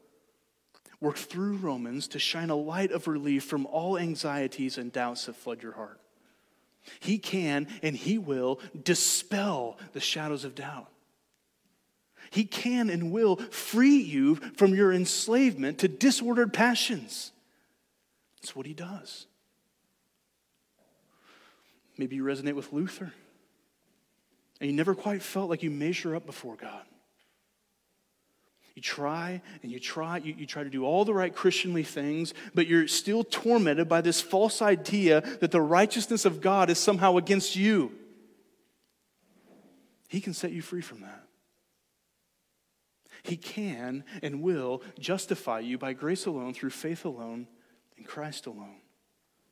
work 0.99 1.19
through 1.19 1.59
Romans 1.59 2.09
to 2.09 2.19
shine 2.19 2.49
a 2.49 2.57
light 2.57 2.91
of 2.91 3.07
relief 3.07 3.45
from 3.45 3.67
all 3.67 3.99
anxieties 3.99 4.79
and 4.79 4.91
doubts 4.91 5.27
that 5.27 5.37
flood 5.37 5.62
your 5.62 5.73
heart. 5.73 6.01
He 6.99 7.19
can 7.19 7.67
and 7.83 7.95
He 7.95 8.17
will 8.17 8.61
dispel 8.83 9.77
the 9.93 10.01
shadows 10.01 10.47
of 10.47 10.55
doubt. 10.55 10.88
He 12.31 12.45
can 12.45 12.88
and 12.88 13.12
will 13.12 13.37
free 13.37 13.99
you 13.99 14.37
from 14.57 14.75
your 14.75 14.91
enslavement 14.91 15.81
to 15.81 15.88
disordered 15.88 16.55
passions. 16.55 17.33
That's 18.40 18.55
what 18.55 18.66
he 18.66 18.74
does. 18.74 19.27
Maybe 21.96 22.16
you 22.16 22.24
resonate 22.24 22.55
with 22.55 22.72
Luther 22.72 23.12
and 24.61 24.70
you 24.70 24.77
never 24.77 24.94
quite 24.94 25.22
felt 25.22 25.51
like 25.51 25.62
you 25.62 25.70
measure 25.70 26.14
up 26.14 26.27
before 26.27 26.57
God. 26.57 26.83
You 28.74 28.83
try 28.83 29.42
and 29.64 29.72
you 29.72 29.81
try, 29.81 30.18
you, 30.18 30.35
you 30.38 30.46
try 30.46 30.62
to 30.62 30.70
do 30.70 30.85
all 30.85 31.05
the 31.05 31.12
right 31.12 31.35
Christianly 31.35 31.83
things, 31.83 32.33
but 32.55 32.68
you're 32.68 32.87
still 32.87 33.24
tormented 33.24 33.88
by 33.88 34.01
this 34.01 34.20
false 34.20 34.62
idea 34.62 35.20
that 35.41 35.51
the 35.51 35.61
righteousness 35.61 36.24
of 36.24 36.41
God 36.41 36.70
is 36.70 36.78
somehow 36.78 37.16
against 37.16 37.57
you. 37.57 37.91
He 40.07 40.20
can 40.20 40.32
set 40.32 40.53
you 40.53 40.62
free 40.62 40.80
from 40.80 41.01
that. 41.01 41.24
He 43.24 43.36
can 43.36 44.05
and 44.22 44.43
will 44.43 44.82
justify 44.99 45.59
you 45.59 45.76
by 45.76 45.93
grace 45.93 46.26
alone, 46.26 46.55
through 46.55 46.70
faith 46.70 47.05
alone, 47.05 47.49
in 47.99 48.05
Christ 48.05 48.46
alone, 48.46 48.80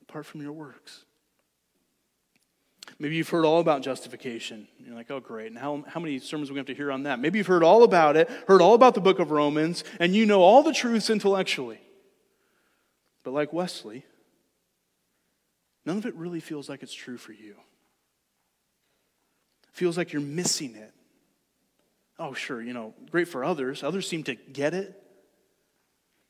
apart 0.02 0.26
from 0.26 0.42
your 0.42 0.52
works. 0.52 1.04
Maybe 2.98 3.16
you've 3.16 3.28
heard 3.28 3.44
all 3.44 3.60
about 3.60 3.82
justification. 3.82 4.68
You're 4.78 4.94
like, 4.94 5.10
oh, 5.10 5.20
great. 5.20 5.48
And 5.48 5.58
how, 5.58 5.84
how 5.86 6.00
many 6.00 6.18
sermons 6.18 6.48
are 6.48 6.52
we 6.52 6.56
going 6.56 6.66
to 6.66 6.70
have 6.70 6.76
to 6.76 6.82
hear 6.82 6.92
on 6.92 7.02
that? 7.02 7.18
Maybe 7.18 7.38
you've 7.38 7.46
heard 7.46 7.62
all 7.64 7.82
about 7.82 8.16
it, 8.16 8.30
heard 8.48 8.62
all 8.62 8.74
about 8.74 8.94
the 8.94 9.00
book 9.00 9.18
of 9.18 9.30
Romans, 9.30 9.84
and 10.00 10.14
you 10.14 10.24
know 10.24 10.40
all 10.40 10.62
the 10.62 10.72
truths 10.72 11.10
intellectually. 11.10 11.80
But 13.22 13.32
like 13.32 13.52
Wesley, 13.52 14.04
none 15.84 15.98
of 15.98 16.06
it 16.06 16.14
really 16.14 16.40
feels 16.40 16.68
like 16.68 16.82
it's 16.82 16.94
true 16.94 17.18
for 17.18 17.32
you. 17.32 17.56
Feels 19.72 19.98
like 19.98 20.12
you're 20.12 20.22
missing 20.22 20.74
it. 20.74 20.92
Oh, 22.18 22.32
sure, 22.32 22.62
you 22.62 22.72
know, 22.72 22.94
great 23.10 23.28
for 23.28 23.44
others. 23.44 23.82
Others 23.82 24.08
seem 24.08 24.22
to 24.24 24.34
get 24.36 24.72
it. 24.72 25.02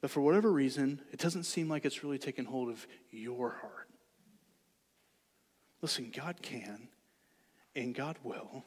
But 0.00 0.10
for 0.10 0.20
whatever 0.20 0.52
reason, 0.52 1.00
it 1.12 1.18
doesn't 1.18 1.44
seem 1.44 1.68
like 1.68 1.84
it's 1.84 2.04
really 2.04 2.18
taken 2.18 2.44
hold 2.44 2.68
of 2.68 2.86
your 3.10 3.50
heart. 3.50 3.88
Listen, 5.82 6.12
God 6.14 6.42
can 6.42 6.88
and 7.74 7.94
God 7.94 8.16
will 8.22 8.64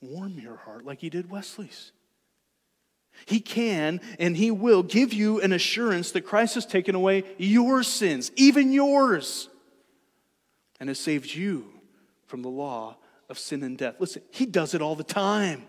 warm 0.00 0.38
your 0.38 0.56
heart 0.56 0.84
like 0.84 1.00
He 1.00 1.10
did 1.10 1.30
Wesley's. 1.30 1.92
He 3.26 3.40
can 3.40 4.00
and 4.18 4.36
He 4.36 4.50
will 4.50 4.82
give 4.82 5.12
you 5.12 5.40
an 5.40 5.52
assurance 5.52 6.12
that 6.12 6.22
Christ 6.22 6.54
has 6.54 6.66
taken 6.66 6.94
away 6.94 7.24
your 7.38 7.82
sins, 7.82 8.30
even 8.36 8.72
yours, 8.72 9.48
and 10.80 10.88
has 10.88 10.98
saved 10.98 11.32
you 11.32 11.68
from 12.26 12.42
the 12.42 12.48
law 12.48 12.96
of 13.28 13.38
sin 13.38 13.62
and 13.62 13.78
death. 13.78 13.96
Listen, 13.98 14.22
He 14.30 14.46
does 14.46 14.74
it 14.74 14.82
all 14.82 14.96
the 14.96 15.04
time. 15.04 15.64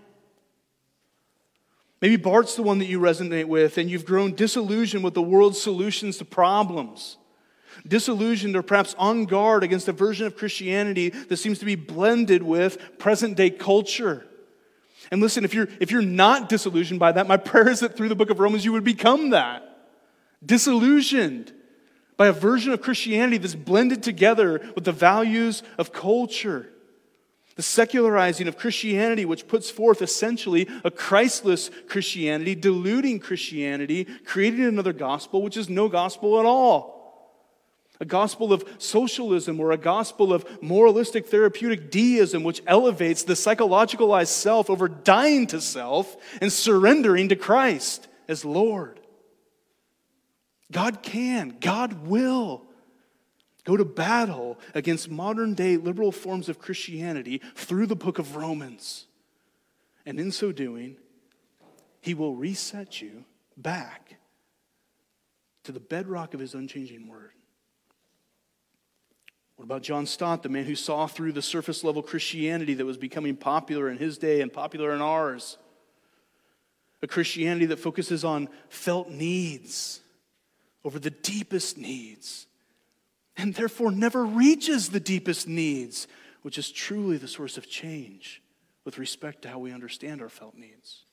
Maybe 2.02 2.18
Barth's 2.18 2.56
the 2.56 2.64
one 2.64 2.80
that 2.80 2.86
you 2.86 3.00
resonate 3.00 3.46
with, 3.46 3.78
and 3.78 3.90
you've 3.90 4.06
grown 4.06 4.36
disillusioned 4.36 5.04
with 5.04 5.14
the 5.14 5.22
world's 5.22 5.62
solutions 5.62 6.18
to 6.18 6.26
problems. 6.26 7.18
Disillusioned 7.88 8.56
or 8.56 8.62
perhaps 8.62 8.96
on 8.98 9.26
guard 9.26 9.64
against 9.64 9.88
a 9.88 9.94
version 9.94 10.28
of 10.28 10.38
Christianity 10.38 11.10
that 11.10 11.38
seems 11.38 11.60
to 11.60 11.66
be 11.66 11.76
blended 11.76 12.44
with 12.44 12.78
present 12.98 13.38
day 13.38 13.50
culture. 13.50 14.26
And 15.12 15.22
listen, 15.22 15.46
if 15.46 15.54
you're, 15.54 15.68
if 15.80 15.92
you're 15.92 16.02
not 16.02 16.50
disillusioned 16.50 17.00
by 17.00 17.12
that, 17.14 17.28
my 17.28 17.38
prayer 17.38 17.70
is 17.70 17.82
that 17.82 17.96
through 17.96 18.10
the 18.10 18.16
book 18.16 18.30
of 18.30 18.40
Romans 18.40 18.66
you 18.66 18.74
would 18.74 18.84
become 18.84 19.32
that. 19.32 19.88
Disillusioned 20.46 21.54
by 22.18 22.28
a 22.28 22.34
version 22.34 22.72
of 22.72 22.82
Christianity 22.82 23.38
that's 23.38 23.56
blended 23.56 24.04
together 24.04 24.62
with 24.74 24.86
the 24.86 24.92
values 24.92 25.64
of 25.78 25.92
culture. 25.92 26.70
The 27.56 27.64
secularizing 27.64 28.50
of 28.50 28.58
Christianity, 28.58 29.24
which 29.24 29.48
puts 29.48 29.70
forth 29.70 30.02
essentially 30.02 30.68
a 30.84 30.92
Christless 30.92 31.72
Christianity, 31.88 32.54
diluting 32.54 33.20
Christianity, 33.20 34.06
creating 34.26 34.66
another 34.66 34.92
gospel, 34.92 35.42
which 35.42 35.56
is 35.56 35.70
no 35.70 35.88
gospel 35.88 36.38
at 36.40 36.46
all. 36.46 36.96
A 38.02 38.06
gospel 38.06 38.52
of 38.52 38.66
socialism 38.78 39.62
or 39.62 39.72
a 39.72 39.78
gospel 39.78 40.34
of 40.34 40.62
moralistic 40.62 41.28
therapeutic 41.28 41.90
deism, 41.90 42.44
which 42.44 42.62
elevates 42.68 43.24
the 43.24 43.36
psychologicalized 43.36 44.28
self 44.28 44.70
over 44.70 44.90
dying 44.90 45.48
to 45.48 45.62
self 45.62 46.18
and 46.42 46.52
surrendering 46.52 47.30
to 47.30 47.38
Christ 47.38 48.10
as 48.28 48.44
Lord. 48.44 49.00
God 50.74 51.02
can, 51.04 51.56
God 51.62 52.06
will 52.06 52.64
go 53.66 53.76
to 53.76 53.84
battle 53.84 54.58
against 54.74 55.10
modern 55.10 55.54
day 55.54 55.76
liberal 55.76 56.12
forms 56.12 56.48
of 56.48 56.60
Christianity 56.60 57.42
through 57.56 57.88
the 57.88 57.96
book 57.96 58.18
of 58.18 58.36
Romans. 58.36 59.08
And 60.06 60.20
in 60.20 60.32
so 60.32 60.52
doing, 60.52 60.98
he 62.00 62.14
will 62.14 62.36
reset 62.36 63.02
you 63.02 63.26
back 63.58 64.16
to 65.64 65.72
the 65.72 65.80
bedrock 65.80 66.34
of 66.34 66.40
his 66.40 66.54
unchanging 66.54 67.08
word. 67.08 67.32
What 69.56 69.66
about 69.66 69.84
John 69.84 70.06
Stott, 70.06 70.44
the 70.44 70.50
man 70.50 70.66
who 70.66 70.76
saw 70.76 71.08
through 71.08 71.32
the 71.32 71.42
surface 71.42 71.84
level 71.84 72.04
Christianity 72.04 72.74
that 72.76 72.86
was 72.86 72.98
becoming 72.98 73.36
popular 73.36 73.90
in 73.90 73.98
his 73.98 74.18
day 74.18 74.42
and 74.42 74.52
popular 74.52 74.94
in 74.94 75.02
ours? 75.02 75.58
A 77.02 77.08
Christianity 77.08 77.66
that 77.68 77.80
focuses 77.80 78.24
on 78.24 78.50
felt 78.70 79.10
needs 79.10 80.02
over 80.84 81.00
the 81.00 81.10
deepest 81.10 81.78
needs, 81.78 82.45
and 83.38 83.54
therefore 83.54 83.92
never 83.92 84.26
reaches 84.26 84.90
the 84.90 85.00
deepest 85.00 85.48
needs, 85.48 86.08
which 86.42 86.58
is 86.58 86.72
truly 86.72 87.18
the 87.18 87.28
source 87.28 87.58
of 87.58 87.70
change 87.70 88.42
with 88.84 88.98
respect 88.98 89.42
to 89.42 89.50
how 89.50 89.60
we 89.60 89.72
understand 89.72 90.22
our 90.22 90.30
felt 90.30 90.56
needs. 90.56 91.06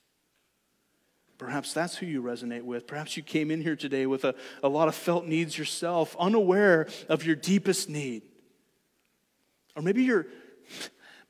Perhaps 1.39 1.73
that's 1.73 1.97
who 1.97 2.07
you 2.07 2.23
resonate 2.23 2.63
with. 2.63 2.87
Perhaps 2.87 3.17
you 3.17 3.23
came 3.23 3.51
in 3.51 3.61
here 3.61 3.75
today 3.75 4.07
with 4.07 4.25
a, 4.25 4.35
a 4.63 4.69
lot 4.69 4.87
of 4.87 4.95
felt 4.95 5.27
needs 5.27 5.59
yourself, 5.59 6.15
unaware 6.21 6.87
of 7.09 7.25
your 7.25 7.35
deepest 7.35 7.89
need. 7.89 8.23
Or 9.75 9.83
maybe 9.83 10.05
you're 10.05 10.27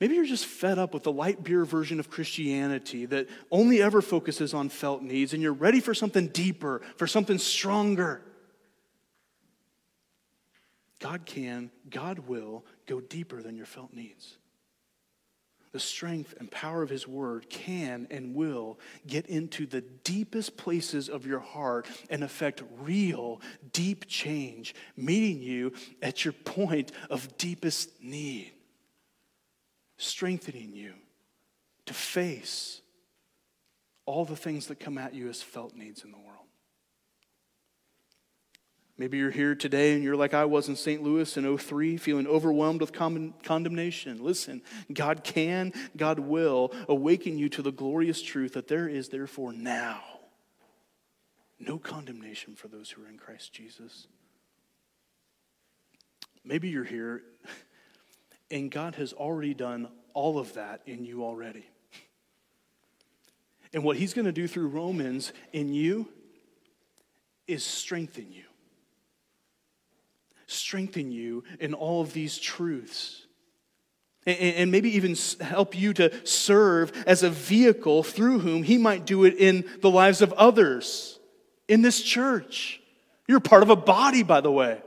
maybe 0.00 0.16
you're 0.16 0.26
just 0.26 0.44
fed 0.44 0.78
up 0.78 0.92
with 0.92 1.04
the 1.04 1.12
light 1.12 1.42
beer 1.42 1.64
version 1.64 1.98
of 2.00 2.10
Christianity 2.10 3.06
that 3.06 3.28
only 3.50 3.80
ever 3.80 4.02
focuses 4.02 4.52
on 4.52 4.68
felt 4.68 5.00
needs 5.00 5.32
and 5.32 5.42
you're 5.42 5.52
ready 5.52 5.80
for 5.80 5.94
something 5.94 6.26
deeper, 6.28 6.82
for 6.96 7.06
something 7.06 7.38
stronger. 7.38 8.20
God 11.02 11.26
can, 11.26 11.72
God 11.90 12.20
will 12.20 12.64
go 12.86 13.00
deeper 13.00 13.42
than 13.42 13.56
your 13.56 13.66
felt 13.66 13.92
needs. 13.92 14.36
The 15.72 15.80
strength 15.80 16.34
and 16.38 16.48
power 16.48 16.80
of 16.82 16.90
His 16.90 17.08
Word 17.08 17.50
can 17.50 18.06
and 18.08 18.36
will 18.36 18.78
get 19.04 19.26
into 19.26 19.66
the 19.66 19.80
deepest 19.80 20.56
places 20.56 21.08
of 21.08 21.26
your 21.26 21.40
heart 21.40 21.88
and 22.08 22.22
affect 22.22 22.62
real, 22.78 23.40
deep 23.72 24.06
change, 24.06 24.76
meeting 24.96 25.42
you 25.42 25.72
at 26.02 26.24
your 26.24 26.32
point 26.32 26.92
of 27.10 27.36
deepest 27.36 28.00
need, 28.00 28.52
strengthening 29.96 30.72
you 30.72 30.92
to 31.86 31.94
face 31.94 32.80
all 34.06 34.24
the 34.24 34.36
things 34.36 34.66
that 34.66 34.78
come 34.78 34.98
at 34.98 35.14
you 35.14 35.28
as 35.28 35.42
felt 35.42 35.74
needs 35.74 36.04
in 36.04 36.12
the 36.12 36.18
world. 36.18 36.31
Maybe 39.02 39.18
you're 39.18 39.32
here 39.32 39.56
today 39.56 39.94
and 39.94 40.04
you're 40.04 40.14
like 40.14 40.32
I 40.32 40.44
was 40.44 40.68
in 40.68 40.76
St. 40.76 41.02
Louis 41.02 41.36
in 41.36 41.58
03, 41.58 41.96
feeling 41.96 42.28
overwhelmed 42.28 42.80
with 42.80 42.92
con- 42.92 43.34
condemnation. 43.42 44.22
Listen, 44.22 44.62
God 44.92 45.24
can, 45.24 45.72
God 45.96 46.20
will 46.20 46.72
awaken 46.88 47.36
you 47.36 47.48
to 47.48 47.62
the 47.62 47.72
glorious 47.72 48.22
truth 48.22 48.52
that 48.52 48.68
there 48.68 48.86
is, 48.86 49.08
therefore, 49.08 49.52
now 49.52 50.04
no 51.58 51.78
condemnation 51.78 52.54
for 52.54 52.68
those 52.68 52.92
who 52.92 53.02
are 53.02 53.08
in 53.08 53.18
Christ 53.18 53.52
Jesus. 53.52 54.06
Maybe 56.44 56.68
you're 56.68 56.84
here 56.84 57.22
and 58.52 58.70
God 58.70 58.94
has 58.94 59.12
already 59.12 59.52
done 59.52 59.88
all 60.14 60.38
of 60.38 60.54
that 60.54 60.82
in 60.86 61.04
you 61.04 61.24
already. 61.24 61.66
And 63.74 63.82
what 63.82 63.96
He's 63.96 64.14
going 64.14 64.26
to 64.26 64.32
do 64.32 64.46
through 64.46 64.68
Romans 64.68 65.32
in 65.52 65.74
you 65.74 66.06
is 67.48 67.64
strengthen 67.64 68.30
you 68.30 68.44
strengthen 70.52 71.10
you 71.10 71.44
in 71.58 71.74
all 71.74 72.00
of 72.00 72.12
these 72.12 72.38
truths. 72.38 73.26
And 74.24 74.70
maybe 74.70 74.94
even 74.96 75.16
help 75.40 75.76
you 75.76 75.92
to 75.94 76.24
serve 76.24 76.92
as 77.06 77.24
a 77.24 77.30
vehicle 77.30 78.04
through 78.04 78.38
whom 78.38 78.62
He 78.62 78.78
might 78.78 79.04
do 79.04 79.24
it 79.24 79.34
in 79.36 79.68
the 79.80 79.90
lives 79.90 80.22
of 80.22 80.32
others 80.34 81.18
in 81.66 81.82
this 81.82 82.00
church. 82.00 82.80
You're 83.26 83.40
part 83.40 83.64
of 83.64 83.70
a 83.70 83.76
body, 83.76 84.22
by 84.22 84.40
the 84.40 84.52
way. 84.52 84.80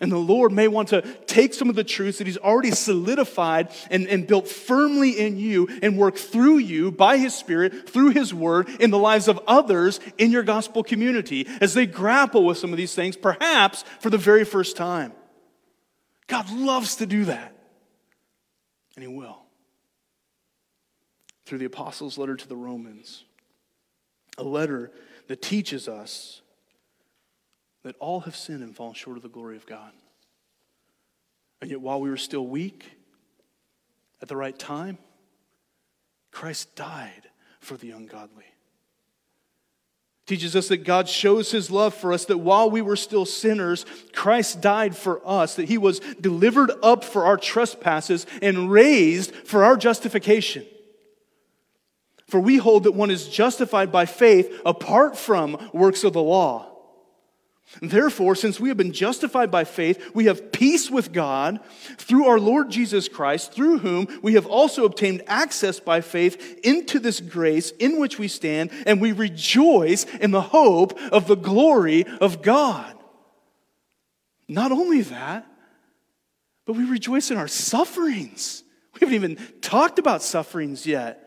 And 0.00 0.10
the 0.10 0.18
Lord 0.18 0.52
may 0.52 0.66
want 0.66 0.88
to 0.88 1.02
take 1.26 1.54
some 1.54 1.70
of 1.70 1.76
the 1.76 1.84
truths 1.84 2.18
that 2.18 2.26
He's 2.26 2.36
already 2.36 2.72
solidified 2.72 3.72
and, 3.90 4.06
and 4.08 4.26
built 4.26 4.48
firmly 4.48 5.18
in 5.18 5.38
you 5.38 5.68
and 5.82 5.96
work 5.96 6.16
through 6.16 6.58
you 6.58 6.90
by 6.90 7.16
His 7.16 7.34
Spirit, 7.34 7.88
through 7.88 8.10
His 8.10 8.34
Word, 8.34 8.68
in 8.80 8.90
the 8.90 8.98
lives 8.98 9.28
of 9.28 9.40
others 9.46 10.00
in 10.18 10.32
your 10.32 10.42
gospel 10.42 10.82
community 10.82 11.46
as 11.60 11.74
they 11.74 11.86
grapple 11.86 12.44
with 12.44 12.58
some 12.58 12.72
of 12.72 12.76
these 12.76 12.94
things, 12.94 13.16
perhaps 13.16 13.84
for 14.00 14.10
the 14.10 14.18
very 14.18 14.44
first 14.44 14.76
time. 14.76 15.12
God 16.26 16.50
loves 16.50 16.96
to 16.96 17.06
do 17.06 17.26
that, 17.26 17.56
and 18.96 19.04
He 19.04 19.08
will. 19.08 19.42
Through 21.46 21.58
the 21.58 21.66
Apostles' 21.66 22.18
letter 22.18 22.36
to 22.36 22.48
the 22.48 22.56
Romans, 22.56 23.24
a 24.38 24.44
letter 24.44 24.90
that 25.28 25.40
teaches 25.40 25.86
us 25.88 26.40
that 27.84 27.96
all 28.00 28.20
have 28.20 28.34
sinned 28.34 28.62
and 28.62 28.74
fallen 28.74 28.94
short 28.94 29.16
of 29.16 29.22
the 29.22 29.28
glory 29.28 29.56
of 29.56 29.66
God. 29.66 29.92
And 31.60 31.70
yet, 31.70 31.80
while 31.80 32.00
we 32.00 32.10
were 32.10 32.16
still 32.16 32.46
weak, 32.46 32.90
at 34.20 34.28
the 34.28 34.36
right 34.36 34.58
time, 34.58 34.98
Christ 36.30 36.74
died 36.74 37.28
for 37.60 37.76
the 37.76 37.92
ungodly. 37.92 38.44
Teaches 40.26 40.56
us 40.56 40.68
that 40.68 40.78
God 40.78 41.08
shows 41.08 41.50
his 41.50 41.70
love 41.70 41.94
for 41.94 42.12
us, 42.12 42.24
that 42.24 42.38
while 42.38 42.70
we 42.70 42.80
were 42.80 42.96
still 42.96 43.26
sinners, 43.26 43.84
Christ 44.14 44.62
died 44.62 44.96
for 44.96 45.20
us, 45.26 45.56
that 45.56 45.68
he 45.68 45.76
was 45.76 46.00
delivered 46.00 46.72
up 46.82 47.04
for 47.04 47.26
our 47.26 47.36
trespasses 47.36 48.26
and 48.40 48.70
raised 48.70 49.34
for 49.34 49.62
our 49.62 49.76
justification. 49.76 50.64
For 52.26 52.40
we 52.40 52.56
hold 52.56 52.84
that 52.84 52.92
one 52.92 53.10
is 53.10 53.28
justified 53.28 53.92
by 53.92 54.06
faith 54.06 54.60
apart 54.64 55.18
from 55.18 55.70
works 55.74 56.04
of 56.04 56.14
the 56.14 56.22
law. 56.22 56.73
Therefore, 57.80 58.34
since 58.34 58.60
we 58.60 58.68
have 58.68 58.76
been 58.76 58.92
justified 58.92 59.50
by 59.50 59.64
faith, 59.64 60.14
we 60.14 60.26
have 60.26 60.52
peace 60.52 60.90
with 60.90 61.12
God 61.12 61.60
through 61.96 62.26
our 62.26 62.38
Lord 62.38 62.70
Jesus 62.70 63.08
Christ, 63.08 63.52
through 63.52 63.78
whom 63.78 64.06
we 64.22 64.34
have 64.34 64.46
also 64.46 64.84
obtained 64.84 65.22
access 65.26 65.80
by 65.80 66.00
faith 66.00 66.60
into 66.62 66.98
this 66.98 67.20
grace 67.20 67.70
in 67.72 67.98
which 67.98 68.18
we 68.18 68.28
stand, 68.28 68.70
and 68.86 69.00
we 69.00 69.12
rejoice 69.12 70.04
in 70.04 70.30
the 70.30 70.40
hope 70.40 70.98
of 71.10 71.26
the 71.26 71.36
glory 71.36 72.04
of 72.20 72.42
God. 72.42 72.94
Not 74.46 74.70
only 74.70 75.00
that, 75.02 75.46
but 76.66 76.74
we 76.74 76.84
rejoice 76.84 77.30
in 77.30 77.36
our 77.36 77.48
sufferings. 77.48 78.62
We 78.94 79.00
haven't 79.00 79.14
even 79.14 79.36
talked 79.60 79.98
about 79.98 80.22
sufferings 80.22 80.86
yet. 80.86 81.23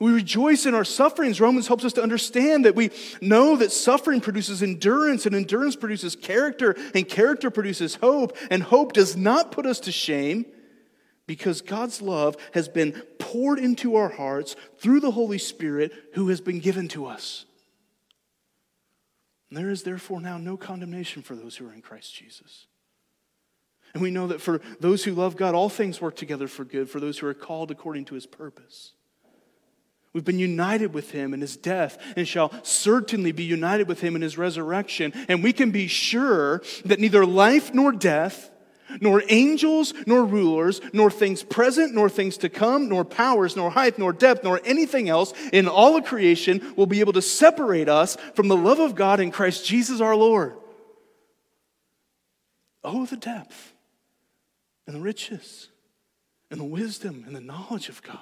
We 0.00 0.12
rejoice 0.12 0.64
in 0.64 0.74
our 0.74 0.84
sufferings. 0.84 1.40
Romans 1.40 1.66
helps 1.66 1.84
us 1.84 1.92
to 1.94 2.02
understand 2.02 2.64
that 2.64 2.76
we 2.76 2.90
know 3.20 3.56
that 3.56 3.72
suffering 3.72 4.20
produces 4.20 4.62
endurance, 4.62 5.26
and 5.26 5.34
endurance 5.34 5.74
produces 5.74 6.14
character, 6.14 6.76
and 6.94 7.08
character 7.08 7.50
produces 7.50 7.96
hope, 7.96 8.36
and 8.50 8.62
hope 8.62 8.92
does 8.92 9.16
not 9.16 9.50
put 9.50 9.66
us 9.66 9.80
to 9.80 9.92
shame 9.92 10.46
because 11.26 11.60
God's 11.60 12.00
love 12.00 12.36
has 12.54 12.68
been 12.68 12.92
poured 13.18 13.58
into 13.58 13.96
our 13.96 14.08
hearts 14.08 14.56
through 14.78 15.00
the 15.00 15.10
Holy 15.10 15.38
Spirit 15.38 15.92
who 16.14 16.28
has 16.28 16.40
been 16.40 16.60
given 16.60 16.88
to 16.88 17.06
us. 17.06 17.44
And 19.50 19.58
there 19.58 19.70
is 19.70 19.82
therefore 19.82 20.20
now 20.20 20.38
no 20.38 20.56
condemnation 20.56 21.22
for 21.22 21.34
those 21.34 21.56
who 21.56 21.68
are 21.68 21.72
in 21.72 21.82
Christ 21.82 22.14
Jesus. 22.14 22.66
And 23.94 24.02
we 24.02 24.10
know 24.10 24.26
that 24.28 24.40
for 24.40 24.60
those 24.80 25.04
who 25.04 25.12
love 25.12 25.36
God, 25.36 25.54
all 25.54 25.68
things 25.68 26.00
work 26.00 26.14
together 26.14 26.46
for 26.46 26.64
good, 26.64 26.88
for 26.88 27.00
those 27.00 27.18
who 27.18 27.26
are 27.26 27.34
called 27.34 27.70
according 27.70 28.04
to 28.06 28.14
his 28.14 28.26
purpose. 28.26 28.92
We've 30.18 30.24
been 30.24 30.40
united 30.40 30.92
with 30.92 31.12
him 31.12 31.32
in 31.32 31.40
his 31.40 31.56
death 31.56 31.96
and 32.16 32.26
shall 32.26 32.52
certainly 32.64 33.30
be 33.30 33.44
united 33.44 33.86
with 33.86 34.00
him 34.00 34.16
in 34.16 34.22
his 34.22 34.36
resurrection. 34.36 35.12
And 35.28 35.44
we 35.44 35.52
can 35.52 35.70
be 35.70 35.86
sure 35.86 36.60
that 36.86 36.98
neither 36.98 37.24
life 37.24 37.72
nor 37.72 37.92
death, 37.92 38.50
nor 39.00 39.22
angels, 39.28 39.94
nor 40.06 40.24
rulers, 40.24 40.80
nor 40.92 41.08
things 41.08 41.44
present, 41.44 41.94
nor 41.94 42.08
things 42.08 42.36
to 42.38 42.48
come, 42.48 42.88
nor 42.88 43.04
powers, 43.04 43.54
nor 43.54 43.70
height, 43.70 43.96
nor 43.96 44.12
depth, 44.12 44.42
nor 44.42 44.60
anything 44.64 45.08
else 45.08 45.32
in 45.52 45.68
all 45.68 45.96
of 45.96 46.04
creation 46.04 46.74
will 46.74 46.86
be 46.86 46.98
able 46.98 47.12
to 47.12 47.22
separate 47.22 47.88
us 47.88 48.16
from 48.34 48.48
the 48.48 48.56
love 48.56 48.80
of 48.80 48.96
God 48.96 49.20
in 49.20 49.30
Christ 49.30 49.64
Jesus 49.64 50.00
our 50.00 50.16
Lord. 50.16 50.56
Oh, 52.82 53.06
the 53.06 53.16
depth 53.16 53.72
and 54.84 54.96
the 54.96 55.00
riches 55.00 55.68
and 56.50 56.58
the 56.58 56.64
wisdom 56.64 57.22
and 57.24 57.36
the 57.36 57.40
knowledge 57.40 57.88
of 57.88 58.02
God. 58.02 58.18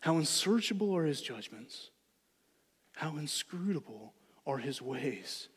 How 0.00 0.16
unsearchable 0.16 0.96
are 0.96 1.04
his 1.04 1.20
judgments, 1.20 1.90
how 2.92 3.16
inscrutable 3.16 4.14
are 4.46 4.58
his 4.58 4.80
ways. 4.80 5.48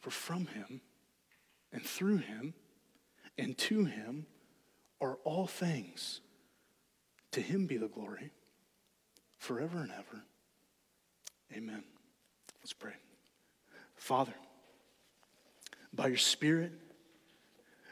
For 0.00 0.10
from 0.10 0.46
him 0.46 0.80
and 1.72 1.84
through 1.84 2.18
him 2.18 2.54
and 3.38 3.56
to 3.58 3.84
him 3.84 4.26
are 5.00 5.18
all 5.24 5.46
things. 5.46 6.20
To 7.32 7.40
him 7.40 7.66
be 7.66 7.76
the 7.76 7.88
glory 7.88 8.30
forever 9.38 9.78
and 9.78 9.90
ever. 9.92 10.24
Amen. 11.52 11.84
Let's 12.60 12.72
pray. 12.72 12.92
Father, 13.96 14.34
by 15.92 16.08
your 16.08 16.16
Spirit, 16.16 16.72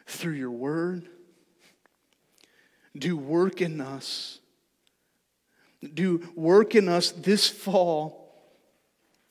through 0.07 0.35
your 0.35 0.51
word, 0.51 1.09
do 2.97 3.17
work 3.17 3.61
in 3.61 3.81
us. 3.81 4.41
Do 5.83 6.29
work 6.35 6.75
in 6.75 6.89
us 6.89 7.11
this 7.11 7.49
fall 7.49 8.21